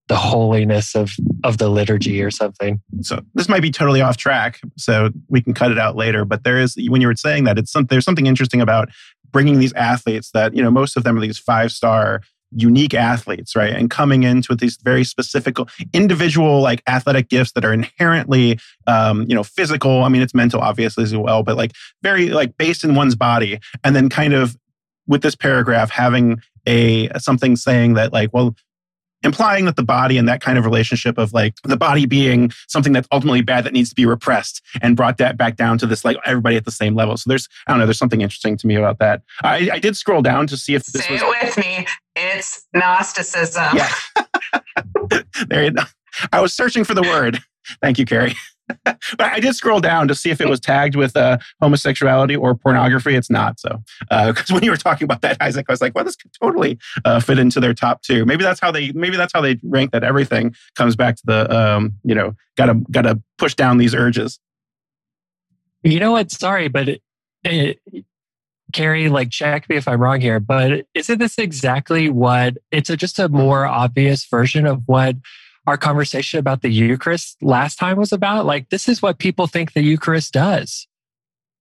the 0.09 0.15
holiness 0.15 0.95
of 0.95 1.11
of 1.43 1.59
the 1.59 1.69
liturgy 1.69 2.21
or 2.21 2.31
something. 2.31 2.81
So 3.01 3.21
this 3.35 3.47
might 3.47 3.61
be 3.61 3.71
totally 3.71 4.01
off 4.01 4.17
track, 4.17 4.59
so 4.75 5.11
we 5.29 5.41
can 5.41 5.53
cut 5.53 5.71
it 5.71 5.79
out 5.79 5.95
later. 5.95 6.25
But 6.25 6.43
there 6.43 6.59
is 6.59 6.75
when 6.89 6.99
you 6.99 7.07
were 7.07 7.15
saying 7.15 7.45
that 7.45 7.57
it's 7.57 7.71
some, 7.71 7.85
there's 7.85 8.03
something 8.03 8.25
interesting 8.25 8.59
about 8.59 8.89
bringing 9.31 9.59
these 9.59 9.71
athletes 9.73 10.31
that 10.31 10.55
you 10.55 10.61
know 10.61 10.71
most 10.71 10.97
of 10.97 11.03
them 11.03 11.15
are 11.15 11.21
these 11.21 11.37
five 11.37 11.71
star 11.71 12.21
unique 12.51 12.95
athletes 12.95 13.55
right 13.55 13.75
and 13.75 13.91
coming 13.91 14.23
into 14.23 14.47
with 14.49 14.59
these 14.59 14.77
very 14.77 15.03
specific 15.03 15.57
individual 15.93 16.61
like 16.61 16.81
athletic 16.87 17.29
gifts 17.29 17.51
that 17.51 17.63
are 17.63 17.71
inherently 17.71 18.59
um, 18.87 19.23
you 19.29 19.35
know 19.35 19.43
physical 19.43 20.03
i 20.03 20.09
mean 20.09 20.23
it's 20.23 20.33
mental 20.33 20.59
obviously 20.59 21.03
as 21.03 21.15
well 21.15 21.43
but 21.43 21.55
like 21.55 21.73
very 22.01 22.29
like 22.29 22.57
based 22.57 22.83
in 22.83 22.95
one's 22.95 23.13
body 23.13 23.59
and 23.83 23.95
then 23.95 24.09
kind 24.09 24.33
of 24.33 24.57
with 25.05 25.21
this 25.21 25.35
paragraph 25.35 25.91
having 25.91 26.41
a 26.65 27.07
something 27.19 27.55
saying 27.55 27.93
that 27.93 28.11
like 28.11 28.33
well 28.33 28.55
implying 29.23 29.65
that 29.65 29.75
the 29.75 29.83
body 29.83 30.17
and 30.17 30.27
that 30.27 30.41
kind 30.41 30.57
of 30.57 30.65
relationship 30.65 31.17
of 31.17 31.33
like 31.33 31.55
the 31.63 31.77
body 31.77 32.05
being 32.05 32.51
something 32.67 32.93
that's 32.93 33.07
ultimately 33.11 33.41
bad 33.41 33.63
that 33.63 33.73
needs 33.73 33.89
to 33.89 33.95
be 33.95 34.05
repressed 34.05 34.61
and 34.81 34.95
brought 34.95 35.17
that 35.17 35.37
back 35.37 35.55
down 35.55 35.77
to 35.77 35.85
this 35.85 36.05
like 36.05 36.17
everybody 36.25 36.55
at 36.55 36.65
the 36.65 36.71
same 36.71 36.95
level. 36.95 37.17
So 37.17 37.29
there's 37.29 37.47
I 37.67 37.71
don't 37.71 37.79
know, 37.79 37.85
there's 37.85 37.97
something 37.97 38.21
interesting 38.21 38.57
to 38.57 38.67
me 38.67 38.75
about 38.75 38.99
that. 38.99 39.21
I, 39.43 39.69
I 39.73 39.79
did 39.79 39.97
scroll 39.97 40.21
down 40.21 40.47
to 40.47 40.57
see 40.57 40.75
if 40.75 40.85
this 40.85 41.05
Say 41.05 41.13
was 41.13 41.21
it 41.21 41.27
with 41.27 41.57
me. 41.57 41.85
It's 42.15 42.65
Gnosticism. 42.73 43.75
Yeah. 43.75 43.91
there 45.47 45.65
you 45.65 45.71
go. 45.71 45.83
I 46.31 46.41
was 46.41 46.53
searching 46.53 46.83
for 46.83 46.93
the 46.93 47.01
word. 47.03 47.39
Thank 47.81 47.99
you, 47.99 48.05
Carrie. 48.05 48.35
But 48.85 48.97
I 49.19 49.39
did 49.39 49.55
scroll 49.55 49.79
down 49.79 50.07
to 50.07 50.15
see 50.15 50.29
if 50.29 50.41
it 50.41 50.47
was 50.47 50.59
tagged 50.59 50.95
with 50.95 51.15
uh, 51.15 51.37
homosexuality 51.61 52.35
or 52.35 52.55
pornography. 52.55 53.15
It's 53.15 53.29
not 53.29 53.59
so. 53.59 53.81
Because 54.01 54.51
uh, 54.51 54.53
when 54.53 54.63
you 54.63 54.71
were 54.71 54.77
talking 54.77 55.05
about 55.05 55.21
that, 55.21 55.37
Isaac, 55.41 55.65
I 55.69 55.73
was 55.73 55.81
like, 55.81 55.95
well, 55.95 56.03
this 56.03 56.15
could 56.15 56.31
totally 56.41 56.77
uh, 57.05 57.19
fit 57.19 57.39
into 57.39 57.59
their 57.59 57.73
top 57.73 58.01
two. 58.01 58.25
Maybe 58.25 58.43
that's 58.43 58.59
how 58.59 58.71
they. 58.71 58.91
Maybe 58.91 59.17
that's 59.17 59.33
how 59.33 59.41
they 59.41 59.59
rank 59.63 59.91
that 59.91 60.03
everything 60.03 60.55
comes 60.75 60.95
back 60.95 61.15
to 61.17 61.23
the. 61.25 61.55
Um, 61.55 61.93
you 62.03 62.15
know, 62.15 62.35
gotta 62.57 62.75
gotta 62.91 63.21
push 63.37 63.55
down 63.55 63.77
these 63.77 63.95
urges. 63.95 64.39
You 65.83 65.99
know 65.99 66.11
what? 66.11 66.29
Sorry, 66.31 66.67
but 66.67 66.89
it, 66.89 67.01
it, 67.43 67.79
Carrie, 68.73 69.09
like, 69.09 69.31
check 69.31 69.67
me 69.69 69.77
if 69.77 69.87
I'm 69.87 70.01
wrong 70.01 70.21
here, 70.21 70.39
but 70.39 70.85
isn't 70.93 71.19
this 71.19 71.37
exactly 71.37 72.09
what? 72.09 72.57
It's 72.71 72.89
a, 72.89 72.97
just 72.97 73.17
a 73.17 73.29
more 73.29 73.65
obvious 73.65 74.25
version 74.25 74.65
of 74.65 74.83
what 74.85 75.15
our 75.67 75.77
conversation 75.77 76.39
about 76.39 76.61
the 76.61 76.69
Eucharist 76.69 77.37
last 77.41 77.77
time 77.77 77.97
was 77.97 78.11
about. 78.11 78.45
Like, 78.45 78.69
this 78.69 78.87
is 78.87 79.01
what 79.01 79.19
people 79.19 79.47
think 79.47 79.73
the 79.73 79.83
Eucharist 79.83 80.33
does, 80.33 80.87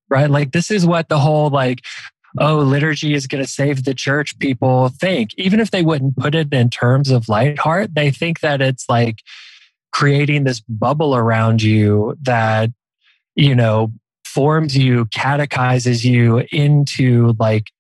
right? 0.09 0.31
Like, 0.31 0.53
this 0.53 0.71
is 0.71 0.87
what 0.87 1.09
the 1.09 1.19
whole, 1.19 1.51
like, 1.51 1.85
oh, 2.39 2.59
liturgy 2.59 3.15
is 3.15 3.27
going 3.27 3.43
to 3.43 3.51
save 3.51 3.85
the 3.85 3.95
church 3.95 4.39
people 4.39 4.91
think. 4.91 5.31
Even 5.37 5.61
if 5.61 5.71
they 5.71 5.83
wouldn't 5.83 6.17
put 6.17 6.35
it 6.35 6.53
in 6.53 6.71
terms 6.71 7.11
of 7.11 7.27
Leithart, 7.27 7.95
they 7.95 8.11
think 8.11 8.41
that 8.41 8.61
it's 8.61 8.89
like 8.89 9.21
creating 9.93 10.45
this 10.45 10.61
bubble 10.61 11.17
around 11.17 11.63
you 11.63 12.17
that, 12.23 12.71
you 13.35 13.55
know, 13.55 13.93
forms 14.25 14.77
you, 14.77 15.07
catechizes 15.07 16.05
you 16.05 16.45
into 16.53 17.35
like 17.39 17.71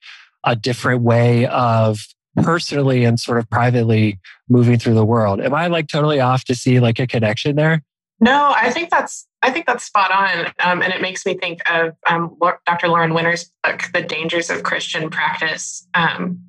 a 0.44 0.56
different 0.56 1.02
way 1.02 1.46
of 1.46 2.00
personally 2.42 3.04
and 3.04 3.18
sort 3.18 3.38
of 3.38 3.48
privately 3.50 4.18
moving 4.48 4.78
through 4.78 4.94
the 4.94 5.04
world. 5.04 5.40
Am 5.40 5.54
I 5.54 5.66
like 5.66 5.88
totally 5.88 6.20
off 6.20 6.44
to 6.44 6.54
see 6.54 6.80
like 6.80 6.98
a 6.98 7.06
connection 7.06 7.56
there? 7.56 7.82
No, 8.20 8.52
I 8.54 8.70
think 8.70 8.90
that's 8.90 9.26
I 9.42 9.50
think 9.52 9.66
that's 9.66 9.84
spot 9.84 10.10
on, 10.10 10.46
um, 10.58 10.82
and 10.82 10.92
it 10.92 11.00
makes 11.00 11.24
me 11.24 11.34
think 11.34 11.60
of 11.70 11.94
um, 12.08 12.36
Dr. 12.66 12.88
Lauren 12.88 13.14
Winner's 13.14 13.52
book, 13.62 13.84
"The 13.92 14.02
Dangers 14.02 14.50
of 14.50 14.64
Christian 14.64 15.10
Practice," 15.10 15.86
um, 15.94 16.42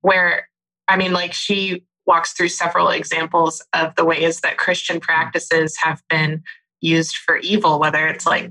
where 0.00 0.48
I 0.88 0.96
mean, 0.96 1.12
like 1.12 1.34
she 1.34 1.84
walks 2.06 2.32
through 2.32 2.48
several 2.48 2.88
examples 2.88 3.62
of 3.72 3.94
the 3.96 4.04
ways 4.04 4.40
that 4.40 4.56
Christian 4.58 5.00
practices 5.00 5.76
have 5.82 6.02
been 6.08 6.42
used 6.80 7.16
for 7.16 7.38
evil, 7.38 7.78
whether 7.78 8.06
it's 8.06 8.26
like 8.26 8.50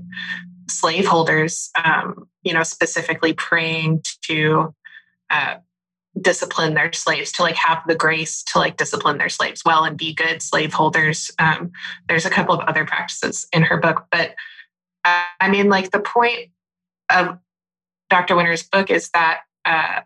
slaveholders, 0.68 1.70
um, 1.82 2.28
you 2.42 2.52
know, 2.52 2.62
specifically 2.62 3.32
praying 3.32 4.02
to 4.22 4.74
uh, 5.30 5.56
discipline 6.20 6.74
their 6.74 6.92
slaves 6.92 7.32
to 7.32 7.42
like 7.42 7.56
have 7.56 7.82
the 7.86 7.94
grace 7.94 8.42
to 8.44 8.58
like 8.58 8.76
discipline 8.76 9.18
their 9.18 9.28
slaves 9.28 9.62
well 9.64 9.84
and 9.84 9.96
be 9.96 10.14
good 10.14 10.40
slaveholders. 10.40 11.30
Um, 11.38 11.72
there's 12.08 12.24
a 12.24 12.30
couple 12.30 12.54
of 12.54 12.60
other 12.60 12.84
practices 12.84 13.46
in 13.52 13.62
her 13.62 13.78
book 13.78 14.06
but 14.10 14.34
uh, 15.04 15.24
i 15.40 15.48
mean 15.48 15.68
like 15.68 15.90
the 15.90 16.00
point 16.00 16.50
of 17.10 17.38
dr 18.10 18.34
winner's 18.34 18.62
book 18.62 18.90
is 18.90 19.10
that 19.10 19.40
uh, 19.64 20.00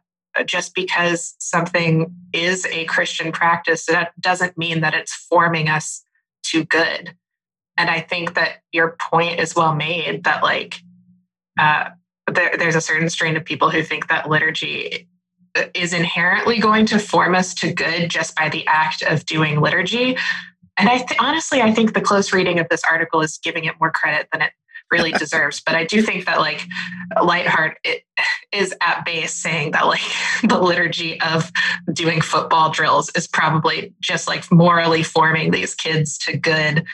just 0.47 0.75
because 0.75 1.35
something 1.39 2.15
is 2.33 2.67
a 2.67 2.85
christian 2.87 3.33
practice 3.33 3.87
that 3.87 4.13
doesn't 4.21 4.57
mean 4.57 4.81
that 4.81 4.95
it's 4.95 5.15
forming 5.15 5.69
us 5.69 6.03
to 6.45 6.65
good. 6.65 7.15
And 7.77 7.91
i 7.91 8.01
think 8.01 8.35
that 8.35 8.63
your 8.73 8.97
point 8.99 9.41
is 9.41 9.55
well 9.55 9.75
made 9.75 10.25
that 10.25 10.43
like 10.43 10.81
uh, 11.59 11.91
there, 12.33 12.57
there's 12.57 12.77
a 12.77 12.81
certain 12.81 13.11
strain 13.11 13.37
of 13.37 13.45
people 13.45 13.71
who 13.71 13.83
think 13.83 14.09
that 14.09 14.29
liturgy 14.29 15.09
is 15.75 15.93
inherently 15.93 16.59
going 16.59 16.87
to 16.87 16.99
form 16.99 17.35
us 17.35 17.55
to 17.55 17.73
good 17.73 18.11
just 18.11 18.35
by 18.37 18.49
the 18.49 18.67
act 18.67 19.03
of 19.03 19.27
doing 19.27 19.61
liturgy. 19.61 20.17
And 20.77 20.89
I 20.89 20.99
th- 20.99 21.21
honestly, 21.21 21.61
I 21.61 21.73
think 21.73 21.95
the 21.95 22.01
close 22.01 22.33
reading 22.33 22.59
of 22.59 22.69
this 22.69 22.83
article 22.89 23.21
is 23.21 23.39
giving 23.43 23.65
it 23.65 23.75
more 23.81 23.91
credit 23.91 24.29
than 24.33 24.43
it 24.43 24.53
really 24.91 25.13
deserves. 25.19 25.61
But 25.61 25.75
I 25.75 25.85
do 25.85 26.03
think 26.03 26.27
that 26.27 26.39
like 26.39 26.67
Leithart 27.17 27.75
is 28.53 28.75
at 28.81 29.05
base 29.05 29.35
saying 29.35 29.73
that 29.73 29.87
like 29.87 30.01
the 30.43 30.61
liturgy 30.61 31.21
of 31.21 31.51
doing 31.93 32.21
football 32.21 32.71
drills 32.71 33.11
is 33.11 33.27
probably 33.27 33.95
just 34.01 34.29
like 34.29 34.51
morally 34.51 35.03
forming 35.03 35.51
these 35.51 35.75
kids 35.75 36.19
to 36.19 36.37
good 36.37 36.85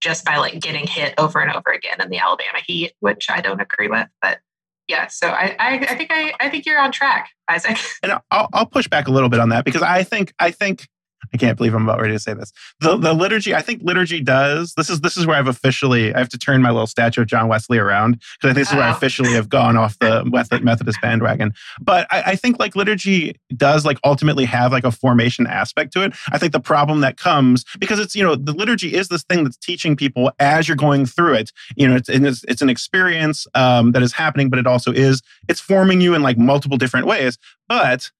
just 0.00 0.24
by 0.24 0.36
like 0.36 0.60
getting 0.60 0.86
hit 0.86 1.14
over 1.16 1.38
and 1.40 1.52
over 1.52 1.70
again 1.70 2.00
in 2.00 2.10
the 2.10 2.18
Alabama 2.18 2.58
heat, 2.66 2.92
which 3.00 3.28
I 3.30 3.40
don't 3.40 3.60
agree 3.60 3.88
with. 3.88 4.08
But 4.20 4.40
yeah, 4.88 5.06
so 5.06 5.28
I, 5.28 5.56
I, 5.58 5.78
I 5.78 5.94
think 5.94 6.10
I, 6.12 6.32
I 6.40 6.48
think 6.48 6.66
you're 6.66 6.78
on 6.78 6.92
track, 6.92 7.30
Isaac. 7.48 7.78
And 8.02 8.12
I'll, 8.30 8.48
I'll 8.52 8.66
push 8.66 8.88
back 8.88 9.08
a 9.08 9.10
little 9.10 9.28
bit 9.28 9.40
on 9.40 9.48
that 9.50 9.64
because 9.64 9.82
I 9.82 10.02
think 10.02 10.34
I 10.38 10.50
think 10.50 10.88
I 11.32 11.36
can't 11.36 11.56
believe 11.56 11.74
I'm 11.74 11.88
about 11.88 12.00
ready 12.00 12.14
to 12.14 12.18
say 12.18 12.34
this. 12.34 12.52
The 12.80 12.96
the 12.96 13.12
liturgy, 13.12 13.54
I 13.54 13.62
think 13.62 13.82
liturgy 13.82 14.20
does. 14.20 14.74
This 14.74 14.90
is 14.90 15.00
this 15.00 15.16
is 15.16 15.26
where 15.26 15.36
I've 15.36 15.48
officially 15.48 16.14
I 16.14 16.18
have 16.18 16.28
to 16.30 16.38
turn 16.38 16.62
my 16.62 16.70
little 16.70 16.86
statue 16.86 17.22
of 17.22 17.26
John 17.26 17.48
Wesley 17.48 17.78
around 17.78 18.12
because 18.12 18.50
I 18.50 18.54
think 18.54 18.56
this 18.56 18.68
is 18.68 18.74
where 18.74 18.84
I 18.84 18.90
oh. 18.90 18.96
officially 18.96 19.32
have 19.32 19.48
gone 19.48 19.76
off 19.76 19.98
the 19.98 20.24
Methodist 20.62 21.00
bandwagon. 21.00 21.52
But 21.80 22.06
I, 22.10 22.22
I, 22.22 22.36
think 22.36 22.58
like 22.58 22.76
liturgy 22.76 23.36
does 23.56 23.84
like 23.84 23.98
ultimately 24.04 24.44
have 24.44 24.72
like 24.72 24.84
a 24.84 24.90
formation 24.90 25.46
aspect 25.46 25.92
to 25.94 26.02
it. 26.02 26.14
I 26.30 26.38
think 26.38 26.52
the 26.52 26.60
problem 26.60 27.00
that 27.00 27.16
comes 27.16 27.64
because 27.78 27.98
it's 27.98 28.14
you 28.14 28.22
know 28.22 28.34
the 28.34 28.52
liturgy 28.52 28.94
is 28.94 29.08
this 29.08 29.22
thing 29.24 29.44
that's 29.44 29.56
teaching 29.56 29.96
people 29.96 30.32
as 30.38 30.68
you're 30.68 30.76
going 30.76 31.06
through 31.06 31.34
it. 31.34 31.52
You 31.76 31.88
know, 31.88 31.96
it's 31.96 32.08
it's, 32.08 32.44
it's 32.44 32.62
an 32.62 32.70
experience 32.70 33.46
um, 33.54 33.92
that 33.92 34.02
is 34.02 34.12
happening, 34.12 34.50
but 34.50 34.58
it 34.58 34.66
also 34.66 34.92
is 34.92 35.22
it's 35.48 35.60
forming 35.60 36.00
you 36.00 36.14
in 36.14 36.22
like 36.22 36.38
multiple 36.38 36.76
different 36.76 37.06
ways. 37.06 37.38
But 37.68 38.10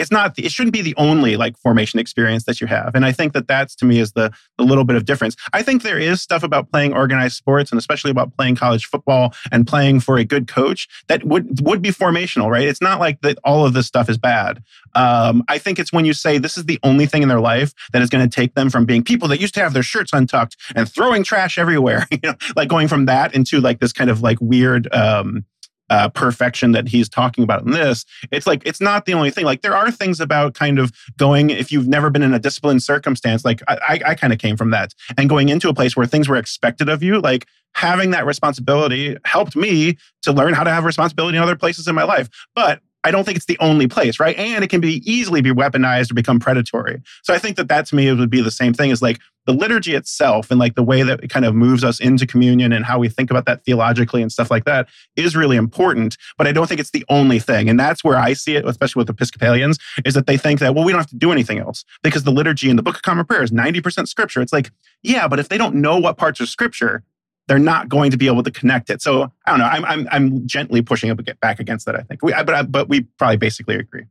it's 0.00 0.10
not 0.10 0.36
it 0.38 0.50
shouldn't 0.50 0.72
be 0.72 0.82
the 0.82 0.94
only 0.96 1.36
like 1.36 1.56
formation 1.58 2.00
experience 2.00 2.44
that 2.44 2.60
you 2.60 2.66
have. 2.66 2.94
And 2.94 3.04
i 3.04 3.12
think 3.12 3.32
that 3.34 3.46
that's 3.46 3.74
to 3.76 3.84
me 3.84 3.98
is 3.98 4.12
the 4.12 4.32
the 4.58 4.64
little 4.64 4.84
bit 4.84 4.96
of 4.96 5.04
difference. 5.04 5.36
I 5.52 5.62
think 5.62 5.82
there 5.82 5.98
is 5.98 6.22
stuff 6.22 6.42
about 6.42 6.70
playing 6.70 6.94
organized 6.94 7.36
sports 7.36 7.70
and 7.70 7.78
especially 7.78 8.10
about 8.10 8.34
playing 8.36 8.56
college 8.56 8.86
football 8.86 9.34
and 9.52 9.66
playing 9.66 10.00
for 10.00 10.16
a 10.16 10.24
good 10.24 10.48
coach 10.48 10.88
that 11.08 11.24
would 11.24 11.60
would 11.66 11.82
be 11.82 11.90
formational 11.90 12.50
right? 12.50 12.66
It's 12.66 12.82
not 12.82 12.98
like 12.98 13.20
that 13.20 13.38
all 13.44 13.66
of 13.66 13.74
this 13.74 13.86
stuff 13.86 14.08
is 14.08 14.18
bad. 14.18 14.62
Um, 14.94 15.44
i 15.48 15.58
think 15.58 15.78
it's 15.78 15.92
when 15.92 16.04
you 16.04 16.12
say 16.12 16.38
this 16.38 16.56
is 16.58 16.64
the 16.64 16.78
only 16.82 17.06
thing 17.06 17.22
in 17.22 17.28
their 17.28 17.40
life 17.40 17.72
that 17.92 18.02
is 18.02 18.10
going 18.10 18.28
to 18.28 18.34
take 18.34 18.54
them 18.54 18.70
from 18.70 18.84
being 18.84 19.04
people 19.04 19.28
that 19.28 19.40
used 19.40 19.54
to 19.54 19.60
have 19.60 19.72
their 19.72 19.82
shirts 19.82 20.12
untucked 20.12 20.56
and 20.74 20.90
throwing 20.90 21.22
trash 21.22 21.58
everywhere 21.58 22.06
you 22.10 22.18
know 22.24 22.34
like 22.56 22.68
going 22.68 22.88
from 22.88 23.06
that 23.06 23.34
into 23.34 23.60
like 23.60 23.78
this 23.78 23.92
kind 23.92 24.10
of 24.10 24.22
like 24.22 24.38
weird 24.40 24.92
um, 24.92 25.44
uh, 25.90 26.08
perfection 26.08 26.72
that 26.72 26.88
he's 26.88 27.08
talking 27.08 27.44
about 27.44 27.62
in 27.62 27.72
this, 27.72 28.04
it's 28.30 28.46
like 28.46 28.62
it's 28.64 28.80
not 28.80 29.04
the 29.04 29.14
only 29.14 29.30
thing. 29.30 29.44
Like 29.44 29.62
there 29.62 29.76
are 29.76 29.90
things 29.90 30.20
about 30.20 30.54
kind 30.54 30.78
of 30.78 30.92
going 31.18 31.50
if 31.50 31.70
you've 31.70 31.88
never 31.88 32.08
been 32.10 32.22
in 32.22 32.32
a 32.32 32.38
disciplined 32.38 32.82
circumstance. 32.82 33.44
Like 33.44 33.60
I, 33.68 33.78
I, 33.88 34.00
I 34.10 34.14
kind 34.14 34.32
of 34.32 34.38
came 34.38 34.56
from 34.56 34.70
that, 34.70 34.94
and 35.18 35.28
going 35.28 35.48
into 35.48 35.68
a 35.68 35.74
place 35.74 35.96
where 35.96 36.06
things 36.06 36.28
were 36.28 36.36
expected 36.36 36.88
of 36.88 37.02
you, 37.02 37.20
like 37.20 37.46
having 37.74 38.10
that 38.10 38.26
responsibility 38.26 39.16
helped 39.24 39.54
me 39.54 39.96
to 40.22 40.32
learn 40.32 40.54
how 40.54 40.64
to 40.64 40.70
have 40.70 40.84
responsibility 40.84 41.36
in 41.36 41.42
other 41.42 41.56
places 41.56 41.86
in 41.86 41.94
my 41.94 42.04
life. 42.04 42.28
But 42.54 42.80
I 43.04 43.10
don't 43.10 43.24
think 43.24 43.36
it's 43.36 43.46
the 43.46 43.58
only 43.60 43.88
place, 43.88 44.20
right? 44.20 44.36
And 44.36 44.62
it 44.62 44.68
can 44.68 44.80
be 44.80 45.02
easily 45.10 45.40
be 45.40 45.52
weaponized 45.52 46.10
or 46.10 46.14
become 46.14 46.38
predatory. 46.38 47.00
So 47.22 47.32
I 47.32 47.38
think 47.38 47.56
that 47.56 47.68
that 47.68 47.86
to 47.86 47.94
me 47.94 48.12
would 48.12 48.30
be 48.30 48.42
the 48.42 48.50
same 48.50 48.74
thing 48.74 48.90
as 48.90 49.00
like 49.00 49.18
the 49.46 49.54
liturgy 49.54 49.94
itself 49.94 50.50
and 50.50 50.60
like 50.60 50.74
the 50.74 50.82
way 50.82 51.02
that 51.02 51.24
it 51.24 51.28
kind 51.28 51.46
of 51.46 51.54
moves 51.54 51.82
us 51.82 51.98
into 51.98 52.26
communion 52.26 52.72
and 52.72 52.84
how 52.84 52.98
we 52.98 53.08
think 53.08 53.30
about 53.30 53.46
that 53.46 53.64
theologically 53.64 54.20
and 54.20 54.30
stuff 54.30 54.50
like 54.50 54.64
that 54.64 54.88
is 55.16 55.34
really 55.34 55.56
important. 55.56 56.18
But 56.36 56.46
I 56.46 56.52
don't 56.52 56.66
think 56.66 56.80
it's 56.80 56.90
the 56.90 57.04
only 57.08 57.38
thing. 57.38 57.70
And 57.70 57.80
that's 57.80 58.04
where 58.04 58.16
I 58.16 58.34
see 58.34 58.56
it, 58.56 58.66
especially 58.66 59.00
with 59.00 59.10
Episcopalians, 59.10 59.78
is 60.04 60.14
that 60.14 60.26
they 60.26 60.36
think 60.36 60.60
that, 60.60 60.74
well, 60.74 60.84
we 60.84 60.92
don't 60.92 61.00
have 61.00 61.10
to 61.10 61.16
do 61.16 61.32
anything 61.32 61.58
else 61.58 61.84
because 62.02 62.24
the 62.24 62.30
liturgy 62.30 62.68
in 62.68 62.76
the 62.76 62.82
Book 62.82 62.96
of 62.96 63.02
Common 63.02 63.24
Prayer 63.24 63.42
is 63.42 63.50
90% 63.50 64.08
scripture. 64.08 64.42
It's 64.42 64.52
like, 64.52 64.70
yeah, 65.02 65.26
but 65.26 65.38
if 65.38 65.48
they 65.48 65.58
don't 65.58 65.76
know 65.76 65.98
what 65.98 66.18
parts 66.18 66.40
are 66.40 66.46
scripture, 66.46 67.02
they're 67.50 67.58
not 67.58 67.88
going 67.88 68.12
to 68.12 68.16
be 68.16 68.28
able 68.28 68.44
to 68.44 68.50
connect 68.52 68.90
it. 68.90 69.02
So 69.02 69.24
I 69.44 69.50
don't 69.50 69.58
know. 69.58 69.64
I'm 69.64 69.84
I'm, 69.84 70.08
I'm 70.12 70.46
gently 70.46 70.82
pushing 70.82 71.10
it 71.10 71.40
back 71.40 71.58
against 71.58 71.84
that. 71.86 71.96
I 71.96 72.02
think, 72.02 72.22
we, 72.22 72.32
but 72.32 72.70
but 72.70 72.88
we 72.88 73.00
probably 73.18 73.38
basically 73.38 73.74
agree. 73.74 74.04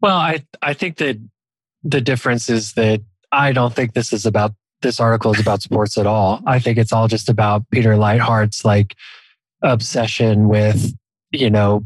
Well, 0.00 0.16
I 0.16 0.46
I 0.62 0.72
think 0.72 0.98
that 0.98 1.18
the 1.82 2.00
difference 2.00 2.48
is 2.48 2.74
that 2.74 3.00
I 3.32 3.50
don't 3.50 3.74
think 3.74 3.94
this 3.94 4.12
is 4.12 4.26
about 4.26 4.54
this 4.80 5.00
article 5.00 5.34
is 5.34 5.40
about 5.40 5.60
sports 5.60 5.98
at 5.98 6.06
all. 6.06 6.40
I 6.46 6.60
think 6.60 6.78
it's 6.78 6.92
all 6.92 7.08
just 7.08 7.28
about 7.28 7.68
Peter 7.72 7.96
Leithart's 7.96 8.64
like 8.64 8.94
obsession 9.62 10.46
with 10.46 10.94
you 11.32 11.50
know 11.50 11.84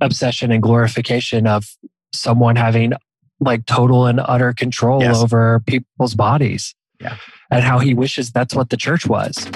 obsession 0.00 0.50
and 0.50 0.60
glorification 0.60 1.46
of 1.46 1.66
someone 2.12 2.56
having 2.56 2.94
like 3.38 3.64
total 3.66 4.06
and 4.06 4.20
utter 4.24 4.52
control 4.54 5.02
yes. 5.02 5.22
over 5.22 5.60
people's 5.68 6.16
bodies. 6.16 6.74
Yeah. 7.00 7.16
And 7.48 7.62
how 7.62 7.78
he 7.78 7.94
wishes 7.94 8.32
that's 8.32 8.56
what 8.56 8.70
the 8.70 8.76
church 8.76 9.06
was 9.06 9.46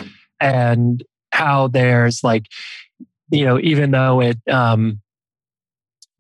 and 0.41 1.05
how 1.33 1.69
there's 1.69 2.25
like 2.25 2.47
you 3.31 3.45
know 3.45 3.59
even 3.61 3.91
though 3.91 4.21
it 4.21 4.39
um 4.49 5.01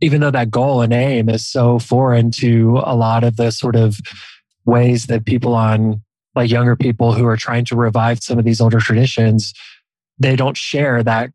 even 0.01 0.21
though 0.21 0.31
that 0.31 0.51
goal 0.51 0.81
and 0.81 0.93
aim 0.93 1.29
is 1.29 1.47
so 1.47 1.79
foreign 1.79 2.31
to 2.31 2.81
a 2.85 2.95
lot 2.95 3.25
of 3.25 3.37
the 3.37 3.51
sort 3.51 3.75
of 3.75 3.99
ways 4.65 5.07
that 5.07 5.25
people 5.25 5.55
on 5.55 6.03
like 6.35 6.51
younger 6.51 6.77
people 6.77 7.13
who 7.13 7.27
are 7.27 7.37
trying 7.37 7.65
to 7.65 7.75
revive 7.77 8.23
some 8.23 8.39
of 8.39 8.45
these 8.45 8.61
older 8.61 8.81
traditions 8.81 9.55
they 10.19 10.37
don't 10.37 10.57
share 10.57 11.03
that 11.03 11.31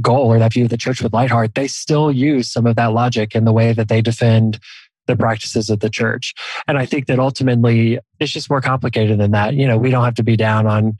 goal 0.00 0.32
or 0.32 0.38
that 0.38 0.52
view 0.52 0.64
of 0.64 0.70
the 0.70 0.76
church 0.76 1.02
with 1.02 1.12
Leithart 1.12 1.54
they 1.54 1.68
still 1.68 2.10
use 2.10 2.50
some 2.50 2.66
of 2.66 2.76
that 2.76 2.92
logic 2.92 3.34
in 3.34 3.44
the 3.44 3.52
way 3.52 3.72
that 3.72 3.88
they 3.88 4.02
defend 4.02 4.58
the 5.06 5.16
practices 5.16 5.70
of 5.70 5.80
the 5.80 5.90
church. 5.90 6.34
And 6.68 6.78
I 6.78 6.86
think 6.86 7.06
that 7.06 7.18
ultimately 7.18 7.98
it's 8.20 8.32
just 8.32 8.50
more 8.50 8.60
complicated 8.60 9.18
than 9.18 9.32
that. 9.32 9.54
You 9.54 9.66
know, 9.66 9.76
we 9.76 9.90
don't 9.90 10.04
have 10.04 10.14
to 10.14 10.22
be 10.22 10.36
down 10.36 10.66
on 10.66 10.96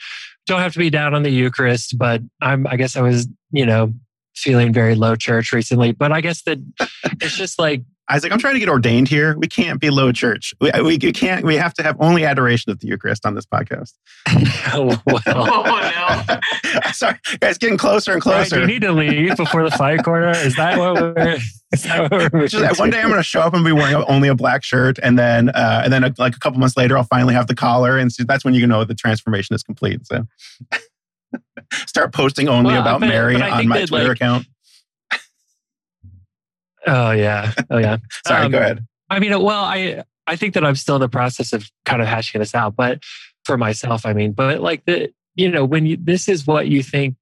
don't 0.46 0.60
have 0.60 0.72
to 0.72 0.78
be 0.78 0.90
down 0.90 1.14
on 1.14 1.22
the 1.22 1.30
Eucharist, 1.30 1.98
but 1.98 2.20
I'm 2.40 2.66
I 2.66 2.76
guess 2.76 2.96
I 2.96 3.02
was, 3.02 3.28
you 3.50 3.66
know, 3.66 3.92
feeling 4.34 4.72
very 4.72 4.94
low 4.94 5.16
church 5.16 5.52
recently. 5.52 5.92
But 5.92 6.12
I 6.12 6.20
guess 6.20 6.42
that 6.42 6.58
it's 7.20 7.36
just 7.36 7.58
like 7.58 7.82
Isaac, 8.10 8.32
I'm 8.32 8.38
trying 8.38 8.54
to 8.54 8.60
get 8.60 8.68
ordained 8.68 9.08
here. 9.08 9.36
We 9.38 9.46
can't 9.46 9.80
be 9.80 9.88
low 9.88 10.10
church. 10.12 10.52
We, 10.60 10.70
we, 10.82 10.98
we 10.98 11.12
can't. 11.12 11.44
We 11.44 11.54
have 11.56 11.72
to 11.74 11.82
have 11.82 11.96
only 12.00 12.24
adoration 12.24 12.70
of 12.72 12.80
the 12.80 12.88
Eucharist 12.88 13.24
on 13.24 13.34
this 13.34 13.46
podcast. 13.46 13.92
oh, 14.74 15.00
well. 15.06 15.20
Oh 15.26 15.90
no. 16.26 16.90
Sorry, 16.92 17.16
guys, 17.40 17.58
getting 17.58 17.78
closer 17.78 18.12
and 18.12 18.24
Right, 18.26 18.46
closer. 18.48 18.56
do 18.56 18.60
you 18.62 18.66
need 18.66 18.82
to 18.82 18.92
leave 18.92 19.36
before 19.36 19.62
the 19.62 19.70
fight 19.70 20.02
corner? 20.04 20.30
Is 20.30 20.56
that 20.56 20.78
what 20.78 20.94
we're? 20.94 21.14
That 21.84 22.10
what 22.10 22.32
we're 22.32 22.48
Just, 22.48 22.78
one 22.78 22.90
day 22.90 23.00
I'm 23.00 23.08
going 23.08 23.18
to 23.18 23.22
show 23.22 23.40
up 23.40 23.54
and 23.54 23.64
be 23.64 23.72
wearing 23.72 23.94
only 24.08 24.28
a 24.28 24.34
black 24.34 24.62
shirt, 24.64 24.98
and 25.02 25.18
then 25.18 25.48
uh, 25.50 25.82
and 25.84 25.92
then 25.92 26.04
a, 26.04 26.12
like 26.18 26.34
a 26.36 26.38
couple 26.38 26.58
months 26.60 26.76
later 26.76 26.96
I'll 26.98 27.04
finally 27.04 27.34
have 27.34 27.46
the 27.46 27.54
collar, 27.54 27.98
and 27.98 28.12
so 28.12 28.24
that's 28.24 28.44
when 28.44 28.54
you 28.54 28.66
know 28.66 28.84
the 28.84 28.94
transformation 28.94 29.54
is 29.54 29.62
complete. 29.62 30.06
So 30.06 30.26
start 31.86 32.12
posting 32.12 32.48
only 32.48 32.72
Well, 32.72 32.82
about 32.82 33.00
but- 33.00 33.08
Mary 33.08 33.40
on 33.40 33.68
my 33.68 33.78
that, 33.80 33.88
Twitter 33.88 34.08
like- 34.08 34.16
account. 34.16 34.46
Oh 36.86 37.12
yeah, 37.12 37.52
oh 37.70 37.78
yeah. 37.78 37.98
Sorry, 38.26 38.44
Um, 38.44 38.52
go 38.52 38.58
ahead. 38.58 38.86
I 39.10 39.18
mean, 39.18 39.30
well, 39.42 39.64
I 39.64 40.04
I 40.26 40.36
think 40.36 40.54
that 40.54 40.64
I'm 40.64 40.76
still 40.76 40.96
in 40.96 41.00
the 41.00 41.08
process 41.08 41.52
of 41.52 41.68
kind 41.84 42.02
of 42.02 42.08
hashing 42.08 42.40
this 42.40 42.54
out, 42.54 42.76
but 42.76 43.02
for 43.44 43.56
myself, 43.56 44.06
I 44.06 44.12
mean, 44.12 44.32
but 44.32 44.60
like 44.60 44.84
the 44.86 45.12
you 45.34 45.50
know 45.50 45.64
when 45.64 45.86
you 45.86 45.96
this 46.00 46.28
is 46.28 46.46
what 46.46 46.68
you 46.68 46.82
think 46.82 47.16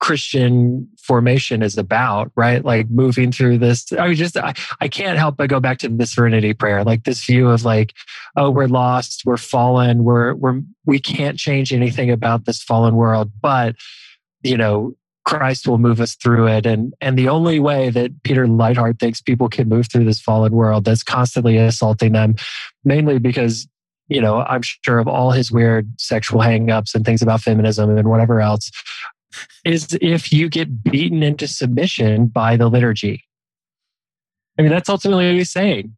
Christian 0.00 0.88
formation 0.98 1.62
is 1.62 1.76
about, 1.76 2.32
right? 2.34 2.64
Like 2.64 2.88
moving 2.88 3.30
through 3.32 3.58
this. 3.58 3.92
I 3.92 4.08
mean, 4.08 4.16
just 4.16 4.36
I, 4.36 4.54
I 4.80 4.88
can't 4.88 5.18
help 5.18 5.36
but 5.36 5.50
go 5.50 5.60
back 5.60 5.78
to 5.78 5.88
the 5.88 6.06
Serenity 6.06 6.54
Prayer, 6.54 6.82
like 6.84 7.04
this 7.04 7.24
view 7.24 7.50
of 7.50 7.64
like, 7.64 7.94
oh, 8.36 8.50
we're 8.50 8.66
lost, 8.66 9.22
we're 9.26 9.36
fallen, 9.36 10.04
we're 10.04 10.34
we're 10.34 10.62
we 10.86 10.98
can't 10.98 11.38
change 11.38 11.72
anything 11.72 12.10
about 12.10 12.46
this 12.46 12.62
fallen 12.62 12.96
world, 12.96 13.30
but 13.42 13.76
you 14.42 14.56
know 14.56 14.94
Christ 15.26 15.68
will 15.68 15.78
move 15.78 16.00
us 16.00 16.14
through 16.16 16.48
it. 16.48 16.66
And 16.66 16.94
and 17.00 17.18
the 17.18 17.28
only 17.28 17.60
way 17.60 17.90
that 17.90 18.22
Peter 18.22 18.46
Leithart 18.46 18.98
thinks 18.98 19.20
people 19.20 19.48
can 19.48 19.68
move 19.68 19.90
through 19.90 20.04
this 20.04 20.20
fallen 20.20 20.52
world 20.52 20.84
that's 20.84 21.02
constantly 21.02 21.56
assaulting 21.56 22.12
them, 22.12 22.36
mainly 22.84 23.18
because, 23.18 23.68
you 24.08 24.20
know, 24.20 24.40
I'm 24.40 24.62
sure 24.62 24.98
of 24.98 25.08
all 25.08 25.30
his 25.30 25.52
weird 25.52 25.88
sexual 25.98 26.40
hangups 26.40 26.94
and 26.94 27.04
things 27.04 27.22
about 27.22 27.42
feminism 27.42 27.96
and 27.96 28.08
whatever 28.08 28.40
else, 28.40 28.70
is 29.64 29.96
if 30.00 30.32
you 30.32 30.48
get 30.48 30.82
beaten 30.82 31.22
into 31.22 31.46
submission 31.46 32.26
by 32.26 32.56
the 32.56 32.68
liturgy. 32.68 33.24
I 34.58 34.62
mean, 34.62 34.70
that's 34.70 34.88
ultimately 34.88 35.26
what 35.26 35.36
he's 35.36 35.52
saying. 35.52 35.96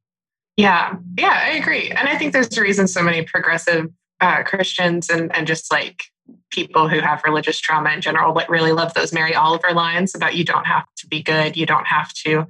Yeah, 0.57 0.97
yeah, 1.19 1.41
I 1.45 1.51
agree. 1.53 1.91
And 1.91 2.09
I 2.09 2.19
think 2.19 2.33
there's 2.33 2.57
a 2.57 2.61
reason 2.61 2.87
so 2.87 3.03
many 3.03 3.23
progressive 3.23 3.87
uh, 4.21 4.43
Christians 4.43 5.09
and, 5.09 5.35
and 5.35 5.47
just 5.47 5.73
like 5.73 6.05
people 6.53 6.89
who 6.89 7.01
have 7.01 7.23
religious 7.25 7.59
trauma 7.59 7.91
in 7.91 8.01
general 8.01 8.35
like 8.35 8.49
really 8.49 8.73
love 8.73 8.95
those 8.95 9.13
Mary 9.13 9.35
Oliver 9.35 9.73
lines 9.73 10.15
about 10.15 10.35
you 10.35 10.45
don't 10.45 10.67
have 10.67 10.85
to 10.99 11.07
be 11.07 11.23
good, 11.23 11.57
you 11.57 11.67
don't 11.67 11.87
have 11.87 12.13
to, 12.13 12.47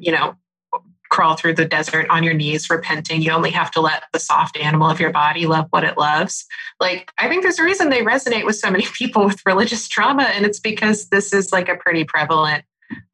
you 0.00 0.12
know, 0.12 0.36
crawl 1.10 1.36
through 1.36 1.54
the 1.54 1.64
desert 1.64 2.06
on 2.10 2.22
your 2.22 2.34
knees 2.34 2.68
repenting. 2.68 3.22
You 3.22 3.32
only 3.32 3.50
have 3.50 3.70
to 3.72 3.80
let 3.80 4.04
the 4.12 4.18
soft 4.18 4.56
animal 4.56 4.90
of 4.90 5.00
your 5.00 5.10
body 5.10 5.46
love 5.46 5.66
what 5.70 5.84
it 5.84 5.96
loves. 5.96 6.44
Like, 6.80 7.10
I 7.16 7.28
think 7.28 7.42
there's 7.42 7.58
a 7.58 7.64
reason 7.64 7.88
they 7.88 8.02
resonate 8.02 8.44
with 8.44 8.56
so 8.56 8.70
many 8.70 8.86
people 8.92 9.24
with 9.24 9.40
religious 9.46 9.88
trauma, 9.88 10.24
and 10.24 10.44
it's 10.44 10.60
because 10.60 11.08
this 11.08 11.32
is 11.32 11.52
like 11.52 11.68
a 11.68 11.76
pretty 11.76 12.04
prevalent 12.04 12.64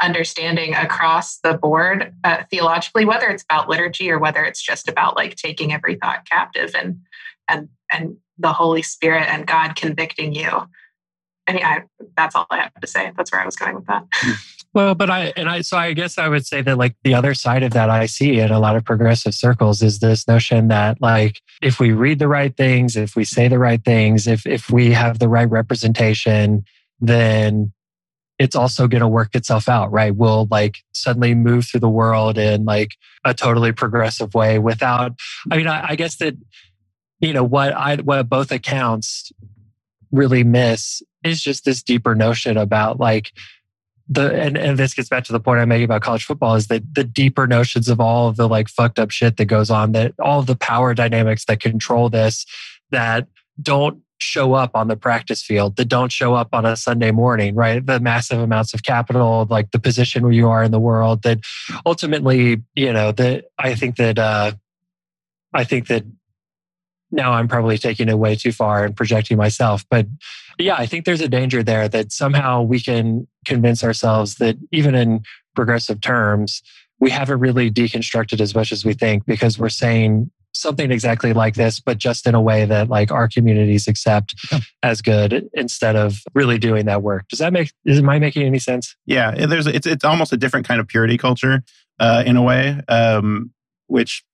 understanding 0.00 0.74
across 0.74 1.38
the 1.38 1.54
board 1.54 2.14
uh, 2.22 2.44
theologically 2.48 3.04
whether 3.04 3.26
it's 3.26 3.42
about 3.42 3.68
liturgy 3.68 4.08
or 4.08 4.20
whether 4.20 4.44
it's 4.44 4.62
just 4.62 4.88
about 4.88 5.16
like 5.16 5.34
taking 5.34 5.72
every 5.72 5.96
thought 5.96 6.24
captive 6.30 6.72
and 6.76 7.00
and 7.48 7.68
and 7.90 8.16
the 8.38 8.52
holy 8.52 8.82
spirit 8.82 9.26
and 9.28 9.46
god 9.46 9.76
convicting 9.76 10.34
you. 10.34 10.68
I 11.46 11.52
mean 11.52 11.64
I, 11.64 11.82
that's 12.16 12.34
all 12.34 12.46
i 12.50 12.58
have 12.58 12.74
to 12.80 12.86
say. 12.86 13.12
That's 13.16 13.32
where 13.32 13.40
i 13.40 13.46
was 13.46 13.56
going 13.56 13.76
with 13.76 13.86
that. 13.86 14.04
Well, 14.74 14.96
but 14.96 15.08
I 15.08 15.32
and 15.36 15.48
I 15.48 15.60
so 15.60 15.76
I 15.76 15.92
guess 15.92 16.18
I 16.18 16.28
would 16.28 16.44
say 16.44 16.60
that 16.60 16.76
like 16.76 16.96
the 17.04 17.14
other 17.14 17.32
side 17.32 17.62
of 17.62 17.72
that 17.74 17.90
I 17.90 18.06
see 18.06 18.40
in 18.40 18.50
a 18.50 18.58
lot 18.58 18.74
of 18.74 18.84
progressive 18.84 19.32
circles 19.32 19.82
is 19.82 20.00
this 20.00 20.26
notion 20.26 20.66
that 20.66 21.00
like 21.00 21.40
if 21.62 21.78
we 21.78 21.92
read 21.92 22.18
the 22.18 22.26
right 22.26 22.54
things, 22.54 22.96
if 22.96 23.14
we 23.14 23.24
say 23.24 23.46
the 23.46 23.60
right 23.60 23.82
things, 23.84 24.26
if 24.26 24.44
if 24.46 24.70
we 24.70 24.90
have 24.90 25.20
the 25.20 25.28
right 25.28 25.48
representation, 25.48 26.64
then 27.00 27.72
it's 28.40 28.56
also 28.56 28.88
going 28.88 29.00
to 29.00 29.06
work 29.06 29.36
itself 29.36 29.68
out, 29.68 29.92
right? 29.92 30.14
We'll 30.14 30.48
like 30.50 30.78
suddenly 30.90 31.36
move 31.36 31.66
through 31.66 31.80
the 31.80 31.88
world 31.88 32.36
in 32.36 32.64
like 32.64 32.96
a 33.24 33.32
totally 33.32 33.70
progressive 33.70 34.34
way 34.34 34.58
without 34.58 35.12
I 35.52 35.56
mean 35.56 35.68
I, 35.68 35.90
I 35.90 35.94
guess 35.94 36.16
that 36.16 36.36
you 37.20 37.32
know 37.32 37.44
what 37.44 37.72
I 37.72 37.96
what 37.96 38.28
both 38.28 38.52
accounts 38.52 39.32
really 40.10 40.44
miss 40.44 41.02
is 41.22 41.42
just 41.42 41.64
this 41.64 41.82
deeper 41.82 42.14
notion 42.14 42.56
about 42.56 43.00
like 43.00 43.32
the 44.08 44.32
and, 44.34 44.56
and 44.56 44.78
this 44.78 44.94
gets 44.94 45.08
back 45.08 45.24
to 45.24 45.32
the 45.32 45.40
point 45.40 45.60
I'm 45.60 45.68
making 45.68 45.84
about 45.84 46.02
college 46.02 46.24
football 46.24 46.54
is 46.54 46.66
that 46.66 46.94
the 46.94 47.04
deeper 47.04 47.46
notions 47.46 47.88
of 47.88 48.00
all 48.00 48.28
of 48.28 48.36
the 48.36 48.48
like 48.48 48.68
fucked 48.68 48.98
up 48.98 49.10
shit 49.10 49.36
that 49.38 49.46
goes 49.46 49.70
on, 49.70 49.92
that 49.92 50.14
all 50.20 50.42
the 50.42 50.56
power 50.56 50.94
dynamics 50.94 51.46
that 51.46 51.60
control 51.60 52.10
this 52.10 52.44
that 52.90 53.26
don't 53.60 54.00
show 54.18 54.54
up 54.54 54.72
on 54.74 54.88
the 54.88 54.96
practice 54.96 55.42
field, 55.42 55.76
that 55.76 55.86
don't 55.86 56.12
show 56.12 56.34
up 56.34 56.48
on 56.52 56.64
a 56.64 56.76
Sunday 56.76 57.10
morning, 57.10 57.54
right? 57.54 57.84
The 57.84 57.98
massive 57.98 58.38
amounts 58.38 58.74
of 58.74 58.82
capital, 58.82 59.46
like 59.50 59.70
the 59.70 59.78
position 59.78 60.22
where 60.22 60.32
you 60.32 60.48
are 60.48 60.62
in 60.62 60.70
the 60.70 60.80
world, 60.80 61.22
that 61.22 61.40
ultimately, 61.86 62.62
you 62.74 62.92
know, 62.92 63.10
that 63.12 63.46
I 63.58 63.74
think 63.74 63.96
that 63.96 64.18
uh 64.18 64.52
I 65.54 65.64
think 65.64 65.86
that 65.88 66.04
now 67.14 67.32
I'm 67.32 67.48
probably 67.48 67.78
taking 67.78 68.08
it 68.08 68.18
way 68.18 68.34
too 68.34 68.52
far 68.52 68.84
and 68.84 68.96
projecting 68.96 69.36
myself. 69.38 69.84
But 69.88 70.06
yeah, 70.58 70.74
I 70.76 70.86
think 70.86 71.04
there's 71.04 71.20
a 71.20 71.28
danger 71.28 71.62
there 71.62 71.88
that 71.88 72.12
somehow 72.12 72.62
we 72.62 72.80
can 72.80 73.26
convince 73.44 73.82
ourselves 73.84 74.34
that 74.36 74.56
even 74.72 74.94
in 74.94 75.22
progressive 75.54 76.00
terms, 76.00 76.62
we 77.00 77.10
haven't 77.10 77.38
really 77.40 77.70
deconstructed 77.70 78.40
as 78.40 78.54
much 78.54 78.72
as 78.72 78.84
we 78.84 78.92
think 78.94 79.24
because 79.26 79.58
we're 79.58 79.68
saying 79.68 80.30
something 80.56 80.90
exactly 80.92 81.32
like 81.32 81.54
this, 81.54 81.80
but 81.80 81.98
just 81.98 82.26
in 82.26 82.34
a 82.34 82.40
way 82.40 82.64
that 82.64 82.88
like 82.88 83.10
our 83.10 83.28
communities 83.28 83.88
accept 83.88 84.34
Yeah. 84.52 84.60
as 84.84 85.02
good 85.02 85.48
instead 85.52 85.96
of 85.96 86.20
really 86.34 86.58
doing 86.58 86.86
that 86.86 87.02
work. 87.02 87.26
Does 87.28 87.40
that 87.40 87.52
make 87.52 87.72
is 87.84 87.98
am 87.98 88.08
I 88.08 88.18
making 88.20 88.44
any 88.46 88.60
sense? 88.60 88.94
Yeah, 89.06 89.32
there's 89.46 89.66
it's 89.66 89.86
it's 89.86 90.04
almost 90.04 90.32
a 90.32 90.36
different 90.36 90.66
kind 90.66 90.80
of 90.80 90.86
purity 90.86 91.18
culture 91.18 91.64
uh, 91.98 92.22
in 92.24 92.36
a 92.36 92.42
way, 92.42 92.80
um, 92.88 93.50
which 93.88 94.24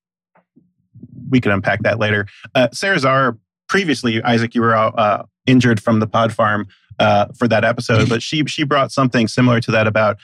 we 1.30 1.40
could 1.40 1.52
unpack 1.52 1.82
that 1.82 1.98
later. 1.98 2.26
Uh, 2.54 2.68
Sarah 2.72 2.98
Czar, 2.98 3.38
previously, 3.68 4.22
Isaac, 4.22 4.54
you 4.54 4.60
were 4.60 4.74
uh, 4.74 5.24
injured 5.46 5.82
from 5.82 6.00
the 6.00 6.06
pod 6.06 6.32
farm 6.32 6.66
uh, 6.98 7.26
for 7.38 7.48
that 7.48 7.64
episode, 7.64 8.08
but 8.08 8.22
she 8.22 8.44
she 8.46 8.62
brought 8.62 8.92
something 8.92 9.28
similar 9.28 9.60
to 9.60 9.70
that 9.70 9.86
about. 9.86 10.18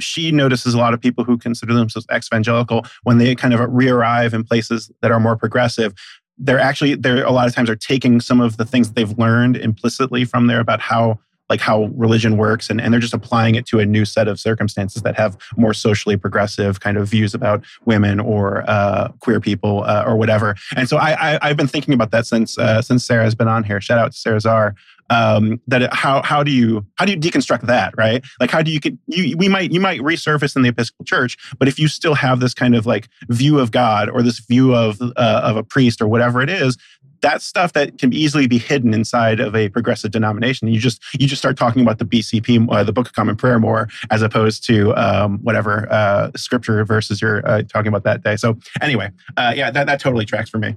She 0.00 0.32
notices 0.32 0.74
a 0.74 0.78
lot 0.78 0.94
of 0.94 1.00
people 1.00 1.24
who 1.24 1.38
consider 1.38 1.72
themselves 1.72 2.06
ex-evangelical 2.10 2.84
when 3.04 3.18
they 3.18 3.34
kind 3.36 3.54
of 3.54 3.60
re-arrive 3.68 4.34
in 4.34 4.42
places 4.42 4.90
that 5.00 5.12
are 5.12 5.20
more 5.20 5.36
progressive. 5.36 5.94
They're 6.38 6.58
actually 6.58 6.96
they're 6.96 7.24
a 7.24 7.30
lot 7.30 7.48
of 7.48 7.54
times 7.54 7.70
are 7.70 7.76
taking 7.76 8.20
some 8.20 8.40
of 8.40 8.56
the 8.56 8.64
things 8.64 8.88
that 8.88 8.94
they've 8.94 9.18
learned 9.18 9.56
implicitly 9.56 10.24
from 10.24 10.48
there 10.48 10.60
about 10.60 10.80
how 10.80 11.18
like 11.48 11.60
how 11.60 11.84
religion 11.94 12.36
works 12.36 12.68
and, 12.70 12.80
and 12.80 12.92
they're 12.92 13.00
just 13.00 13.14
applying 13.14 13.54
it 13.54 13.66
to 13.66 13.78
a 13.78 13.86
new 13.86 14.04
set 14.04 14.28
of 14.28 14.38
circumstances 14.40 15.02
that 15.02 15.16
have 15.16 15.36
more 15.56 15.72
socially 15.72 16.16
progressive 16.16 16.80
kind 16.80 16.96
of 16.96 17.08
views 17.08 17.34
about 17.34 17.64
women 17.84 18.20
or 18.20 18.64
uh, 18.68 19.08
queer 19.20 19.40
people 19.40 19.84
uh, 19.84 20.04
or 20.06 20.16
whatever. 20.16 20.56
And 20.76 20.88
so 20.88 20.96
I, 20.96 21.38
I 21.40 21.48
have 21.48 21.56
been 21.56 21.68
thinking 21.68 21.94
about 21.94 22.10
that 22.10 22.26
since 22.26 22.58
uh, 22.58 22.82
since 22.82 23.04
sarah's 23.04 23.34
been 23.34 23.48
on 23.48 23.64
here. 23.64 23.80
Shout 23.80 23.98
out 23.98 24.12
to 24.12 24.18
sarah 24.18 24.40
czar. 24.40 24.74
Um, 25.08 25.60
that 25.68 25.94
how 25.94 26.20
how 26.22 26.42
do 26.42 26.50
you 26.50 26.84
how 26.96 27.04
do 27.04 27.12
you 27.12 27.18
deconstruct 27.18 27.66
that 27.68 27.94
right? 27.96 28.24
Like 28.40 28.50
how 28.50 28.60
do 28.60 28.72
you 28.72 28.80
get 28.80 28.94
you 29.06 29.36
we 29.36 29.48
might 29.48 29.70
you 29.70 29.78
might 29.78 30.00
resurface 30.00 30.56
in 30.56 30.62
the 30.62 30.68
episcopal 30.68 31.04
church 31.04 31.36
but 31.60 31.68
if 31.68 31.78
you 31.78 31.86
still 31.86 32.14
have 32.14 32.40
this 32.40 32.54
kind 32.54 32.74
of 32.74 32.86
like 32.86 33.08
view 33.28 33.60
of 33.60 33.70
god 33.70 34.08
or 34.08 34.20
this 34.20 34.40
view 34.40 34.74
of 34.74 35.00
uh, 35.00 35.40
of 35.44 35.56
a 35.56 35.62
priest 35.62 36.02
or 36.02 36.08
whatever 36.08 36.42
it 36.42 36.50
is 36.50 36.76
that's 37.20 37.44
stuff 37.44 37.72
that 37.74 37.98
can 37.98 38.12
easily 38.12 38.46
be 38.46 38.58
hidden 38.58 38.92
inside 38.94 39.40
of 39.40 39.54
a 39.56 39.68
progressive 39.68 40.10
denomination. 40.10 40.68
You 40.68 40.78
just 40.80 41.02
you 41.18 41.26
just 41.26 41.40
start 41.40 41.56
talking 41.56 41.82
about 41.82 41.98
the 41.98 42.04
BCP, 42.04 42.66
uh, 42.70 42.84
the 42.84 42.92
Book 42.92 43.06
of 43.08 43.12
Common 43.14 43.36
Prayer, 43.36 43.58
more 43.58 43.88
as 44.10 44.22
opposed 44.22 44.64
to 44.66 44.94
um, 44.96 45.38
whatever 45.42 45.86
uh, 45.90 46.30
scripture 46.36 46.84
verses 46.84 47.20
you're 47.20 47.46
uh, 47.48 47.62
talking 47.62 47.88
about 47.88 48.04
that 48.04 48.22
day. 48.22 48.36
So 48.36 48.58
anyway, 48.80 49.10
uh, 49.36 49.52
yeah, 49.56 49.70
that 49.70 49.86
that 49.86 50.00
totally 50.00 50.24
tracks 50.24 50.50
for 50.50 50.58
me. 50.58 50.76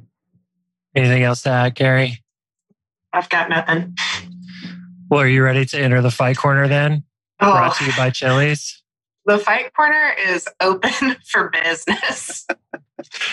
Anything 0.96 1.24
else 1.24 1.42
to 1.44 1.50
add, 1.50 1.76
Gary? 1.76 2.24
i've 3.12 3.30
got 3.30 3.50
nothing 3.50 3.96
Well, 5.10 5.22
are 5.22 5.28
you 5.28 5.44
ready 5.44 5.66
to 5.66 5.80
enter 5.80 6.00
the 6.02 6.12
fight 6.12 6.38
corner 6.38 6.68
then? 6.68 7.04
Brought 7.40 7.74
oh 7.74 7.78
to 7.80 7.86
you 7.90 7.98
by 7.98 8.12
Chili's. 8.12 8.84
the 9.26 9.40
fight 9.40 9.74
corner 9.74 10.14
is 10.28 10.48
open 10.62 11.16
for 11.26 11.50
business 11.50 12.46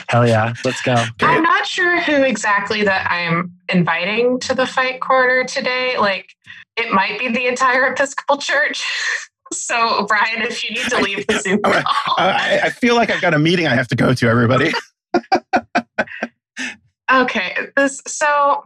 Hell 0.09 0.27
yeah, 0.27 0.55
let's 0.65 0.81
go. 0.81 1.07
I'm 1.21 1.43
not 1.43 1.67
sure 1.67 2.01
who 2.01 2.23
exactly 2.23 2.83
that 2.85 3.11
I'm 3.11 3.53
inviting 3.69 4.39
to 4.41 4.55
the 4.55 4.67
fight 4.67 5.01
corner 5.01 5.45
today. 5.45 5.97
Like, 5.99 6.35
it 6.77 6.93
might 6.93 7.19
be 7.19 7.29
the 7.29 7.47
entire 7.47 7.93
Episcopal 7.93 8.39
Church. 8.39 8.85
So, 9.53 10.05
Brian, 10.09 10.43
if 10.43 10.69
you 10.69 10.75
need 10.75 10.89
to 10.89 10.99
leave 11.01 11.25
the 11.29 11.39
Zoom 11.39 11.61
Okay. 11.65 11.81
call, 11.81 12.15
I, 12.19 12.63
I 12.65 12.71
feel 12.71 12.97
like 12.97 13.11
I've 13.11 13.21
got 13.21 13.33
a 13.33 13.39
meeting 13.39 13.69
I 13.69 13.77
have 13.77 13.87
to 13.87 13.95
go 13.95 14.13
to. 14.13 14.29
Everybody, 14.29 14.73
okay. 17.13 17.57
This 17.77 18.03
so 18.09 18.65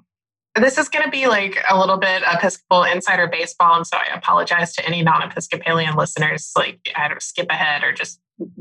this 0.57 0.79
is 0.79 0.89
going 0.89 1.05
to 1.05 1.11
be 1.11 1.27
like 1.29 1.63
a 1.69 1.79
little 1.79 1.99
bit 1.99 2.23
Episcopal 2.27 2.85
insider 2.85 3.27
baseball. 3.27 3.77
And 3.77 3.87
so 3.87 3.99
I 3.99 4.07
apologize 4.17 4.75
to 4.77 4.87
any 4.87 5.03
non 5.03 5.23
Episcopalian 5.23 5.97
listeners. 5.97 6.51
Like, 6.57 6.81
I 6.97 7.09
don't 7.09 7.23
skip 7.23 7.49
ahead 7.51 7.85
or 7.85 7.93
just 7.93 8.19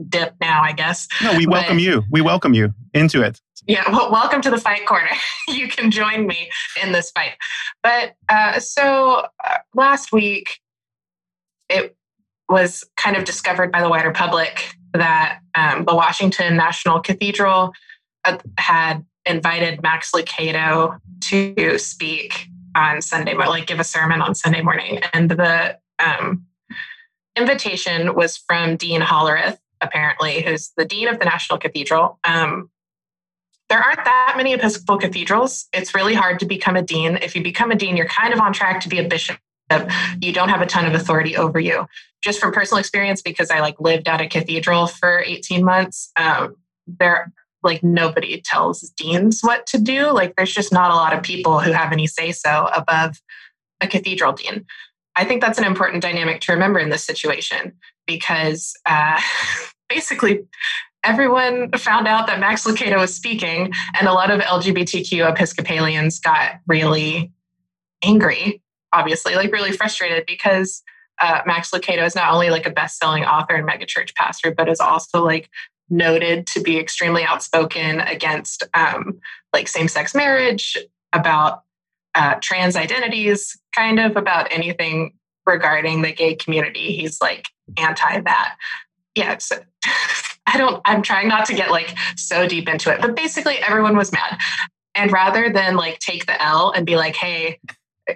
dip 0.09 0.36
now, 0.41 0.61
I 0.61 0.71
guess. 0.71 1.07
No, 1.21 1.36
we 1.38 1.47
welcome 1.47 1.77
but, 1.77 1.84
you. 1.84 2.03
We 2.11 2.21
welcome 2.21 2.53
you 2.53 2.73
into 2.93 3.21
it. 3.21 3.39
Yeah, 3.67 3.84
well, 3.91 4.11
welcome 4.11 4.41
to 4.41 4.49
the 4.49 4.57
fight 4.57 4.86
corner. 4.86 5.09
you 5.47 5.67
can 5.67 5.91
join 5.91 6.27
me 6.27 6.49
in 6.82 6.91
this 6.91 7.11
fight. 7.11 7.34
But 7.84 8.15
uh, 8.27 8.59
so 8.59 9.25
uh, 9.45 9.57
last 9.75 10.11
week, 10.11 10.59
it 11.69 11.95
was 12.47 12.84
kind 12.97 13.15
of 13.15 13.25
discovered 13.25 13.71
by 13.71 13.82
the 13.82 13.89
wider 13.89 14.11
public 14.11 14.75
that 14.93 15.39
um, 15.55 15.86
the 15.86 15.95
Washington 15.95 16.55
National 16.55 16.99
Cathedral 16.99 17.73
uh, 18.25 18.38
had 18.57 19.05
invited 19.25 19.84
Max 19.84 20.11
Lucado 20.11 20.99
to 21.21 21.77
speak 21.77 22.47
on 22.75 23.01
Sunday, 23.01 23.36
but 23.36 23.49
like 23.49 23.67
give 23.67 23.80
a 23.80 23.84
sermon 23.84 24.21
on 24.21 24.34
Sunday 24.34 24.61
morning. 24.61 24.99
And 25.13 25.30
the 25.30 25.77
um, 25.99 26.45
invitation 27.36 28.15
was 28.15 28.38
from 28.38 28.77
Dean 28.77 29.01
Hollerith, 29.01 29.57
apparently, 29.82 30.41
who's 30.41 30.71
the 30.77 30.86
dean 30.86 31.07
of 31.07 31.19
the 31.19 31.25
National 31.25 31.59
Cathedral. 31.59 32.19
Um, 32.23 32.69
there 33.69 33.80
aren't 33.80 34.03
that 34.03 34.34
many 34.36 34.53
Episcopal 34.53 34.97
cathedrals. 34.97 35.67
It's 35.73 35.93
really 35.93 36.15
hard 36.15 36.39
to 36.39 36.45
become 36.45 36.75
a 36.75 36.82
dean. 36.82 37.17
If 37.21 37.36
you 37.36 37.43
become 37.43 37.71
a 37.71 37.75
dean, 37.75 37.95
you're 37.95 38.07
kind 38.07 38.34
of 38.34 38.39
on 38.39 38.51
track 38.51 38.82
to 38.82 38.89
be 38.89 38.97
a 38.97 39.07
bishop. 39.07 39.38
You 40.19 40.34
don't 40.34 40.49
have 40.49 40.61
a 40.61 40.65
ton 40.65 40.88
of 40.88 40.95
authority 40.95 41.38
over 41.38 41.59
you. 41.59 41.86
Just 42.23 42.39
from 42.39 42.51
personal 42.51 42.80
experience, 42.80 43.21
because 43.21 43.51
I 43.51 43.59
like 43.59 43.80
lived 43.80 44.07
at 44.07 44.19
a 44.19 44.27
cathedral 44.27 44.88
for 44.88 45.23
18 45.25 45.63
months, 45.63 46.11
um, 46.15 46.55
there 46.88 47.32
like 47.61 47.84
nobody 47.84 48.41
tells 48.41 48.82
deans 48.97 49.41
what 49.41 49.67
to 49.67 49.77
do. 49.77 50.11
Like 50.11 50.36
there's 50.36 50.53
just 50.53 50.73
not 50.73 50.91
a 50.91 50.95
lot 50.95 51.13
of 51.13 51.21
people 51.21 51.59
who 51.59 51.71
have 51.71 51.91
any 51.91 52.07
say 52.07 52.32
so 52.32 52.69
above 52.73 53.21
a 53.82 53.88
cathedral 53.88 54.34
dean. 54.34 54.65
I 55.15 55.25
think 55.25 55.41
that's 55.41 55.59
an 55.59 55.65
important 55.65 56.01
dynamic 56.01 56.41
to 56.41 56.53
remember 56.53 56.80
in 56.80 56.89
this 56.89 57.03
situation 57.03 57.73
because 58.10 58.74
uh, 58.88 59.22
basically 59.89 60.41
everyone 61.03 61.72
found 61.74 62.07
out 62.07 62.28
that 62.28 62.39
Max 62.39 62.66
Lucado 62.66 62.97
was 62.97 63.14
speaking, 63.16 63.72
and 63.97 64.07
a 64.07 64.14
lot 64.14 64.32
of 64.32 64.41
LGBTQ 64.41 65.30
Episcopalians 65.30 66.20
got 66.20 66.55
really 66.68 67.32
angry, 68.03 68.62
obviously, 68.91 69.36
like 69.36 69.53
really 69.53 69.72
frustrated 69.72 70.26
because 70.26 70.82
uh, 71.22 71.41
Max 71.45 71.70
Lucado 71.72 72.05
is 72.05 72.16
not 72.16 72.34
only 72.34 72.49
like 72.49 72.66
a 72.66 72.72
best-selling 72.72 73.24
author 73.26 73.53
and 73.53 73.68
megachurch 73.68 74.16
pastor, 74.16 74.53
but 74.53 74.68
is 74.68 74.80
also 74.80 75.24
like 75.24 75.49
noted 75.89 76.47
to 76.47 76.62
be 76.62 76.78
extremely 76.80 77.24
outspoken 77.24 77.99
against 78.01 78.64
um, 78.74 79.20
like 79.53 79.68
same-sex 79.68 80.16
marriage, 80.16 80.78
about 81.14 81.64
uh, 82.16 82.36
trans 82.41 82.76
identities, 82.76 83.57
kind 83.76 83.99
of 83.99 84.18
about 84.18 84.47
anything 84.51 85.14
regarding 85.50 86.02
the 86.02 86.14
gay 86.14 86.36
community. 86.36 86.93
He's 86.93 87.20
like 87.20 87.47
anti 87.78 88.22
that. 88.22 88.56
Yeah, 89.16 89.38
so 89.39 89.58
I 90.47 90.58
don't, 90.58 90.82
I'm 90.86 91.02
trying 91.02 91.28
not 91.28 91.45
to 91.47 91.54
get 91.54 91.72
like 91.72 91.95
so 92.16 92.47
deep 92.47 92.70
into 92.70 92.91
it, 92.93 93.02
but 93.02 93.16
basically 93.16 93.58
everyone 93.58 93.97
was 93.97 94.12
mad. 94.12 94.38
And 94.95 95.12
rather 95.12 95.52
than 95.52 95.76
like 95.76 96.00
take 96.00 96.26
the 96.26 96.41
L 96.41 96.72
and 96.72 96.86
be 96.86 96.95
like, 96.95 97.16
hey, 97.16 97.60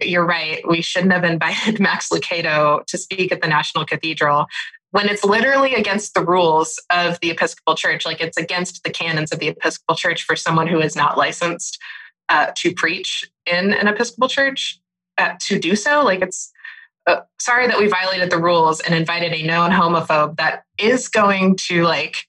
you're 0.02 0.26
right, 0.26 0.68
we 0.68 0.82
shouldn't 0.82 1.12
have 1.12 1.24
invited 1.24 1.80
Max 1.80 2.10
Lucado 2.10 2.86
to 2.86 2.98
speak 2.98 3.32
at 3.32 3.42
the 3.42 3.48
National 3.48 3.86
Cathedral, 3.86 4.48
when 4.94 5.10
it's 5.10 5.24
literally 5.24 5.74
against 5.74 6.14
the 6.14 6.24
rules 6.24 6.80
of 6.92 7.20
the 7.20 7.32
Episcopal 7.32 7.74
Church, 7.74 8.06
like 8.06 8.22
it's 8.22 8.38
against 8.38 8.84
the 8.84 8.92
canons 8.92 9.32
of 9.32 9.40
the 9.40 9.48
Episcopal 9.48 9.96
Church 9.96 10.24
for 10.24 10.36
someone 10.36 10.68
who 10.68 10.80
is 10.80 10.96
not 10.96 11.18
licensed 11.18 11.80
uh, 12.30 12.52
to 12.58 12.72
preach 12.76 13.28
in 13.48 13.74
an 13.74 13.88
Episcopal 13.88 14.28
Church 14.28 14.80
uh, 15.18 15.34
to 15.42 15.58
do 15.58 15.76
so. 15.76 16.04
Like 16.04 16.22
it's 16.22 16.52
uh, 17.08 17.22
sorry 17.40 17.68
that 17.68 17.78
we 17.78 17.88
violated 17.88 18.30
the 18.30 18.38
rules 18.38 18.80
and 18.80 18.96
invited 18.96 19.34
a 19.34 19.44
known 19.44 19.72
homophobe 19.72 20.38
that 20.38 20.64
is 20.78 21.08
going 21.08 21.56
to 21.56 21.84
like 21.84 22.28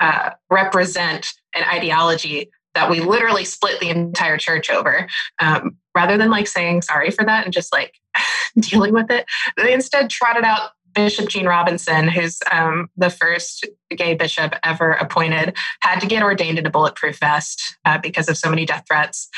uh, 0.00 0.30
represent 0.50 1.32
an 1.54 1.64
ideology 1.64 2.50
that 2.74 2.90
we 2.90 3.00
literally 3.00 3.44
split 3.44 3.80
the 3.80 3.90
entire 3.90 4.38
church 4.38 4.70
over 4.70 5.06
um, 5.40 5.76
rather 5.94 6.16
than 6.16 6.30
like 6.30 6.46
saying 6.46 6.82
sorry 6.82 7.10
for 7.10 7.24
that 7.24 7.44
and 7.44 7.52
just 7.52 7.72
like 7.72 7.94
dealing 8.58 8.92
with 8.92 9.10
it. 9.10 9.26
They 9.56 9.72
instead 9.72 10.10
trotted 10.10 10.44
out 10.44 10.70
bishop 10.94 11.26
gene 11.26 11.46
robinson 11.46 12.06
who's 12.06 12.38
um, 12.50 12.90
the 12.98 13.08
first 13.08 13.66
gay 13.96 14.14
bishop 14.14 14.54
ever 14.62 14.92
appointed 14.92 15.56
had 15.80 15.98
to 15.98 16.06
get 16.06 16.22
ordained 16.22 16.58
in 16.58 16.66
a 16.66 16.70
bulletproof 16.70 17.18
vest 17.18 17.78
uh, 17.86 17.96
because 17.96 18.28
of 18.28 18.36
so 18.36 18.50
many 18.50 18.66
death 18.66 18.84
threats. 18.86 19.28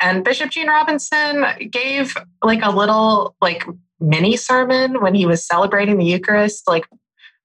And 0.00 0.24
bishop 0.24 0.50
gene 0.50 0.68
robinson 0.68 1.44
gave 1.70 2.16
like 2.42 2.60
a 2.62 2.70
little 2.70 3.36
like 3.40 3.64
mini 4.00 4.36
sermon 4.36 5.00
when 5.00 5.14
he 5.14 5.26
was 5.26 5.46
celebrating 5.46 5.98
the 5.98 6.04
Eucharist, 6.04 6.66
like 6.68 6.86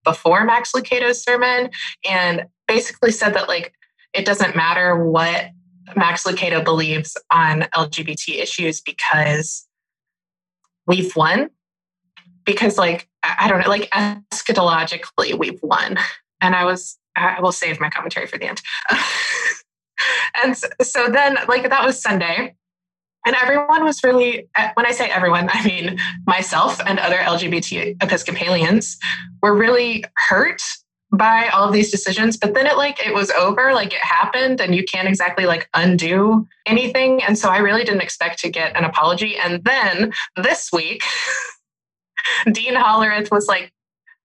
before 0.03 0.43
Max 0.43 0.73
Lucado's 0.73 1.23
sermon, 1.23 1.69
and 2.09 2.45
basically 2.67 3.11
said 3.11 3.33
that 3.33 3.47
like 3.47 3.73
it 4.13 4.25
doesn't 4.25 4.55
matter 4.55 5.05
what 5.05 5.51
Max 5.95 6.23
Lucado 6.23 6.63
believes 6.63 7.17
on 7.31 7.61
LGBT 7.75 8.41
issues 8.41 8.81
because 8.81 9.67
we've 10.87 11.15
won. 11.15 11.49
Because 12.45 12.77
like 12.77 13.07
I 13.23 13.47
don't 13.47 13.61
know, 13.61 13.69
like 13.69 13.89
eschatologically 13.91 15.37
we've 15.37 15.59
won. 15.61 15.97
And 16.41 16.55
I 16.55 16.65
was 16.65 16.97
I 17.15 17.39
will 17.41 17.51
save 17.51 17.79
my 17.79 17.89
commentary 17.89 18.25
for 18.25 18.37
the 18.37 18.47
end. 18.47 18.61
and 20.43 20.57
so 20.81 21.07
then 21.07 21.37
like 21.47 21.69
that 21.69 21.85
was 21.85 22.01
Sunday 22.01 22.55
and 23.25 23.35
everyone 23.35 23.83
was 23.83 24.03
really, 24.03 24.47
uh, 24.57 24.69
when 24.73 24.85
I 24.85 24.91
say 24.91 25.09
everyone, 25.09 25.49
I 25.51 25.65
mean 25.65 25.97
myself 26.25 26.81
and 26.85 26.99
other 26.99 27.17
LGBT 27.17 28.01
Episcopalians 28.01 28.97
were 29.41 29.55
really 29.55 30.03
hurt 30.15 30.61
by 31.13 31.47
all 31.49 31.67
of 31.67 31.73
these 31.73 31.91
decisions. 31.91 32.37
But 32.37 32.53
then 32.53 32.65
it 32.65 32.77
like, 32.77 33.05
it 33.05 33.13
was 33.13 33.31
over, 33.31 33.73
like 33.73 33.93
it 33.93 34.03
happened 34.03 34.61
and 34.61 34.73
you 34.73 34.83
can't 34.83 35.07
exactly 35.07 35.45
like 35.45 35.69
undo 35.73 36.47
anything. 36.65 37.21
And 37.23 37.37
so 37.37 37.49
I 37.49 37.57
really 37.57 37.83
didn't 37.83 38.01
expect 38.01 38.39
to 38.39 38.49
get 38.49 38.75
an 38.77 38.85
apology. 38.85 39.37
And 39.37 39.63
then 39.63 40.13
this 40.37 40.69
week, 40.71 41.03
Dean 42.51 42.75
Hollerith 42.75 43.29
was 43.29 43.47
like, 43.47 43.71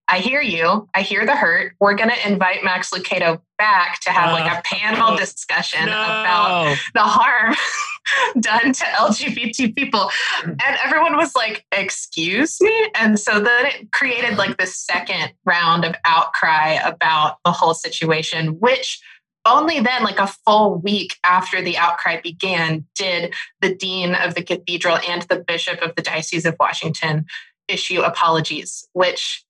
I 0.08 0.20
hear 0.20 0.40
you. 0.40 0.88
I 0.94 1.02
hear 1.02 1.26
the 1.26 1.34
hurt. 1.34 1.74
We're 1.80 1.94
going 1.94 2.10
to 2.10 2.28
invite 2.28 2.62
Max 2.62 2.90
Lucado 2.90 3.40
back 3.58 4.00
to 4.00 4.10
have 4.10 4.32
like 4.32 4.50
a 4.50 4.58
uh, 4.58 4.62
panel 4.64 5.16
discussion 5.16 5.86
no. 5.86 5.92
about 5.92 6.76
the 6.94 7.00
harm 7.00 7.54
done 8.40 8.72
to 8.72 8.84
LGBT 8.84 9.74
people. 9.74 10.10
And 10.44 10.78
everyone 10.84 11.16
was 11.16 11.34
like, 11.34 11.64
Excuse 11.72 12.60
me? 12.60 12.90
And 12.94 13.18
so 13.18 13.40
then 13.40 13.66
it 13.66 13.90
created 13.92 14.38
like 14.38 14.58
the 14.58 14.66
second 14.66 15.32
round 15.44 15.84
of 15.84 15.94
outcry 16.04 16.74
about 16.74 17.38
the 17.44 17.52
whole 17.52 17.74
situation, 17.74 18.60
which 18.60 19.00
only 19.44 19.80
then, 19.80 20.02
like 20.02 20.18
a 20.18 20.26
full 20.26 20.78
week 20.78 21.16
after 21.22 21.62
the 21.62 21.78
outcry 21.78 22.20
began, 22.20 22.84
did 22.96 23.32
the 23.60 23.74
dean 23.74 24.14
of 24.14 24.34
the 24.34 24.42
cathedral 24.42 24.98
and 25.08 25.22
the 25.22 25.38
bishop 25.46 25.80
of 25.82 25.94
the 25.94 26.02
Diocese 26.02 26.44
of 26.44 26.56
Washington 26.58 27.26
issue 27.68 28.00
apologies, 28.00 28.88
which 28.92 29.44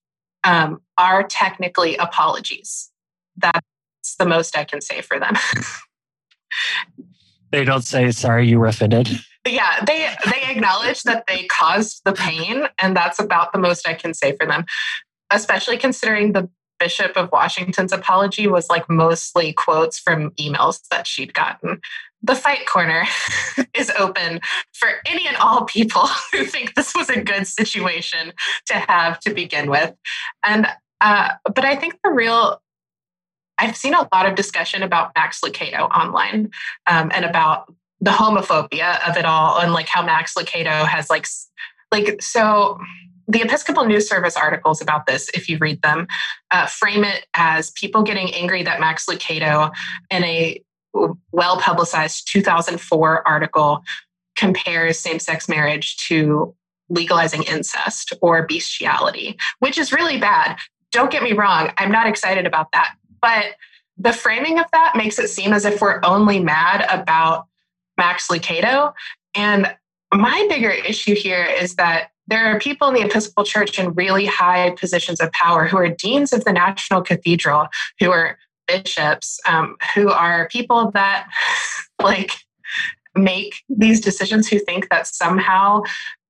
um, 0.47 0.81
are 0.97 1.25
technically 1.25 1.97
apologies. 1.97 2.91
That's 3.37 4.17
the 4.19 4.25
most 4.25 4.57
I 4.57 4.65
can 4.65 4.81
say 4.81 5.03
for 5.03 5.19
them. 5.19 5.35
they 7.53 7.65
don't 7.65 7.83
say 7.83 8.11
sorry 8.13 8.49
you 8.49 8.59
were 8.59 8.67
offended. 8.67 9.11
Yeah, 9.47 9.85
they 9.85 10.09
they 10.31 10.43
acknowledge 10.49 11.03
that 11.03 11.25
they 11.29 11.45
caused 11.45 12.03
the 12.05 12.13
pain, 12.13 12.65
and 12.81 12.97
that's 12.97 13.19
about 13.19 13.53
the 13.53 13.59
most 13.59 13.87
I 13.87 13.95
can 13.95 14.15
say 14.15 14.35
for 14.37 14.47
them. 14.47 14.65
Especially 15.31 15.77
considering 15.77 16.33
the 16.33 16.49
Bishop 16.79 17.17
of 17.17 17.31
Washington's 17.33 17.93
apology 17.93 18.47
was 18.47 18.69
like 18.69 18.89
mostly 18.89 19.53
quotes 19.53 19.99
from 19.99 20.31
emails 20.33 20.81
that 20.91 21.07
she'd 21.07 21.35
gotten. 21.35 21.81
The 22.23 22.35
fight 22.35 22.67
corner 22.67 23.05
is 23.75 23.91
open 23.99 24.41
for 24.73 24.89
any 25.07 25.27
and 25.27 25.37
all 25.37 25.65
people 25.65 26.07
who 26.33 26.45
think 26.45 26.75
this 26.75 26.95
was 26.95 27.11
a 27.11 27.21
good 27.21 27.47
situation 27.47 28.33
to 28.67 28.75
have 28.75 29.21
to 29.21 29.33
begin 29.33 29.71
with. 29.71 29.95
And 30.43 30.67
uh, 31.01 31.31
but 31.45 31.65
I 31.65 31.77
think 31.77 31.99
the 32.03 32.11
real 32.11 32.61
I've 33.59 33.77
seen 33.77 33.95
a 33.95 34.09
lot 34.13 34.27
of 34.27 34.35
discussion 34.35 34.83
about 34.83 35.13
Max 35.17 35.41
Lucado 35.41 35.89
online 35.91 36.51
um, 36.87 37.11
and 37.15 37.25
about 37.25 37.73
the 38.01 38.11
homophobia 38.11 39.09
of 39.09 39.17
it 39.17 39.25
all 39.25 39.59
and 39.59 39.73
like 39.73 39.89
how 39.89 40.05
Max 40.05 40.35
Lucado 40.35 40.87
has 40.87 41.09
like 41.09 41.27
like 41.91 42.21
so 42.21 42.79
the 43.29 43.43
Episcopal 43.43 43.85
News 43.85 44.09
Service 44.09 44.37
articles 44.37 44.81
about 44.81 45.07
this, 45.07 45.29
if 45.35 45.49
you 45.49 45.59
read 45.59 45.83
them, 45.83 46.07
uh, 46.53 46.67
frame 46.67 47.03
it 47.03 47.27
as 47.35 47.71
people 47.73 48.03
getting 48.03 48.33
angry 48.33 48.63
that 48.63 48.79
Max 48.79 49.07
Lucado, 49.07 49.73
in 50.11 50.23
a 50.23 50.63
well 51.33 51.59
publicized 51.59 52.29
2004 52.31 53.27
article, 53.27 53.83
compares 54.37 54.99
same 54.99 55.19
sex 55.19 55.49
marriage 55.49 55.97
to 56.09 56.55
legalizing 56.89 57.43
incest 57.45 58.13
or 58.21 58.47
bestiality, 58.47 59.37
which 59.59 59.79
is 59.79 59.93
really 59.93 60.19
bad. 60.19 60.57
Don't 60.93 61.11
get 61.11 61.23
me 61.23 61.33
wrong, 61.33 61.73
I'm 61.79 61.91
not 61.91 62.07
excited 62.07 62.47
about 62.47 62.69
that. 62.73 62.95
But 63.21 63.57
the 63.99 64.13
framing 64.13 64.59
of 64.59 64.67
that 64.73 64.95
makes 64.95 65.19
it 65.19 65.29
seem 65.29 65.53
as 65.53 65.65
if 65.65 65.81
we're 65.81 66.01
only 66.05 66.39
mad 66.39 66.87
about 66.91 67.47
Max 67.97 68.29
Lucado 68.29 68.93
And 69.35 69.75
my 70.13 70.47
bigger 70.49 70.71
issue 70.71 71.15
here 71.15 71.45
is 71.45 71.77
that 71.77 72.11
there 72.29 72.47
are 72.47 72.59
people 72.59 72.89
in 72.89 72.95
the 72.95 73.03
Episcopal 73.03 73.45
Church 73.45 73.79
in 73.79 73.95
really 73.95 74.27
high 74.27 74.71
positions 74.71 75.21
of 75.21 75.31
power 75.33 75.67
who 75.67 75.77
are 75.77 75.89
deans 75.89 76.33
of 76.33 76.45
the 76.45 76.53
National 76.53 77.03
Cathedral, 77.03 77.69
who 78.01 78.11
are 78.11 78.39
bishops, 78.67 79.39
um, 79.47 79.77
who 79.95 80.11
are 80.11 80.49
people 80.49 80.91
that 80.93 81.29
like 82.03 82.33
make 83.15 83.55
these 83.69 84.01
decisions, 84.01 84.49
who 84.49 84.59
think 84.59 84.89
that 84.91 85.07
somehow 85.07 85.83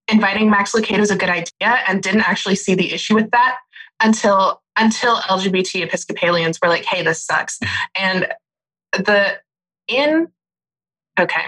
inviting 0.09 0.51
Max 0.51 0.72
Lucado 0.72 1.01
is 1.01 1.11
a 1.11 1.16
good 1.16 1.30
idea 1.30 1.80
and 1.89 2.03
didn't 2.03 2.28
actually 2.28 2.57
see 2.57 2.74
the 2.74 2.93
issue 2.93 3.14
with 3.14 3.30
that 3.30 3.59
until 4.01 4.62
until 4.78 5.16
LGBT 5.16 5.82
Episcopalians 5.82 6.59
were 6.62 6.68
like, 6.68 6.84
"Hey, 6.84 7.03
this 7.03 7.24
sucks," 7.24 7.59
and 7.95 8.28
the 8.93 9.39
in 9.89 10.28
Okay. 11.19 11.45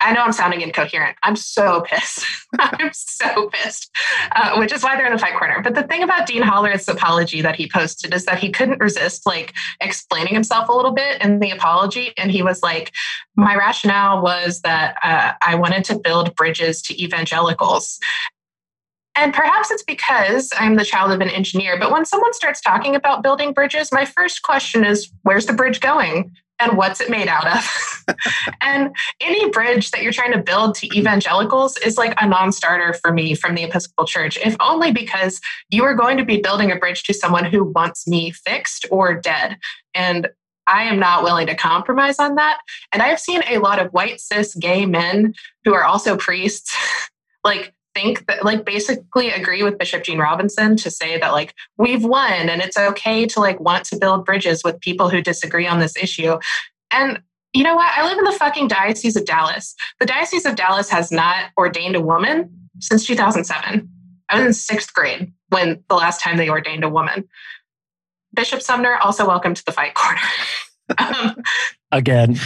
I 0.00 0.12
know 0.12 0.22
I'm 0.22 0.32
sounding 0.32 0.60
incoherent. 0.60 1.16
I'm 1.24 1.34
so 1.34 1.80
pissed. 1.80 2.24
I'm 2.58 2.90
so 2.92 3.50
pissed, 3.50 3.90
uh, 4.36 4.56
which 4.56 4.72
is 4.72 4.84
why 4.84 4.96
they're 4.96 5.06
in 5.06 5.12
the 5.12 5.18
fight 5.18 5.34
corner. 5.36 5.60
But 5.62 5.74
the 5.74 5.82
thing 5.82 6.02
about 6.02 6.26
Dean 6.26 6.42
Hollerith's 6.42 6.86
apology 6.86 7.42
that 7.42 7.56
he 7.56 7.68
posted 7.68 8.14
is 8.14 8.24
that 8.26 8.38
he 8.38 8.50
couldn't 8.50 8.80
resist 8.80 9.26
like 9.26 9.52
explaining 9.80 10.34
himself 10.34 10.68
a 10.68 10.72
little 10.72 10.92
bit 10.92 11.20
in 11.22 11.40
the 11.40 11.50
apology. 11.50 12.12
And 12.16 12.30
he 12.30 12.42
was 12.42 12.62
like, 12.62 12.92
My 13.34 13.56
rationale 13.56 14.22
was 14.22 14.60
that 14.60 14.96
uh, 15.02 15.32
I 15.42 15.56
wanted 15.56 15.84
to 15.86 15.98
build 15.98 16.34
bridges 16.36 16.80
to 16.82 17.02
evangelicals. 17.02 17.98
And 19.16 19.34
perhaps 19.34 19.72
it's 19.72 19.82
because 19.82 20.52
I'm 20.56 20.76
the 20.76 20.84
child 20.84 21.10
of 21.10 21.20
an 21.20 21.28
engineer, 21.30 21.76
but 21.78 21.90
when 21.90 22.04
someone 22.04 22.32
starts 22.32 22.60
talking 22.60 22.94
about 22.94 23.22
building 23.24 23.52
bridges, 23.52 23.90
my 23.90 24.04
first 24.04 24.42
question 24.42 24.84
is, 24.84 25.12
Where's 25.22 25.46
the 25.46 25.52
bridge 25.52 25.80
going? 25.80 26.32
And 26.60 26.76
what's 26.76 27.00
it 27.00 27.10
made 27.10 27.28
out 27.28 27.46
of? 27.46 28.16
and 28.60 28.94
any 29.20 29.48
bridge 29.50 29.90
that 29.90 30.02
you're 30.02 30.12
trying 30.12 30.32
to 30.32 30.42
build 30.42 30.74
to 30.76 30.98
evangelicals 30.98 31.76
is 31.78 31.96
like 31.96 32.14
a 32.20 32.26
non 32.26 32.52
starter 32.52 32.92
for 32.94 33.12
me 33.12 33.34
from 33.34 33.54
the 33.54 33.64
Episcopal 33.64 34.04
Church, 34.04 34.38
if 34.44 34.56
only 34.60 34.92
because 34.92 35.40
you 35.70 35.84
are 35.84 35.94
going 35.94 36.16
to 36.18 36.24
be 36.24 36.40
building 36.40 36.70
a 36.70 36.76
bridge 36.76 37.02
to 37.04 37.14
someone 37.14 37.44
who 37.44 37.64
wants 37.64 38.06
me 38.06 38.30
fixed 38.30 38.86
or 38.90 39.14
dead. 39.14 39.56
And 39.94 40.28
I 40.66 40.84
am 40.84 41.00
not 41.00 41.24
willing 41.24 41.48
to 41.48 41.54
compromise 41.54 42.18
on 42.18 42.36
that. 42.36 42.58
And 42.92 43.02
I 43.02 43.08
have 43.08 43.18
seen 43.18 43.42
a 43.48 43.58
lot 43.58 43.80
of 43.80 43.92
white 43.92 44.20
cis 44.20 44.54
gay 44.54 44.86
men 44.86 45.34
who 45.64 45.74
are 45.74 45.84
also 45.84 46.16
priests 46.16 46.76
like 47.44 47.74
think 47.94 48.26
that 48.26 48.44
like 48.44 48.64
basically 48.64 49.30
agree 49.30 49.62
with 49.62 49.78
Bishop 49.78 50.04
Gene 50.04 50.18
Robinson 50.18 50.76
to 50.76 50.90
say 50.90 51.18
that 51.18 51.32
like 51.32 51.54
we've 51.76 52.04
won 52.04 52.48
and 52.48 52.62
it's 52.62 52.76
okay 52.76 53.26
to 53.26 53.40
like 53.40 53.60
want 53.60 53.84
to 53.86 53.96
build 53.96 54.24
bridges 54.24 54.62
with 54.64 54.80
people 54.80 55.08
who 55.08 55.20
disagree 55.20 55.66
on 55.66 55.80
this 55.80 55.96
issue. 55.96 56.38
And 56.92 57.20
you 57.52 57.64
know 57.64 57.74
what? 57.74 57.90
I 57.96 58.06
live 58.06 58.18
in 58.18 58.24
the 58.24 58.32
fucking 58.32 58.68
Diocese 58.68 59.16
of 59.16 59.24
Dallas. 59.24 59.74
The 59.98 60.06
Diocese 60.06 60.46
of 60.46 60.54
Dallas 60.54 60.88
has 60.90 61.10
not 61.10 61.50
ordained 61.58 61.96
a 61.96 62.00
woman 62.00 62.68
since 62.78 63.06
2007. 63.06 63.88
I 64.28 64.36
was 64.36 64.46
in 64.46 64.52
sixth 64.52 64.94
grade 64.94 65.32
when 65.48 65.82
the 65.88 65.96
last 65.96 66.20
time 66.20 66.36
they 66.36 66.48
ordained 66.48 66.84
a 66.84 66.88
woman. 66.88 67.28
Bishop 68.32 68.62
Sumner, 68.62 68.96
also 68.96 69.26
welcome 69.26 69.54
to 69.54 69.64
the 69.64 69.72
fight 69.72 69.94
corner. 69.94 70.20
um, 70.98 71.42
Again. 71.90 72.36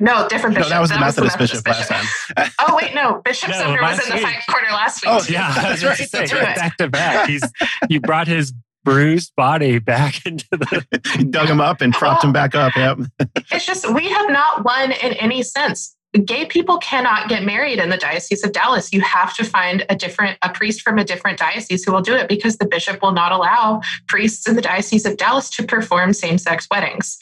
No, 0.00 0.28
different 0.28 0.54
bishop. 0.54 0.70
No, 0.70 0.76
that 0.76 0.80
was, 0.80 0.90
that 0.90 0.96
the, 0.96 1.00
Methodist 1.00 1.38
was 1.38 1.50
the 1.50 1.70
Methodist 1.70 1.88
bishop, 1.88 1.88
bishop, 1.88 2.36
last 2.36 2.46
time. 2.46 2.52
oh 2.60 2.76
wait, 2.76 2.94
no, 2.94 3.20
Bishop 3.24 3.50
no, 3.50 3.56
Sumner 3.56 3.82
was 3.82 4.08
in 4.08 4.16
the 4.16 4.22
fight 4.22 4.42
corner 4.48 4.68
last 4.70 5.04
week. 5.04 5.12
Oh 5.12 5.24
yeah, 5.28 5.54
that's 5.54 5.82
right. 5.82 6.08
That's 6.10 6.32
right. 6.32 6.56
Back 6.56 6.76
to 6.76 6.88
back, 6.88 7.28
he's 7.28 7.42
you 7.88 8.00
brought 8.00 8.28
his 8.28 8.52
bruised 8.84 9.34
body 9.36 9.78
back 9.78 10.24
into 10.26 10.46
the. 10.50 11.26
dug 11.30 11.48
him 11.48 11.60
up 11.60 11.80
and 11.80 11.92
propped 11.92 12.24
him 12.24 12.32
back 12.32 12.54
up. 12.54 12.74
Yep. 12.76 12.98
it's 13.52 13.66
just 13.66 13.92
we 13.92 14.08
have 14.08 14.30
not 14.30 14.64
won 14.64 14.92
in 14.92 15.12
any 15.14 15.42
sense. 15.42 15.94
Gay 16.24 16.46
people 16.46 16.78
cannot 16.78 17.28
get 17.28 17.44
married 17.44 17.78
in 17.78 17.90
the 17.90 17.98
Diocese 17.98 18.42
of 18.42 18.52
Dallas. 18.52 18.94
You 18.94 19.02
have 19.02 19.36
to 19.36 19.44
find 19.44 19.84
a 19.90 19.94
different 19.94 20.38
a 20.42 20.48
priest 20.48 20.80
from 20.80 20.98
a 20.98 21.04
different 21.04 21.38
diocese 21.38 21.84
who 21.84 21.92
will 21.92 22.00
do 22.00 22.14
it 22.14 22.28
because 22.28 22.56
the 22.56 22.66
bishop 22.66 23.02
will 23.02 23.12
not 23.12 23.30
allow 23.30 23.82
priests 24.08 24.48
in 24.48 24.56
the 24.56 24.62
Diocese 24.62 25.04
of 25.04 25.18
Dallas 25.18 25.50
to 25.50 25.64
perform 25.64 26.14
same-sex 26.14 26.66
weddings. 26.70 27.18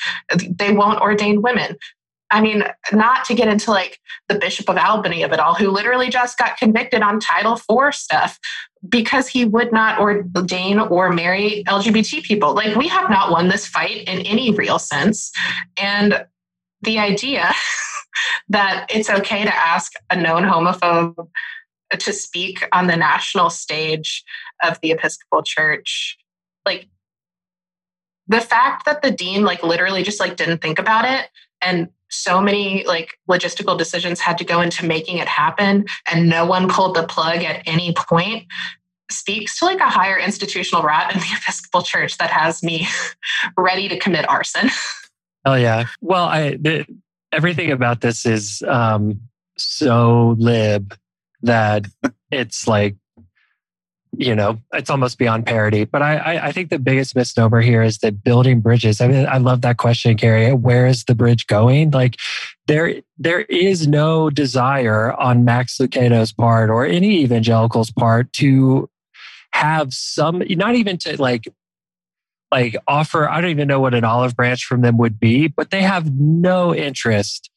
They 0.49 0.73
won't 0.73 1.01
ordain 1.01 1.43
women. 1.43 1.77
I 2.31 2.41
mean, 2.41 2.65
not 2.93 3.25
to 3.27 3.35
get 3.35 3.49
into 3.49 3.71
like 3.71 4.01
the 4.29 4.39
Bishop 4.39 4.69
of 4.69 4.77
Albany 4.77 5.23
of 5.23 5.33
it 5.33 5.39
all, 5.39 5.55
who 5.55 5.71
literally 5.71 6.09
just 6.09 6.39
got 6.39 6.57
convicted 6.57 7.03
on 7.03 7.21
Title 7.21 7.55
IV 7.55 7.95
stuff 7.95 8.39
because 8.89 9.29
he 9.29 9.45
would 9.45 9.73
not 9.73 10.01
ordain 10.01 10.79
or 10.79 11.13
marry 11.13 11.65
LGBT 11.67 12.23
people. 12.23 12.55
Like, 12.55 12.77
we 12.77 12.89
have 12.89 13.11
not 13.11 13.31
won 13.31 13.49
this 13.49 13.67
fight 13.67 14.09
in 14.09 14.21
any 14.21 14.51
real 14.53 14.79
sense. 14.79 15.31
And 15.77 16.25
the 16.83 16.99
idea 16.99 17.53
that 18.49 18.87
it's 18.91 19.11
okay 19.11 19.45
to 19.45 19.55
ask 19.55 19.93
a 20.11 20.17
known 20.17 20.43
homophobe 20.43 21.29
to 21.97 22.13
speak 22.13 22.67
on 22.73 22.89
the 22.89 22.97
national 22.97 23.51
stage 23.51 24.25
of 24.63 24.81
the 24.83 24.91
Episcopal 24.91 25.43
Church, 25.43 26.19
like, 26.65 26.89
the 28.29 28.41
fact 28.41 28.87
that 28.87 29.03
the 29.03 29.11
dean 29.13 29.45
like 29.45 29.63
literally 29.63 30.03
just 30.03 30.19
like 30.19 30.37
didn't 30.37 30.61
think 30.61 30.81
about 30.81 31.05
it 31.05 31.29
and 31.63 31.89
so 32.11 32.41
many 32.41 32.85
like 32.85 33.19
logistical 33.29 33.77
decisions 33.77 34.21
had 34.21 34.39
to 34.39 34.45
go 34.45 34.61
into 34.61 34.87
making 34.87 35.19
it 35.19 35.29
happen 35.29 35.85
and 36.11 36.29
no 36.29 36.45
one 36.45 36.69
pulled 36.69 36.95
the 36.97 37.05
plug 37.05 37.43
at 37.43 37.63
any 37.67 37.93
point 37.95 38.45
speaks 39.11 39.59
to 39.59 39.65
like 39.65 39.79
a 39.79 39.89
higher 39.89 40.19
institutional 40.19 40.83
rat 40.83 41.15
in 41.15 41.21
the 41.21 41.27
episcopal 41.41 41.83
church 41.83 42.19
that 42.19 42.31
has 42.31 42.63
me 42.63 42.87
ready 43.57 43.89
to 43.89 43.99
commit 43.99 44.29
arson. 44.29 44.71
Oh 45.49 45.55
yeah. 45.55 45.87
Well 46.01 46.25
i 46.25 46.57
the, 46.57 46.85
everything 47.31 47.71
about 47.71 48.01
this 48.01 48.27
is 48.27 48.65
um 48.67 49.21
so 49.57 50.35
lib 50.39 50.93
that 51.43 51.87
it's 52.33 52.67
like 52.67 52.97
you 54.19 54.35
know, 54.35 54.59
it's 54.73 54.91
almost 54.91 55.19
beyond 55.19 55.47
parody. 55.47 55.85
But 55.85 56.03
I, 56.03 56.17
I, 56.17 56.47
I, 56.47 56.53
think 56.53 56.71
the 56.71 56.79
biggest 56.79 57.15
misnomer 57.15 57.61
here 57.61 57.83
is 57.83 57.99
that 57.99 58.25
building 58.25 58.61
bridges. 58.61 59.01
I 59.01 59.09
mean, 59.09 59.27
I 59.27 59.39
love 59.39 59.61
that 59.63 59.77
question, 59.77 60.17
Carrie. 60.17 60.53
Where 60.53 60.87
is 60.87 61.05
the 61.05 61.15
bridge 61.15 61.47
going? 61.47 61.91
Like, 61.91 62.17
there, 62.67 63.03
there 63.19 63.43
is 63.43 63.87
no 63.87 64.31
desire 64.31 65.13
on 65.13 65.45
Max 65.45 65.79
Lucado's 65.79 66.33
part 66.33 66.71
or 66.71 66.87
any 66.87 67.23
evangelical's 67.23 67.91
part 67.91 68.33
to 68.35 68.89
have 69.53 69.93
some, 69.93 70.43
not 70.51 70.75
even 70.75 70.99
to 70.99 71.21
like, 71.21 71.49
like 72.51 72.77
offer. 72.89 73.29
I 73.29 73.41
don't 73.41 73.51
even 73.51 73.69
know 73.69 73.81
what 73.81 73.95
an 73.95 74.05
olive 74.05 74.37
branch 74.37 74.65
from 74.65 74.81
them 74.81 74.99
would 74.99 75.21
be, 75.21 75.49
but 75.49 75.71
they 75.71 75.83
have 75.83 76.13
no 76.13 76.75
interest 76.75 77.51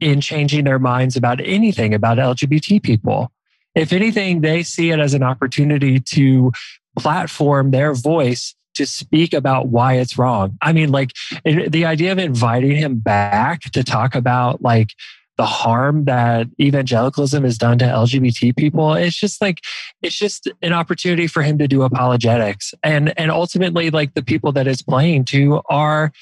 in 0.00 0.20
changing 0.20 0.64
their 0.64 0.78
minds 0.78 1.16
about 1.16 1.40
anything 1.40 1.94
about 1.94 2.18
LGBT 2.18 2.82
people. 2.82 3.30
If 3.74 3.92
anything, 3.92 4.40
they 4.40 4.62
see 4.62 4.90
it 4.90 5.00
as 5.00 5.14
an 5.14 5.22
opportunity 5.22 6.00
to 6.00 6.52
platform 6.98 7.70
their 7.70 7.94
voice 7.94 8.54
to 8.74 8.86
speak 8.86 9.32
about 9.32 9.68
why 9.68 9.94
it's 9.94 10.18
wrong. 10.18 10.58
I 10.60 10.72
mean, 10.72 10.90
like 10.90 11.12
the 11.44 11.84
idea 11.84 12.12
of 12.12 12.18
inviting 12.18 12.76
him 12.76 12.98
back 12.98 13.62
to 13.72 13.84
talk 13.84 14.14
about 14.14 14.62
like 14.62 14.90
the 15.36 15.46
harm 15.46 16.04
that 16.04 16.46
evangelicalism 16.60 17.42
has 17.42 17.58
done 17.58 17.78
to 17.78 17.84
LGBT 17.84 18.56
people, 18.56 18.94
it's 18.94 19.18
just 19.18 19.40
like 19.40 19.60
it's 20.02 20.16
just 20.16 20.48
an 20.62 20.72
opportunity 20.72 21.26
for 21.26 21.42
him 21.42 21.58
to 21.58 21.68
do 21.68 21.82
apologetics. 21.82 22.74
And 22.82 23.18
and 23.18 23.30
ultimately, 23.30 23.90
like 23.90 24.14
the 24.14 24.22
people 24.22 24.52
that 24.52 24.66
it's 24.66 24.82
playing 24.82 25.24
to 25.26 25.60
are 25.68 26.12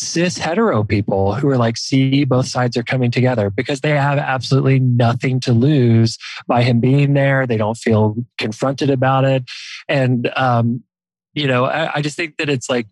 cis 0.00 0.38
hetero 0.38 0.82
people 0.82 1.34
who 1.34 1.48
are 1.48 1.56
like, 1.56 1.76
see, 1.76 2.24
both 2.24 2.46
sides 2.46 2.76
are 2.76 2.82
coming 2.82 3.10
together 3.10 3.50
because 3.50 3.80
they 3.80 3.90
have 3.90 4.18
absolutely 4.18 4.80
nothing 4.80 5.40
to 5.40 5.52
lose 5.52 6.18
by 6.46 6.62
him 6.62 6.80
being 6.80 7.14
there. 7.14 7.46
They 7.46 7.56
don't 7.56 7.76
feel 7.76 8.16
confronted 8.38 8.90
about 8.90 9.24
it. 9.24 9.44
And, 9.88 10.30
um, 10.36 10.82
you 11.32 11.46
know, 11.46 11.64
I, 11.64 11.96
I 11.96 12.02
just 12.02 12.16
think 12.16 12.36
that 12.38 12.48
it's 12.48 12.68
like 12.68 12.86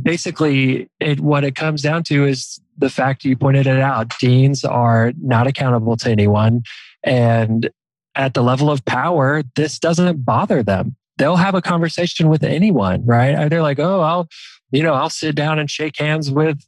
basically 0.00 0.88
it, 1.00 1.20
what 1.20 1.44
it 1.44 1.54
comes 1.54 1.82
down 1.82 2.02
to 2.04 2.24
is 2.24 2.60
the 2.76 2.90
fact 2.90 3.24
you 3.24 3.36
pointed 3.36 3.66
it 3.66 3.80
out. 3.80 4.12
Deans 4.18 4.64
are 4.64 5.12
not 5.20 5.46
accountable 5.46 5.96
to 5.98 6.10
anyone. 6.10 6.62
And 7.02 7.70
at 8.14 8.34
the 8.34 8.42
level 8.42 8.70
of 8.70 8.84
power, 8.84 9.42
this 9.56 9.78
doesn't 9.78 10.24
bother 10.24 10.62
them. 10.62 10.96
They'll 11.16 11.36
have 11.36 11.54
a 11.54 11.62
conversation 11.62 12.28
with 12.28 12.42
anyone, 12.42 13.04
right? 13.06 13.48
They're 13.48 13.62
like, 13.62 13.78
oh, 13.78 14.00
I'll 14.00 14.28
you 14.74 14.82
know, 14.82 14.94
I'll 14.94 15.10
sit 15.10 15.36
down 15.36 15.60
and 15.60 15.70
shake 15.70 15.98
hands 15.98 16.30
with 16.30 16.66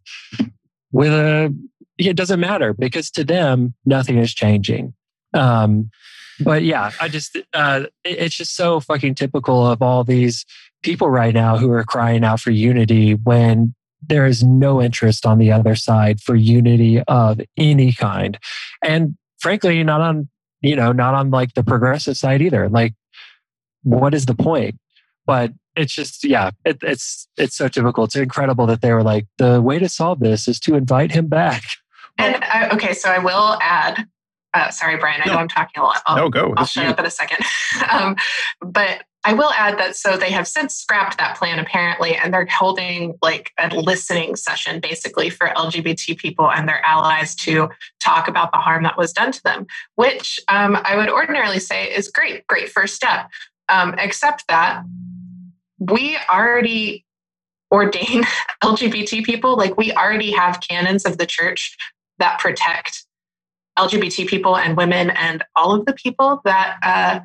with 0.92 1.12
a 1.12 1.54
it 1.98 2.16
doesn't 2.16 2.38
matter 2.38 2.72
because 2.72 3.10
to 3.12 3.24
them 3.24 3.74
nothing 3.84 4.18
is 4.18 4.32
changing. 4.32 4.94
Um, 5.34 5.90
but 6.40 6.62
yeah, 6.62 6.92
I 7.00 7.08
just 7.08 7.36
uh, 7.52 7.86
it, 8.04 8.18
it's 8.18 8.36
just 8.36 8.54
so 8.54 8.78
fucking 8.78 9.16
typical 9.16 9.66
of 9.66 9.82
all 9.82 10.04
these 10.04 10.46
people 10.84 11.10
right 11.10 11.34
now 11.34 11.56
who 11.56 11.70
are 11.72 11.82
crying 11.82 12.22
out 12.22 12.38
for 12.38 12.52
unity 12.52 13.14
when 13.14 13.74
there 14.06 14.24
is 14.24 14.44
no 14.44 14.80
interest 14.80 15.26
on 15.26 15.38
the 15.38 15.50
other 15.50 15.74
side 15.74 16.20
for 16.20 16.36
unity 16.36 17.02
of 17.08 17.40
any 17.56 17.92
kind, 17.92 18.38
and 18.82 19.16
frankly, 19.38 19.82
not 19.82 20.00
on 20.00 20.28
you 20.60 20.76
know 20.76 20.92
not 20.92 21.14
on 21.14 21.30
like 21.30 21.54
the 21.54 21.64
progressive 21.64 22.16
side 22.16 22.40
either. 22.40 22.68
Like, 22.68 22.94
what 23.82 24.14
is 24.14 24.26
the 24.26 24.34
point? 24.34 24.78
But 25.26 25.52
it's 25.76 25.94
just 25.94 26.24
yeah 26.24 26.50
it, 26.64 26.78
it's 26.82 27.28
it's 27.36 27.54
so 27.54 27.68
typical 27.68 28.04
it's 28.04 28.16
incredible 28.16 28.66
that 28.66 28.80
they 28.80 28.92
were 28.92 29.02
like 29.02 29.26
the 29.36 29.60
way 29.60 29.78
to 29.78 29.88
solve 29.88 30.20
this 30.20 30.48
is 30.48 30.58
to 30.58 30.74
invite 30.74 31.12
him 31.12 31.26
back 31.26 31.62
and 32.18 32.36
I, 32.42 32.70
okay 32.70 32.94
so 32.94 33.10
i 33.10 33.18
will 33.18 33.58
add 33.60 34.08
Uh, 34.54 34.70
sorry, 34.70 34.96
Brian. 34.96 35.20
I 35.22 35.26
no. 35.26 35.34
know 35.34 35.38
I'm 35.40 35.48
talking 35.48 35.82
a 35.82 35.84
lot. 35.84 36.00
I'll, 36.06 36.16
no, 36.16 36.28
go. 36.30 36.54
I'll 36.56 36.64
shut 36.64 36.84
you. 36.84 36.90
up 36.90 36.98
in 36.98 37.04
a 37.04 37.10
second. 37.10 37.44
um, 37.90 38.16
but 38.62 39.02
I 39.22 39.34
will 39.34 39.50
add 39.52 39.76
that 39.78 39.96
so 39.96 40.16
they 40.16 40.30
have 40.30 40.48
since 40.48 40.74
scrapped 40.74 41.18
that 41.18 41.36
plan 41.36 41.58
apparently, 41.58 42.16
and 42.16 42.32
they're 42.32 42.46
holding 42.46 43.18
like 43.20 43.50
a 43.58 43.68
listening 43.74 44.34
session 44.34 44.80
basically 44.80 45.28
for 45.28 45.48
LGBT 45.48 46.16
people 46.16 46.50
and 46.50 46.66
their 46.66 46.80
allies 46.86 47.34
to 47.34 47.68
talk 48.00 48.28
about 48.28 48.50
the 48.50 48.56
harm 48.56 48.82
that 48.84 48.96
was 48.96 49.12
done 49.12 49.30
to 49.30 49.42
them, 49.42 49.66
which 49.96 50.40
um, 50.48 50.78
I 50.84 50.96
would 50.96 51.10
ordinarily 51.10 51.58
say 51.58 51.92
is 51.94 52.08
great, 52.08 52.46
great 52.46 52.70
first 52.70 52.94
step. 52.94 53.28
Um, 53.68 53.94
except 53.98 54.44
that 54.48 54.84
we 55.78 56.16
already 56.32 57.04
ordain 57.70 58.24
LGBT 58.62 59.24
people, 59.24 59.56
like 59.56 59.76
we 59.76 59.92
already 59.92 60.30
have 60.32 60.60
canons 60.60 61.04
of 61.04 61.18
the 61.18 61.26
church 61.26 61.76
that 62.18 62.38
protect 62.38 63.04
LGBT 63.78 64.26
people 64.26 64.56
and 64.56 64.76
women 64.76 65.10
and 65.10 65.44
all 65.54 65.74
of 65.74 65.86
the 65.86 65.92
people 65.92 66.40
that. 66.44 66.78
Uh, 66.82 67.20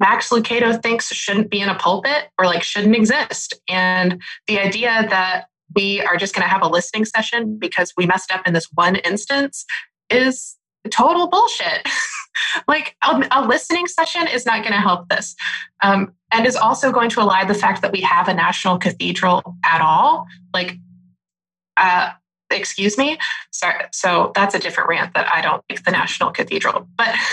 Max 0.00 0.28
Lucado 0.30 0.80
thinks 0.80 1.08
shouldn't 1.08 1.50
be 1.50 1.60
in 1.60 1.68
a 1.68 1.74
pulpit 1.74 2.28
or 2.38 2.46
like 2.46 2.62
shouldn't 2.62 2.94
exist. 2.94 3.54
And 3.68 4.22
the 4.46 4.60
idea 4.60 5.06
that 5.10 5.46
we 5.74 6.00
are 6.00 6.16
just 6.16 6.34
going 6.34 6.44
to 6.44 6.48
have 6.48 6.62
a 6.62 6.68
listening 6.68 7.04
session 7.04 7.58
because 7.58 7.92
we 7.96 8.06
messed 8.06 8.32
up 8.32 8.46
in 8.46 8.54
this 8.54 8.68
one 8.74 8.96
instance 8.96 9.64
is 10.10 10.57
total 10.88 11.28
bullshit. 11.28 11.86
like 12.68 12.96
a, 13.02 13.26
a, 13.30 13.46
listening 13.46 13.86
session 13.86 14.26
is 14.26 14.46
not 14.46 14.62
going 14.62 14.72
to 14.72 14.80
help 14.80 15.08
this. 15.08 15.34
Um, 15.82 16.14
and 16.32 16.46
is 16.46 16.56
also 16.56 16.92
going 16.92 17.10
to 17.10 17.20
ally 17.20 17.44
the 17.44 17.54
fact 17.54 17.82
that 17.82 17.92
we 17.92 18.00
have 18.02 18.28
a 18.28 18.34
national 18.34 18.78
cathedral 18.78 19.56
at 19.64 19.80
all. 19.80 20.26
Like, 20.52 20.76
uh, 21.76 22.10
excuse 22.50 22.98
me. 22.98 23.18
Sorry. 23.50 23.84
So 23.92 24.32
that's 24.34 24.54
a 24.54 24.58
different 24.58 24.88
rant 24.88 25.14
that 25.14 25.32
I 25.32 25.40
don't 25.40 25.62
like 25.70 25.84
the 25.84 25.90
national 25.90 26.30
cathedral. 26.30 26.88
But 26.96 27.14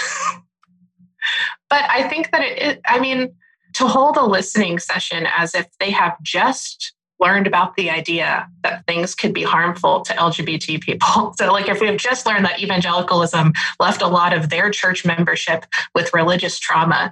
But 1.70 1.84
I 1.90 2.08
think 2.08 2.32
that 2.32 2.42
it, 2.42 2.58
it, 2.58 2.82
I 2.86 3.00
mean, 3.00 3.34
to 3.74 3.88
hold 3.88 4.18
a 4.18 4.26
listening 4.26 4.80
session 4.80 5.28
as 5.36 5.56
if 5.56 5.68
they 5.80 5.92
have 5.92 6.22
just 6.22 6.94
learned 7.20 7.48
about 7.48 7.76
the 7.76 7.90
idea 7.90 8.48
that 8.64 8.86
things 8.88 9.16
could 9.16 9.34
be 9.34 9.44
harmful 9.44 10.02
to 10.02 10.14
LGBT 10.14 10.82
people. 10.82 11.34
So, 11.38 11.52
like, 11.52 11.68
if 11.68 11.82
we 11.82 11.88
have 11.88 11.98
just 11.98 12.26
learned 12.26 12.46
that 12.46 12.62
evangelicalism 12.62 13.54
left 13.80 14.02
a 14.02 14.08
lot 14.08 14.34
of 14.34 14.50
their 14.50 14.70
church 14.70 15.06
membership 15.06 15.66
with 15.94 16.14
religious 16.14 16.60
trauma 16.60 17.12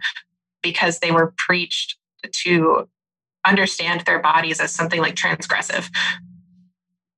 because 0.61 0.99
they 0.99 1.11
were 1.11 1.33
preached 1.37 1.97
to 2.43 2.87
understand 3.45 4.01
their 4.01 4.19
bodies 4.19 4.59
as 4.61 4.71
something 4.71 5.01
like 5.01 5.15
transgressive, 5.15 5.89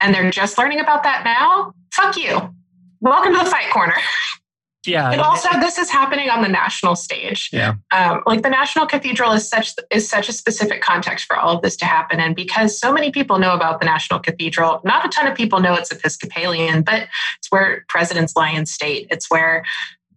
and 0.02 0.14
they're 0.14 0.32
just 0.32 0.58
learning 0.58 0.80
about 0.80 1.04
that 1.04 1.24
now, 1.24 1.74
fuck 1.94 2.18
you. 2.18 2.54
Welcome 3.02 3.34
to 3.34 3.40
the 3.40 3.46
fight 3.46 3.72
corner. 3.72 3.96
yeah 4.88 5.12
and 5.12 5.22
also 5.22 5.50
this 5.60 5.78
is 5.78 5.90
happening 5.90 6.30
on 6.30 6.42
the 6.42 6.48
national 6.48 6.96
stage. 6.96 7.50
Yeah. 7.52 7.76
Um, 7.92 8.22
like 8.26 8.42
the 8.42 8.50
national 8.50 8.86
cathedral 8.86 9.32
is 9.32 9.48
such 9.48 9.74
is 9.92 10.08
such 10.08 10.30
a 10.30 10.34
specific 10.34 10.82
context 10.82 11.26
for 11.26 11.38
all 11.38 11.56
of 11.56 11.62
this 11.62 11.76
to 11.78 11.86
happen 11.86 12.20
and 12.20 12.36
because 12.36 12.80
so 12.80 12.92
many 12.92 13.12
people 13.12 13.40
know 13.40 13.54
about 13.54 13.80
the 13.80 13.86
national 13.86 14.20
cathedral 14.20 14.82
not 14.84 15.06
a 15.06 15.10
ton 15.10 15.28
of 15.28 15.36
people 15.36 15.60
know 15.60 15.74
it's 15.76 15.92
episcopalian 15.92 16.82
but 16.82 17.08
it's 17.38 17.50
where 17.50 17.86
presidents 17.90 18.36
lie 18.36 18.52
in 18.52 18.66
state. 18.66 19.08
It's 19.10 19.30
where 19.30 19.64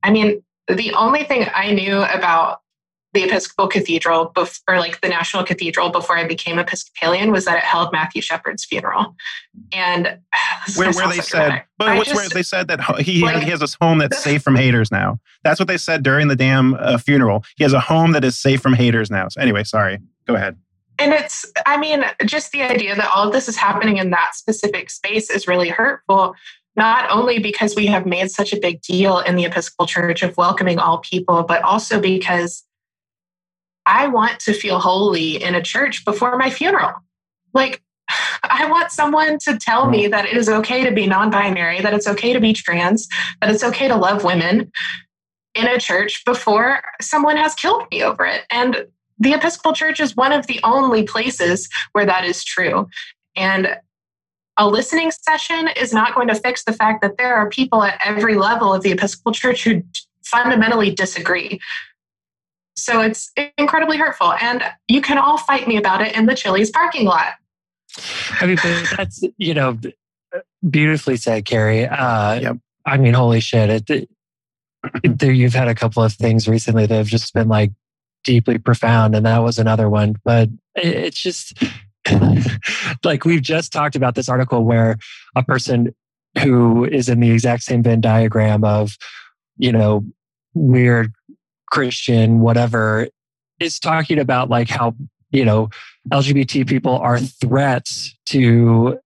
i 0.02 0.10
mean 0.10 0.42
the 0.68 0.92
only 0.92 1.24
thing 1.24 1.46
i 1.54 1.72
knew 1.72 2.02
about 2.02 2.60
the 3.18 3.24
Episcopal 3.24 3.66
Cathedral, 3.66 4.32
bef- 4.34 4.60
or 4.68 4.78
like 4.78 5.00
the 5.00 5.08
National 5.08 5.42
Cathedral, 5.42 5.90
before 5.90 6.16
I 6.16 6.24
became 6.24 6.58
Episcopalian, 6.58 7.32
was 7.32 7.44
that 7.46 7.56
it 7.56 7.64
held 7.64 7.92
Matthew 7.92 8.22
Shepard's 8.22 8.64
funeral, 8.64 9.16
and 9.72 10.18
where, 10.76 10.92
where 10.92 11.08
they 11.08 11.20
said, 11.20 11.64
but 11.78 11.96
what's 11.96 12.14
where 12.14 12.28
they 12.28 12.44
said 12.44 12.68
that 12.68 12.80
he 13.00 13.22
like, 13.22 13.42
he 13.42 13.50
has 13.50 13.62
a 13.62 13.84
home 13.84 13.98
that's 13.98 14.22
safe 14.22 14.42
from 14.42 14.54
haters 14.54 14.92
now. 14.92 15.18
That's 15.42 15.58
what 15.58 15.66
they 15.66 15.78
said 15.78 16.02
during 16.04 16.28
the 16.28 16.36
damn 16.36 16.74
uh, 16.74 16.98
funeral. 16.98 17.44
He 17.56 17.64
has 17.64 17.72
a 17.72 17.80
home 17.80 18.12
that 18.12 18.24
is 18.24 18.38
safe 18.38 18.60
from 18.60 18.74
haters 18.74 19.10
now. 19.10 19.28
So 19.28 19.40
anyway, 19.40 19.64
sorry. 19.64 19.98
Go 20.26 20.34
ahead. 20.34 20.56
And 21.00 21.12
it's, 21.12 21.46
I 21.64 21.78
mean, 21.78 22.04
just 22.24 22.50
the 22.50 22.62
idea 22.62 22.96
that 22.96 23.08
all 23.14 23.28
of 23.28 23.32
this 23.32 23.48
is 23.48 23.56
happening 23.56 23.98
in 23.98 24.10
that 24.10 24.34
specific 24.34 24.90
space 24.90 25.30
is 25.30 25.46
really 25.46 25.68
hurtful 25.68 26.34
not 26.78 27.10
only 27.10 27.40
because 27.40 27.74
we 27.74 27.86
have 27.86 28.06
made 28.06 28.30
such 28.30 28.52
a 28.52 28.60
big 28.60 28.80
deal 28.82 29.18
in 29.18 29.34
the 29.34 29.44
Episcopal 29.44 29.84
Church 29.84 30.22
of 30.22 30.36
welcoming 30.36 30.78
all 30.78 30.98
people, 30.98 31.42
but 31.42 31.60
also 31.62 32.00
because 32.00 32.62
I 33.88 34.06
want 34.06 34.38
to 34.40 34.52
feel 34.52 34.78
holy 34.78 35.42
in 35.42 35.54
a 35.54 35.62
church 35.62 36.04
before 36.04 36.36
my 36.36 36.50
funeral. 36.50 36.92
Like, 37.54 37.82
I 38.42 38.68
want 38.70 38.92
someone 38.92 39.38
to 39.40 39.58
tell 39.58 39.88
me 39.88 40.06
mm. 40.06 40.10
that 40.10 40.26
it 40.26 40.36
is 40.36 40.48
okay 40.48 40.84
to 40.84 40.92
be 40.92 41.06
non 41.06 41.30
binary, 41.30 41.80
that 41.80 41.94
it's 41.94 42.06
okay 42.06 42.32
to 42.32 42.40
be 42.40 42.52
trans, 42.52 43.08
that 43.40 43.50
it's 43.50 43.64
okay 43.64 43.88
to 43.88 43.96
love 43.96 44.24
women 44.24 44.70
in 45.54 45.66
a 45.66 45.78
church 45.78 46.24
before 46.24 46.82
someone 47.00 47.36
has 47.36 47.54
killed 47.54 47.84
me 47.90 48.02
over 48.02 48.24
it. 48.26 48.42
And 48.50 48.86
the 49.18 49.32
Episcopal 49.32 49.72
Church 49.72 50.00
is 50.00 50.14
one 50.14 50.32
of 50.32 50.46
the 50.46 50.60
only 50.62 51.02
places 51.02 51.68
where 51.92 52.06
that 52.06 52.24
is 52.24 52.44
true. 52.44 52.88
And 53.34 53.76
a 54.58 54.68
listening 54.68 55.10
session 55.10 55.68
is 55.76 55.92
not 55.92 56.14
going 56.14 56.28
to 56.28 56.34
fix 56.34 56.64
the 56.64 56.72
fact 56.72 57.00
that 57.02 57.16
there 57.16 57.34
are 57.34 57.48
people 57.48 57.82
at 57.82 57.98
every 58.04 58.34
level 58.36 58.72
of 58.72 58.82
the 58.82 58.92
Episcopal 58.92 59.32
Church 59.32 59.64
who 59.64 59.82
fundamentally 60.24 60.90
disagree. 60.90 61.58
So 62.82 63.00
it's 63.00 63.30
incredibly 63.56 63.96
hurtful. 63.96 64.34
And 64.40 64.62
you 64.86 65.00
can 65.00 65.18
all 65.18 65.38
fight 65.38 65.66
me 65.66 65.76
about 65.76 66.00
it 66.00 66.14
in 66.16 66.26
the 66.26 66.34
Chili's 66.34 66.70
parking 66.70 67.06
lot. 67.06 67.34
I 68.40 68.46
mean, 68.46 68.58
that's, 68.96 69.22
you 69.38 69.54
know, 69.54 69.78
beautifully 70.68 71.16
said, 71.16 71.44
Carrie. 71.44 71.86
Uh, 71.86 72.40
yep. 72.40 72.56
I 72.86 72.96
mean, 72.96 73.14
holy 73.14 73.40
shit. 73.40 73.70
It, 73.90 74.08
it, 75.02 75.18
there, 75.18 75.32
you've 75.32 75.54
had 75.54 75.68
a 75.68 75.74
couple 75.74 76.02
of 76.02 76.12
things 76.12 76.48
recently 76.48 76.86
that 76.86 76.94
have 76.94 77.06
just 77.06 77.34
been 77.34 77.48
like 77.48 77.72
deeply 78.24 78.58
profound. 78.58 79.14
And 79.14 79.26
that 79.26 79.38
was 79.38 79.58
another 79.58 79.88
one. 79.88 80.16
But 80.24 80.48
it, 80.74 80.86
it's 80.86 81.20
just 81.20 81.62
like 83.04 83.24
we've 83.24 83.42
just 83.42 83.72
talked 83.72 83.96
about 83.96 84.14
this 84.14 84.28
article 84.28 84.64
where 84.64 84.96
a 85.36 85.42
person 85.42 85.94
who 86.42 86.84
is 86.84 87.08
in 87.08 87.20
the 87.20 87.30
exact 87.30 87.62
same 87.62 87.82
Venn 87.82 88.00
diagram 88.00 88.64
of, 88.64 88.96
you 89.56 89.72
know, 89.72 90.04
weird 90.54 91.12
Christian, 91.70 92.40
whatever, 92.40 93.08
is 93.60 93.78
talking 93.78 94.18
about 94.18 94.48
like 94.48 94.68
how, 94.68 94.94
you 95.30 95.44
know, 95.44 95.70
LGBT 96.10 96.66
people 96.68 96.98
are 96.98 97.18
threats 97.18 98.14
to, 98.26 98.98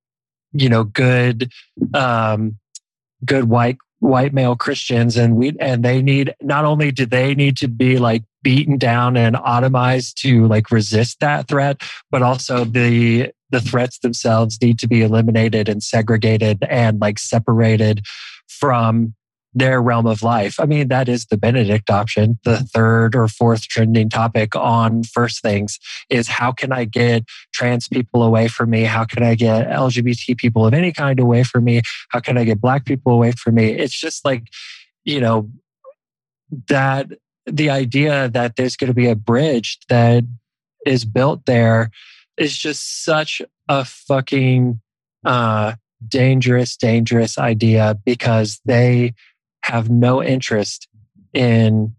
you 0.52 0.68
know, 0.68 0.84
good, 0.84 1.50
um, 1.94 2.56
good 3.24 3.44
white 3.44 3.78
white 4.02 4.34
male 4.34 4.56
Christians. 4.56 5.16
And 5.16 5.36
we 5.36 5.54
and 5.60 5.84
they 5.84 6.02
need 6.02 6.34
not 6.42 6.64
only 6.64 6.90
do 6.90 7.06
they 7.06 7.34
need 7.34 7.56
to 7.58 7.68
be 7.68 7.98
like 7.98 8.24
beaten 8.42 8.76
down 8.76 9.16
and 9.16 9.36
automized 9.36 10.14
to 10.14 10.46
like 10.48 10.70
resist 10.70 11.20
that 11.20 11.48
threat, 11.48 11.80
but 12.10 12.22
also 12.22 12.64
the 12.64 13.30
the 13.50 13.60
threats 13.60 13.98
themselves 13.98 14.60
need 14.60 14.78
to 14.80 14.88
be 14.88 15.02
eliminated 15.02 15.68
and 15.68 15.82
segregated 15.82 16.64
and 16.68 17.00
like 17.00 17.18
separated 17.18 18.04
from 18.48 19.14
their 19.54 19.82
realm 19.82 20.06
of 20.06 20.22
life. 20.22 20.58
I 20.58 20.64
mean, 20.64 20.88
that 20.88 21.08
is 21.08 21.26
the 21.26 21.36
Benedict 21.36 21.90
option. 21.90 22.38
The 22.44 22.58
third 22.58 23.14
or 23.14 23.28
fourth 23.28 23.68
trending 23.68 24.08
topic 24.08 24.56
on 24.56 25.02
first 25.04 25.42
things 25.42 25.78
is 26.08 26.28
how 26.28 26.52
can 26.52 26.72
I 26.72 26.84
get 26.84 27.24
trans 27.52 27.86
people 27.88 28.22
away 28.22 28.48
from 28.48 28.70
me? 28.70 28.84
How 28.84 29.04
can 29.04 29.22
I 29.22 29.34
get 29.34 29.68
LGBT 29.68 30.36
people 30.38 30.66
of 30.66 30.72
any 30.72 30.92
kind 30.92 31.20
away 31.20 31.44
from 31.44 31.64
me? 31.64 31.82
How 32.10 32.20
can 32.20 32.38
I 32.38 32.44
get 32.44 32.60
black 32.60 32.84
people 32.84 33.12
away 33.12 33.32
from 33.32 33.56
me? 33.56 33.72
It's 33.72 33.98
just 33.98 34.24
like, 34.24 34.44
you 35.04 35.20
know, 35.20 35.50
that 36.68 37.08
the 37.46 37.70
idea 37.70 38.28
that 38.28 38.56
there's 38.56 38.76
going 38.76 38.88
to 38.88 38.94
be 38.94 39.08
a 39.08 39.16
bridge 39.16 39.78
that 39.88 40.24
is 40.86 41.04
built 41.04 41.44
there 41.46 41.90
is 42.38 42.56
just 42.56 43.04
such 43.04 43.42
a 43.68 43.84
fucking 43.84 44.80
uh 45.24 45.72
dangerous 46.08 46.76
dangerous 46.76 47.38
idea 47.38 47.96
because 48.04 48.60
they 48.64 49.14
have 49.64 49.90
no 49.90 50.22
interest 50.22 50.88
in 51.32 51.94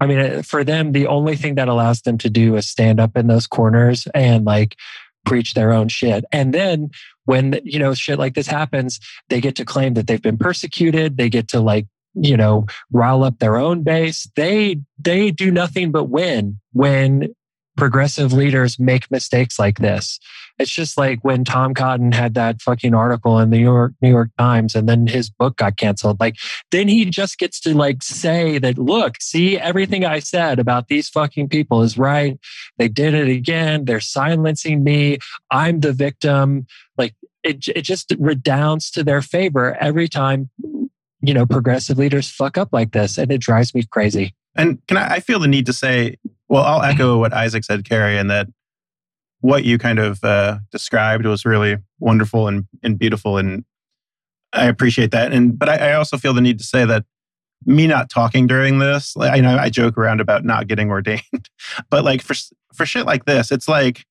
I 0.00 0.06
mean, 0.06 0.18
uh, 0.18 0.42
for 0.42 0.64
them, 0.64 0.92
the 0.92 1.06
only 1.06 1.36
thing 1.36 1.54
that 1.54 1.68
allows 1.68 2.02
them 2.02 2.18
to 2.18 2.28
do 2.28 2.56
is 2.56 2.68
stand 2.68 3.00
up 3.00 3.16
in 3.16 3.26
those 3.26 3.46
corners 3.46 4.08
and 4.14 4.44
like 4.44 4.76
preach 5.24 5.54
their 5.54 5.72
own 5.72 5.88
shit. 5.88 6.24
And 6.32 6.52
then 6.52 6.90
when, 7.24 7.60
you 7.64 7.78
know, 7.78 7.94
shit 7.94 8.18
like 8.18 8.34
this 8.34 8.46
happens, 8.46 9.00
they 9.28 9.40
get 9.40 9.56
to 9.56 9.64
claim 9.64 9.94
that 9.94 10.06
they've 10.06 10.20
been 10.20 10.36
persecuted. 10.36 11.16
They 11.16 11.30
get 11.30 11.48
to 11.48 11.60
like, 11.60 11.86
you 12.14 12.36
know, 12.36 12.66
rile 12.92 13.24
up 13.24 13.38
their 13.38 13.56
own 13.56 13.82
base. 13.82 14.28
They, 14.36 14.80
they 14.98 15.30
do 15.30 15.50
nothing 15.50 15.90
but 15.90 16.04
win 16.04 16.60
when 16.72 17.34
progressive 17.76 18.32
leaders 18.32 18.78
make 18.78 19.10
mistakes 19.10 19.58
like 19.58 19.78
this. 19.78 20.18
It's 20.58 20.70
just 20.70 20.96
like 20.96 21.24
when 21.24 21.44
Tom 21.44 21.74
Cotton 21.74 22.12
had 22.12 22.34
that 22.34 22.62
fucking 22.62 22.94
article 22.94 23.38
in 23.40 23.50
the 23.50 23.58
New 23.58 23.64
York 23.64 23.92
New 24.00 24.10
York 24.10 24.30
Times 24.38 24.74
and 24.74 24.88
then 24.88 25.06
his 25.06 25.28
book 25.28 25.56
got 25.56 25.76
canceled. 25.76 26.20
Like 26.20 26.36
then 26.70 26.86
he 26.86 27.04
just 27.04 27.38
gets 27.38 27.60
to 27.60 27.74
like 27.74 28.02
say 28.02 28.58
that 28.58 28.78
look, 28.78 29.16
see 29.20 29.58
everything 29.58 30.04
I 30.04 30.20
said 30.20 30.58
about 30.58 30.88
these 30.88 31.08
fucking 31.08 31.48
people 31.48 31.82
is 31.82 31.98
right. 31.98 32.38
They 32.78 32.88
did 32.88 33.14
it 33.14 33.28
again. 33.28 33.84
They're 33.84 34.00
silencing 34.00 34.84
me. 34.84 35.18
I'm 35.50 35.80
the 35.80 35.92
victim. 35.92 36.66
Like 36.96 37.14
it 37.42 37.66
it 37.68 37.82
just 37.82 38.14
redounds 38.18 38.90
to 38.92 39.02
their 39.02 39.22
favor 39.22 39.76
every 39.80 40.08
time 40.08 40.50
you 41.26 41.32
know, 41.32 41.46
progressive 41.46 41.96
leaders 41.96 42.28
fuck 42.28 42.58
up 42.58 42.68
like 42.72 42.92
this 42.92 43.16
and 43.16 43.32
it 43.32 43.40
drives 43.40 43.74
me 43.74 43.82
crazy. 43.90 44.34
And 44.56 44.86
can 44.86 44.98
I, 44.98 45.14
I 45.14 45.20
feel 45.20 45.38
the 45.38 45.48
need 45.48 45.66
to 45.66 45.72
say, 45.72 46.16
well, 46.54 46.62
I'll 46.62 46.82
echo 46.82 47.18
what 47.18 47.32
Isaac 47.32 47.64
said, 47.64 47.84
Carrie, 47.84 48.16
and 48.16 48.30
that 48.30 48.46
what 49.40 49.64
you 49.64 49.76
kind 49.76 49.98
of 49.98 50.22
uh, 50.22 50.58
described 50.70 51.26
was 51.26 51.44
really 51.44 51.78
wonderful 51.98 52.46
and, 52.46 52.66
and 52.80 52.96
beautiful. 52.96 53.38
And 53.38 53.64
I 54.52 54.66
appreciate 54.66 55.10
that. 55.10 55.32
And, 55.32 55.58
but 55.58 55.68
I, 55.68 55.90
I 55.90 55.92
also 55.94 56.16
feel 56.16 56.32
the 56.32 56.40
need 56.40 56.58
to 56.58 56.64
say 56.64 56.84
that 56.84 57.06
me 57.66 57.88
not 57.88 58.08
talking 58.08 58.46
during 58.46 58.78
this, 58.78 59.16
I 59.18 59.40
know 59.40 59.58
I 59.58 59.68
joke 59.68 59.98
around 59.98 60.20
about 60.20 60.44
not 60.44 60.68
getting 60.68 60.90
ordained, 60.90 61.50
but 61.90 62.04
like 62.04 62.22
for, 62.22 62.36
for 62.72 62.86
shit 62.86 63.04
like 63.04 63.24
this, 63.24 63.50
it's 63.50 63.66
like, 63.66 64.04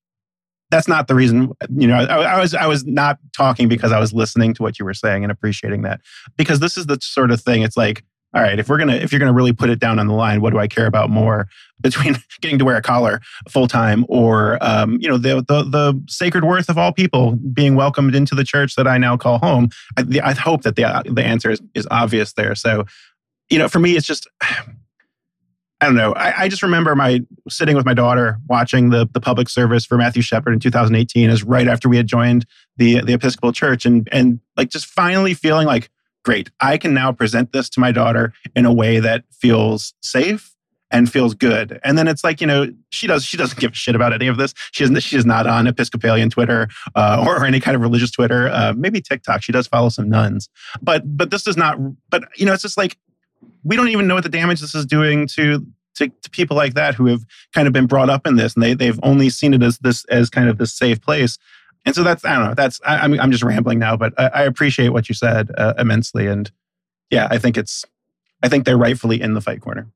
that's 0.70 0.88
not 0.88 1.08
the 1.08 1.14
reason 1.14 1.52
you 1.76 1.86
know 1.86 1.94
I, 1.94 2.22
I, 2.22 2.40
was 2.40 2.52
i 2.54 2.66
was 2.66 2.84
not 2.84 3.18
talking 3.36 3.68
because 3.68 3.92
i 3.92 4.00
was 4.00 4.12
listening 4.12 4.54
to 4.54 4.62
what 4.62 4.78
you 4.78 4.84
were 4.84 4.94
saying 4.94 5.22
and 5.22 5.30
appreciating 5.30 5.82
that 5.82 6.00
because 6.36 6.58
this 6.58 6.76
is 6.76 6.86
the 6.86 6.98
sort 7.00 7.30
of 7.30 7.40
thing 7.40 7.62
it's 7.62 7.76
like 7.76 8.02
all 8.34 8.42
right 8.42 8.58
if 8.58 8.68
we're 8.68 8.78
gonna 8.78 8.96
if 8.96 9.12
you're 9.12 9.18
gonna 9.18 9.32
really 9.32 9.52
put 9.52 9.70
it 9.70 9.78
down 9.78 9.98
on 9.98 10.06
the 10.06 10.12
line 10.12 10.40
what 10.40 10.52
do 10.52 10.58
i 10.58 10.66
care 10.66 10.86
about 10.86 11.10
more 11.10 11.46
between 11.80 12.16
getting 12.40 12.58
to 12.58 12.64
wear 12.64 12.76
a 12.76 12.82
collar 12.82 13.20
full 13.48 13.68
time 13.68 14.06
or 14.08 14.58
um, 14.62 14.98
you 15.00 15.08
know 15.08 15.18
the, 15.18 15.36
the 15.48 15.64
the 15.64 16.02
sacred 16.08 16.44
worth 16.44 16.68
of 16.68 16.78
all 16.78 16.92
people 16.92 17.32
being 17.32 17.74
welcomed 17.74 18.14
into 18.14 18.34
the 18.34 18.44
church 18.44 18.76
that 18.76 18.86
i 18.86 18.96
now 18.98 19.16
call 19.16 19.38
home 19.38 19.68
i, 19.96 20.02
the, 20.02 20.20
I 20.20 20.32
hope 20.32 20.62
that 20.62 20.76
the 20.76 21.02
the 21.10 21.22
answer 21.22 21.50
is, 21.50 21.60
is 21.74 21.86
obvious 21.90 22.32
there 22.34 22.54
so 22.54 22.84
you 23.50 23.58
know 23.58 23.68
for 23.68 23.80
me 23.80 23.96
it's 23.96 24.06
just 24.06 24.28
I 25.80 25.86
don't 25.86 25.96
know. 25.96 26.14
I, 26.14 26.44
I, 26.44 26.48
just 26.48 26.62
remember 26.62 26.94
my 26.94 27.20
sitting 27.48 27.76
with 27.76 27.84
my 27.84 27.92
daughter 27.92 28.38
watching 28.48 28.88
the 28.88 29.06
the 29.12 29.20
public 29.20 29.50
service 29.50 29.84
for 29.84 29.98
Matthew 29.98 30.22
Shepard 30.22 30.54
in 30.54 30.60
2018, 30.60 31.28
is 31.28 31.42
right 31.42 31.68
after 31.68 31.90
we 31.90 31.98
had 31.98 32.06
joined 32.06 32.46
the 32.78 33.02
the 33.02 33.12
Episcopal 33.12 33.52
Church, 33.52 33.84
and 33.84 34.08
and 34.10 34.40
like 34.56 34.70
just 34.70 34.86
finally 34.86 35.34
feeling 35.34 35.66
like, 35.66 35.90
great, 36.24 36.50
I 36.60 36.78
can 36.78 36.94
now 36.94 37.12
present 37.12 37.52
this 37.52 37.68
to 37.70 37.80
my 37.80 37.92
daughter 37.92 38.32
in 38.56 38.66
a 38.66 38.72
way 38.72 39.00
that 39.00 39.24
feels 39.30 39.94
safe 40.00 40.54
and 40.90 41.10
feels 41.10 41.34
good. 41.34 41.80
And 41.82 41.98
then 41.98 42.06
it's 42.06 42.22
like 42.22 42.40
you 42.40 42.46
know 42.46 42.66
she 42.90 43.06
does 43.06 43.24
she 43.24 43.36
doesn't 43.36 43.58
give 43.58 43.72
a 43.72 43.74
shit 43.74 43.94
about 43.94 44.12
any 44.12 44.28
of 44.28 44.36
this. 44.36 44.54
She 44.72 44.84
isn't 44.84 44.98
she 45.00 45.16
is 45.16 45.26
not 45.26 45.46
on 45.46 45.66
Episcopalian 45.66 46.30
Twitter 46.30 46.68
uh, 46.94 47.24
or, 47.26 47.44
any 47.44 47.60
kind 47.60 47.74
of 47.74 47.82
religious 47.82 48.10
Twitter. 48.10 48.48
Uh, 48.48 48.72
maybe 48.76 49.00
TikTok. 49.00 49.42
She 49.42 49.52
does 49.52 49.66
follow 49.66 49.88
some 49.88 50.08
nuns, 50.08 50.48
but 50.80 51.02
but 51.16 51.30
this 51.30 51.46
is 51.46 51.56
not. 51.56 51.78
But 52.10 52.24
you 52.36 52.46
know 52.46 52.52
it's 52.52 52.62
just 52.62 52.76
like 52.76 52.96
we 53.64 53.76
don't 53.76 53.88
even 53.88 54.06
know 54.06 54.14
what 54.14 54.24
the 54.24 54.30
damage 54.30 54.60
this 54.60 54.74
is 54.74 54.86
doing 54.86 55.26
to, 55.26 55.66
to, 55.96 56.08
to 56.08 56.30
people 56.30 56.56
like 56.56 56.74
that 56.74 56.94
who 56.94 57.06
have 57.06 57.24
kind 57.52 57.66
of 57.66 57.72
been 57.72 57.86
brought 57.86 58.10
up 58.10 58.26
in 58.26 58.36
this 58.36 58.54
and 58.54 58.62
they 58.62 58.74
they've 58.74 59.00
only 59.02 59.30
seen 59.30 59.52
it 59.52 59.62
as 59.62 59.78
this 59.78 60.04
as 60.06 60.30
kind 60.30 60.48
of 60.48 60.58
this 60.58 60.72
safe 60.72 61.00
place. 61.00 61.38
And 61.84 61.94
so 61.94 62.02
that's 62.02 62.24
I 62.24 62.34
don't 62.34 62.44
know. 62.48 62.54
That's 62.54 62.80
I, 62.84 63.04
am 63.04 63.18
I'm 63.20 63.30
just 63.30 63.44
rambling 63.44 63.78
now, 63.78 63.96
but 63.96 64.14
I, 64.18 64.26
I 64.26 64.42
appreciate 64.44 64.90
what 64.90 65.08
you 65.08 65.14
said 65.14 65.50
uh, 65.56 65.74
immensely. 65.78 66.26
And 66.26 66.50
yeah, 67.10 67.28
I 67.30 67.38
think 67.38 67.56
it's 67.56 67.84
I 68.42 68.48
think 68.48 68.64
they're 68.64 68.78
rightfully 68.78 69.20
in 69.20 69.34
the 69.34 69.40
fight 69.40 69.60
corner. 69.60 69.88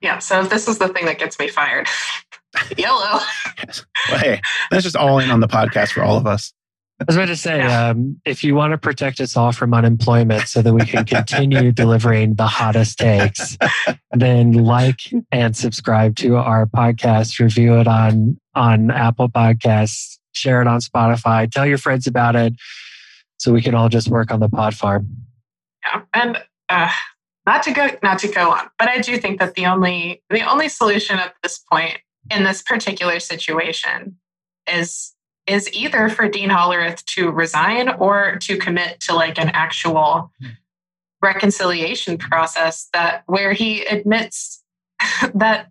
Yeah. 0.00 0.18
So 0.18 0.44
this 0.44 0.68
is 0.68 0.78
the 0.78 0.88
thing 0.88 1.06
that 1.06 1.18
gets 1.18 1.38
me 1.38 1.48
fired. 1.48 1.88
Yellow. 2.76 3.20
yes. 3.58 3.84
Well, 4.08 4.18
hey, 4.18 4.40
that's 4.70 4.82
just 4.82 4.96
all 4.96 5.18
in 5.18 5.30
on 5.30 5.40
the 5.40 5.48
podcast 5.48 5.92
for 5.92 6.02
all 6.02 6.16
of 6.16 6.26
us. 6.26 6.52
I 7.00 7.04
was 7.06 7.16
about 7.16 7.26
to 7.26 7.36
say, 7.36 7.62
um, 7.62 8.20
if 8.26 8.44
you 8.44 8.54
want 8.54 8.72
to 8.72 8.78
protect 8.78 9.20
us 9.20 9.34
all 9.34 9.52
from 9.52 9.72
unemployment 9.72 10.48
so 10.48 10.60
that 10.60 10.74
we 10.74 10.84
can 10.84 11.06
continue 11.06 11.72
delivering 11.72 12.34
the 12.34 12.46
hottest 12.46 12.98
takes, 12.98 13.56
then 14.12 14.52
like 14.52 14.98
and 15.32 15.56
subscribe 15.56 16.16
to 16.16 16.36
our 16.36 16.66
podcast, 16.66 17.38
review 17.38 17.80
it 17.80 17.88
on, 17.88 18.38
on 18.54 18.90
Apple 18.90 19.30
Podcasts, 19.30 20.18
share 20.40 20.62
it 20.62 20.66
on 20.66 20.80
Spotify, 20.80 21.50
tell 21.50 21.66
your 21.66 21.78
friends 21.78 22.06
about 22.06 22.36
it 22.36 22.54
so 23.38 23.52
we 23.52 23.62
can 23.62 23.74
all 23.74 23.88
just 23.88 24.08
work 24.08 24.30
on 24.30 24.40
the 24.40 24.48
pod 24.48 24.74
farm. 24.74 25.08
Yeah. 25.84 26.02
And 26.12 26.38
uh, 26.68 26.90
not 27.46 27.62
to 27.64 27.72
go 27.72 27.88
not 28.02 28.18
to 28.20 28.28
go 28.28 28.50
on, 28.52 28.70
but 28.78 28.88
I 28.88 29.00
do 29.00 29.16
think 29.18 29.40
that 29.40 29.54
the 29.54 29.66
only 29.66 30.22
the 30.30 30.48
only 30.48 30.68
solution 30.68 31.18
at 31.18 31.34
this 31.42 31.58
point 31.58 31.98
in 32.30 32.44
this 32.44 32.62
particular 32.62 33.18
situation 33.20 34.16
is 34.70 35.14
is 35.46 35.72
either 35.72 36.08
for 36.08 36.28
Dean 36.28 36.50
Hollerith 36.50 37.04
to 37.06 37.30
resign 37.30 37.88
or 37.88 38.36
to 38.42 38.56
commit 38.56 39.00
to 39.00 39.14
like 39.14 39.38
an 39.38 39.48
actual 39.48 40.30
reconciliation 41.22 42.18
process 42.18 42.88
that 42.92 43.24
where 43.26 43.52
he 43.52 43.84
admits 43.86 44.62
that 45.34 45.68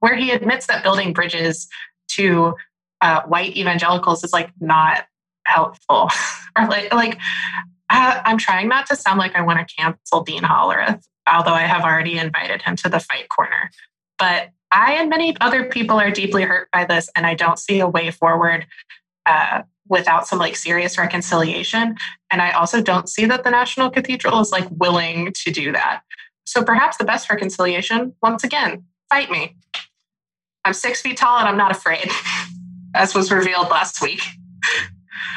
where 0.00 0.16
he 0.16 0.32
admits 0.32 0.66
that 0.66 0.82
building 0.82 1.12
bridges 1.12 1.68
to 2.08 2.54
uh, 3.02 3.22
white 3.24 3.56
evangelicals 3.56 4.24
is 4.24 4.32
like 4.32 4.50
not 4.60 5.04
helpful 5.44 6.08
or 6.58 6.66
like 6.68 6.92
like 6.94 7.18
uh, 7.90 8.22
I'm 8.24 8.38
trying 8.38 8.68
not 8.68 8.86
to 8.86 8.96
sound 8.96 9.18
like 9.18 9.34
I 9.36 9.42
want 9.42 9.58
to 9.58 9.74
cancel 9.76 10.22
Dean 10.22 10.42
Hollerith, 10.42 11.02
although 11.30 11.52
I 11.52 11.62
have 11.62 11.82
already 11.82 12.16
invited 12.16 12.62
him 12.62 12.74
to 12.76 12.88
the 12.88 13.00
fight 13.00 13.28
corner. 13.28 13.70
But 14.18 14.48
I 14.70 14.94
and 14.94 15.10
many 15.10 15.36
other 15.42 15.64
people 15.64 16.00
are 16.00 16.10
deeply 16.10 16.44
hurt 16.44 16.68
by 16.72 16.86
this, 16.86 17.10
and 17.14 17.26
I 17.26 17.34
don't 17.34 17.58
see 17.58 17.80
a 17.80 17.88
way 17.88 18.10
forward 18.10 18.66
uh, 19.26 19.62
without 19.88 20.26
some 20.26 20.38
like 20.38 20.56
serious 20.56 20.96
reconciliation. 20.96 21.96
And 22.30 22.40
I 22.40 22.52
also 22.52 22.80
don't 22.80 23.08
see 23.08 23.26
that 23.26 23.44
the 23.44 23.50
National 23.50 23.90
Cathedral 23.90 24.40
is 24.40 24.50
like 24.50 24.66
willing 24.70 25.32
to 25.44 25.50
do 25.50 25.72
that. 25.72 26.00
So 26.44 26.64
perhaps 26.64 26.96
the 26.96 27.04
best 27.04 27.28
reconciliation, 27.28 28.14
once 28.22 28.42
again, 28.42 28.84
fight 29.10 29.30
me. 29.30 29.54
I'm 30.64 30.72
six 30.72 31.02
feet 31.02 31.18
tall 31.18 31.38
and 31.38 31.48
I'm 31.48 31.56
not 31.56 31.72
afraid, 31.72 32.10
as 32.94 33.14
was 33.14 33.30
revealed 33.32 33.68
last 33.68 34.00
week. 34.02 34.20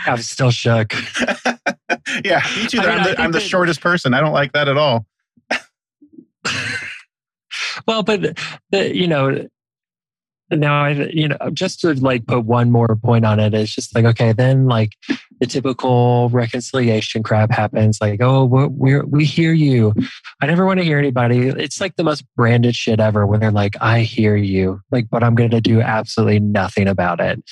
I'm 0.06 0.18
still 0.18 0.51
shook. 0.51 0.93
yeah, 2.24 2.41
me 2.56 2.68
too. 2.68 2.80
I 2.80 2.86
am 2.86 3.03
the, 3.03 3.16
I'm 3.22 3.32
the 3.32 3.39
shortest 3.39 3.82
person. 3.82 4.14
I 4.14 4.22
don't 4.22 4.34
like 4.34 4.53
that 4.53 4.68
at 4.68 4.78
all. 4.78 5.06
well, 7.88 8.03
but 8.03 8.38
the, 8.72 8.95
you 8.95 9.08
know, 9.08 9.47
now 10.51 10.84
I, 10.84 10.91
you 10.91 11.28
know, 11.28 11.38
just 11.53 11.82
to 11.82 11.93
like 11.93 12.28
put 12.28 12.45
one 12.45 12.72
more 12.72 12.95
point 13.01 13.26
on 13.26 13.39
it, 13.39 13.53
it's 13.53 13.74
just 13.74 13.95
like, 13.95 14.06
okay, 14.06 14.32
then 14.32 14.68
like 14.68 14.91
the 15.39 15.45
typical 15.45 16.29
reconciliation 16.29 17.21
crap 17.21 17.51
happens. 17.51 17.99
Like, 17.99 18.21
oh, 18.21 18.45
we 18.45 18.99
we 19.01 19.25
hear 19.25 19.51
you. 19.51 19.93
I 20.41 20.45
never 20.45 20.65
want 20.65 20.79
to 20.79 20.86
hear 20.86 20.97
anybody. 20.97 21.47
It's 21.47 21.81
like 21.81 21.95
the 21.95 22.03
most 22.03 22.23
branded 22.36 22.75
shit 22.75 22.99
ever 22.99 23.25
when 23.27 23.39
they're 23.39 23.51
like, 23.51 23.75
I 23.81 24.01
hear 24.01 24.36
you, 24.36 24.81
like, 24.91 25.09
but 25.09 25.23
I'm 25.23 25.36
going 25.36 25.49
to 25.51 25.61
do 25.61 25.81
absolutely 25.81 26.39
nothing 26.39 26.88
about 26.88 27.19
it. 27.19 27.43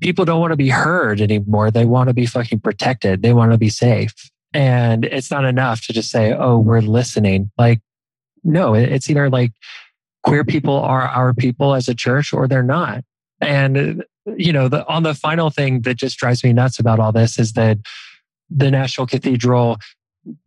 People 0.00 0.24
don't 0.24 0.40
want 0.40 0.52
to 0.52 0.56
be 0.56 0.68
heard 0.68 1.20
anymore. 1.20 1.70
They 1.70 1.84
want 1.84 2.08
to 2.08 2.14
be 2.14 2.26
fucking 2.26 2.60
protected. 2.60 3.22
They 3.22 3.32
want 3.32 3.52
to 3.52 3.58
be 3.58 3.68
safe. 3.70 4.12
And 4.52 5.04
it's 5.04 5.30
not 5.30 5.44
enough 5.44 5.86
to 5.86 5.92
just 5.92 6.10
say, 6.10 6.34
oh, 6.34 6.58
we're 6.58 6.80
listening. 6.80 7.50
Like, 7.56 7.80
no, 8.44 8.74
it's 8.74 9.08
either 9.08 9.30
like, 9.30 9.52
queer 10.24 10.44
people 10.44 10.76
are 10.76 11.02
our 11.02 11.32
people 11.32 11.74
as 11.74 11.88
a 11.88 11.94
church 11.94 12.32
or 12.32 12.46
they're 12.46 12.62
not. 12.62 13.04
And, 13.40 14.04
you 14.36 14.52
know, 14.52 14.68
the, 14.68 14.86
on 14.88 15.02
the 15.02 15.14
final 15.14 15.50
thing 15.50 15.82
that 15.82 15.94
just 15.94 16.18
drives 16.18 16.44
me 16.44 16.52
nuts 16.52 16.78
about 16.78 17.00
all 17.00 17.12
this 17.12 17.38
is 17.38 17.52
that 17.52 17.78
the 18.50 18.70
National 18.70 19.06
Cathedral, 19.06 19.78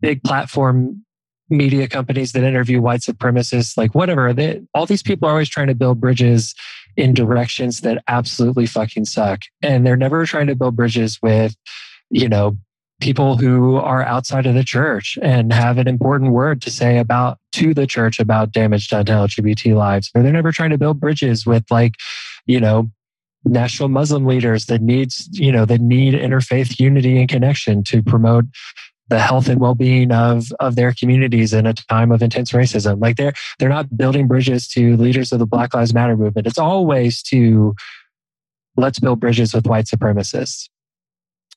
big 0.02 0.24
platform 0.24 1.04
media 1.50 1.88
companies 1.88 2.32
that 2.32 2.44
interview 2.44 2.82
white 2.82 3.02
supremacists, 3.02 3.78
like 3.78 3.94
whatever, 3.94 4.34
they, 4.34 4.62
all 4.74 4.86
these 4.86 5.04
people 5.04 5.28
are 5.28 5.32
always 5.32 5.50
trying 5.50 5.68
to 5.68 5.76
build 5.76 6.00
bridges 6.00 6.56
in 6.98 7.14
directions 7.14 7.82
that 7.82 8.04
absolutely 8.08 8.66
fucking 8.66 9.06
suck. 9.06 9.42
And 9.62 9.86
they're 9.86 9.98
never 9.98 10.26
trying 10.26 10.48
to 10.48 10.56
build 10.56 10.76
bridges 10.76 11.20
with, 11.22 11.56
you 12.10 12.30
know, 12.30 12.58
people 13.02 13.38
who 13.38 13.76
are 13.76 14.04
outside 14.04 14.46
of 14.46 14.56
the 14.56 14.64
church 14.64 15.20
and 15.22 15.52
have 15.52 15.78
an 15.78 15.88
important 15.88 16.32
word 16.32 16.62
to 16.62 16.72
say 16.72 16.98
about 16.98 17.38
to 17.52 17.74
the 17.74 17.86
church 17.86 18.20
about 18.20 18.52
damage 18.52 18.88
done 18.88 19.06
to 19.06 19.12
LGBT 19.12 19.76
lives. 19.76 20.10
Or 20.16 20.24
they're 20.24 20.32
never 20.32 20.52
trying 20.52 20.70
to 20.70 20.78
build 20.78 21.00
bridges 21.00 21.46
with 21.46 21.66
like, 21.70 21.96
you 22.46 22.60
know, 22.60 22.90
national 23.46 23.90
Muslim 23.90 24.26
leaders 24.26 24.66
that 24.66 24.82
needs, 24.82 25.30
you 25.32 25.52
know, 25.52 25.66
that 25.66 25.82
need 25.82 26.14
interfaith 26.14 26.80
unity 26.80 27.18
and 27.20 27.30
connection 27.30 27.84
to 27.86 28.04
promote 28.04 28.46
the 29.08 29.20
health 29.20 29.48
and 29.48 29.62
well-being 29.62 30.12
of 30.12 30.52
of 30.60 30.76
their 30.76 30.92
communities 30.92 31.54
in 31.54 31.68
a 31.68 31.74
time 31.74 32.12
of 32.12 32.24
intense 32.24 32.52
racism. 32.52 33.00
Like 33.00 33.18
they're 33.18 33.34
they're 33.60 33.70
not 33.70 33.96
building 33.96 34.28
bridges 34.28 34.68
to 34.70 34.98
leaders 34.98 35.32
of 35.32 35.40
the 35.40 35.46
Black 35.46 35.74
Lives 35.74 35.94
Matter 35.94 36.18
movement. 36.18 36.48
It's 36.48 36.58
always 36.58 37.22
to 37.24 37.76
let's 38.78 39.00
build 39.00 39.20
bridges 39.20 39.54
with 39.54 39.68
white 39.68 39.86
supremacists. 39.86 40.70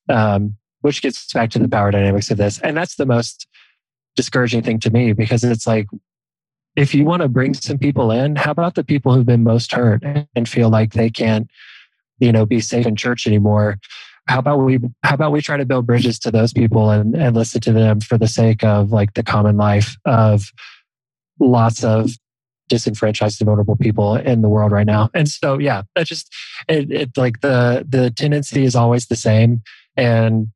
Um, 0.08 0.56
which 0.80 1.02
gets 1.02 1.32
back 1.32 1.50
to 1.50 1.58
the 1.58 1.68
power 1.68 1.90
dynamics 1.90 2.30
of 2.30 2.38
this. 2.38 2.60
And 2.60 2.76
that's 2.76 2.96
the 2.96 3.06
most 3.06 3.46
discouraging 4.16 4.62
thing 4.62 4.80
to 4.80 4.90
me 4.90 5.12
because 5.12 5.44
it's 5.44 5.66
like, 5.66 5.86
if 6.76 6.94
you 6.94 7.04
want 7.04 7.22
to 7.22 7.28
bring 7.28 7.54
some 7.54 7.78
people 7.78 8.10
in, 8.10 8.36
how 8.36 8.52
about 8.52 8.74
the 8.74 8.84
people 8.84 9.12
who've 9.12 9.26
been 9.26 9.42
most 9.42 9.72
hurt 9.72 10.02
and 10.34 10.48
feel 10.48 10.70
like 10.70 10.92
they 10.92 11.10
can't, 11.10 11.50
you 12.18 12.32
know, 12.32 12.46
be 12.46 12.60
safe 12.60 12.86
in 12.86 12.96
church 12.96 13.26
anymore? 13.26 13.78
How 14.26 14.38
about 14.38 14.58
we 14.58 14.78
how 15.02 15.14
about 15.14 15.32
we 15.32 15.40
try 15.40 15.56
to 15.56 15.64
build 15.64 15.86
bridges 15.86 16.18
to 16.20 16.30
those 16.30 16.52
people 16.52 16.90
and, 16.90 17.14
and 17.14 17.34
listen 17.34 17.60
to 17.62 17.72
them 17.72 18.00
for 18.00 18.18
the 18.18 18.28
sake 18.28 18.62
of 18.62 18.92
like 18.92 19.14
the 19.14 19.22
common 19.22 19.56
life 19.56 19.96
of 20.04 20.52
lots 21.40 21.82
of 21.82 22.10
disenfranchised 22.68 23.40
and 23.40 23.46
vulnerable 23.46 23.76
people 23.76 24.16
in 24.16 24.42
the 24.42 24.48
world 24.48 24.72
right 24.72 24.86
now. 24.86 25.08
And 25.14 25.28
so 25.28 25.58
yeah, 25.58 25.82
that 25.94 26.06
just 26.06 26.30
it, 26.68 26.90
it 26.90 27.10
like 27.16 27.40
the 27.40 27.86
the 27.88 28.10
tendency 28.10 28.64
is 28.64 28.76
always 28.76 29.06
the 29.06 29.16
same. 29.16 29.62
And 29.96 30.48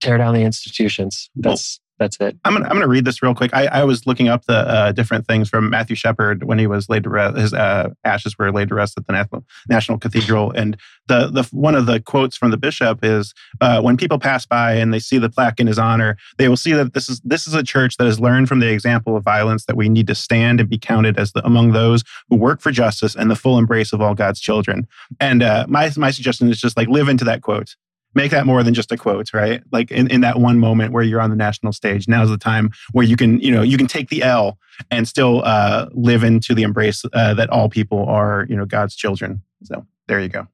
tear 0.00 0.18
down 0.18 0.34
the 0.34 0.42
institutions. 0.42 1.30
That's 1.36 1.79
that's 2.00 2.16
it. 2.18 2.36
I'm 2.44 2.54
gonna, 2.54 2.64
I'm 2.64 2.72
gonna 2.72 2.88
read 2.88 3.04
this 3.04 3.22
real 3.22 3.34
quick. 3.34 3.52
I, 3.52 3.66
I 3.66 3.84
was 3.84 4.06
looking 4.06 4.28
up 4.28 4.46
the 4.46 4.56
uh, 4.56 4.92
different 4.92 5.26
things 5.26 5.50
from 5.50 5.68
Matthew 5.68 5.94
Shepard 5.94 6.42
when 6.44 6.58
he 6.58 6.66
was 6.66 6.88
laid 6.88 7.04
to 7.04 7.10
rest. 7.10 7.36
His 7.36 7.52
uh, 7.52 7.90
ashes 8.04 8.38
were 8.38 8.50
laid 8.50 8.70
to 8.70 8.74
rest 8.74 8.96
at 8.96 9.06
the 9.06 9.12
National, 9.12 9.44
National 9.68 9.98
Cathedral, 9.98 10.50
and 10.50 10.78
the 11.08 11.28
the 11.30 11.42
one 11.52 11.74
of 11.74 11.84
the 11.84 12.00
quotes 12.00 12.36
from 12.36 12.50
the 12.50 12.56
bishop 12.56 13.00
is, 13.04 13.34
uh, 13.60 13.82
"When 13.82 13.98
people 13.98 14.18
pass 14.18 14.46
by 14.46 14.72
and 14.72 14.94
they 14.94 14.98
see 14.98 15.18
the 15.18 15.28
plaque 15.28 15.60
in 15.60 15.66
his 15.66 15.78
honor, 15.78 16.16
they 16.38 16.48
will 16.48 16.56
see 16.56 16.72
that 16.72 16.94
this 16.94 17.10
is 17.10 17.20
this 17.22 17.46
is 17.46 17.52
a 17.52 17.62
church 17.62 17.98
that 17.98 18.06
has 18.06 18.18
learned 18.18 18.48
from 18.48 18.60
the 18.60 18.72
example 18.72 19.14
of 19.14 19.22
violence 19.22 19.66
that 19.66 19.76
we 19.76 19.90
need 19.90 20.06
to 20.06 20.14
stand 20.14 20.58
and 20.58 20.70
be 20.70 20.78
counted 20.78 21.18
as 21.18 21.32
the, 21.32 21.46
among 21.46 21.72
those 21.72 22.02
who 22.30 22.36
work 22.36 22.62
for 22.62 22.72
justice 22.72 23.14
and 23.14 23.30
the 23.30 23.36
full 23.36 23.58
embrace 23.58 23.92
of 23.92 24.00
all 24.00 24.14
God's 24.14 24.40
children." 24.40 24.88
And 25.20 25.42
uh, 25.42 25.66
my 25.68 25.92
my 25.98 26.10
suggestion 26.10 26.50
is 26.50 26.58
just 26.58 26.78
like 26.78 26.88
live 26.88 27.08
into 27.10 27.24
that 27.26 27.42
quote 27.42 27.76
make 28.14 28.30
that 28.30 28.46
more 28.46 28.62
than 28.62 28.74
just 28.74 28.92
a 28.92 28.96
quote 28.96 29.32
right? 29.32 29.62
Like 29.72 29.90
in, 29.90 30.08
in 30.08 30.20
that 30.22 30.38
one 30.38 30.58
moment 30.58 30.92
where 30.92 31.02
you're 31.02 31.20
on 31.20 31.30
the 31.30 31.36
national 31.36 31.72
stage 31.72 32.08
now's 32.08 32.30
the 32.30 32.38
time 32.38 32.70
where 32.92 33.04
you 33.04 33.16
can 33.16 33.40
you 33.40 33.50
know 33.50 33.62
you 33.62 33.76
can 33.76 33.86
take 33.86 34.08
the 34.08 34.22
l 34.22 34.58
and 34.90 35.06
still 35.06 35.42
uh, 35.44 35.86
live 35.92 36.24
into 36.24 36.54
the 36.54 36.62
embrace 36.62 37.04
uh, 37.12 37.34
that 37.34 37.50
all 37.50 37.68
people 37.68 38.06
are 38.06 38.46
you 38.48 38.56
know 38.56 38.64
god's 38.64 38.94
children. 38.94 39.42
So 39.64 39.86
there 40.08 40.20
you 40.20 40.28
go. 40.28 40.46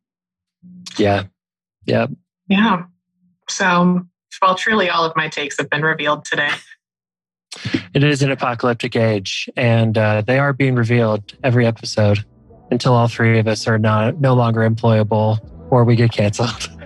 Yeah. 0.96 1.24
Yeah 1.84 2.06
yeah. 2.48 2.84
So 3.48 4.06
well 4.42 4.54
truly 4.54 4.88
all 4.88 5.04
of 5.04 5.14
my 5.16 5.28
takes 5.28 5.58
have 5.58 5.70
been 5.70 5.82
revealed 5.82 6.24
today. 6.24 6.50
It 7.94 8.04
is 8.04 8.22
an 8.22 8.30
apocalyptic 8.30 8.96
age 8.96 9.48
and 9.56 9.96
uh, 9.96 10.22
they 10.22 10.38
are 10.38 10.52
being 10.52 10.74
revealed 10.74 11.32
every 11.42 11.66
episode 11.66 12.24
until 12.70 12.92
all 12.92 13.08
three 13.08 13.38
of 13.38 13.48
us 13.48 13.66
are 13.66 13.78
not 13.78 14.20
no 14.20 14.34
longer 14.34 14.68
employable 14.68 15.38
or 15.70 15.84
we 15.84 15.96
get 15.96 16.12
canceled 16.12 16.68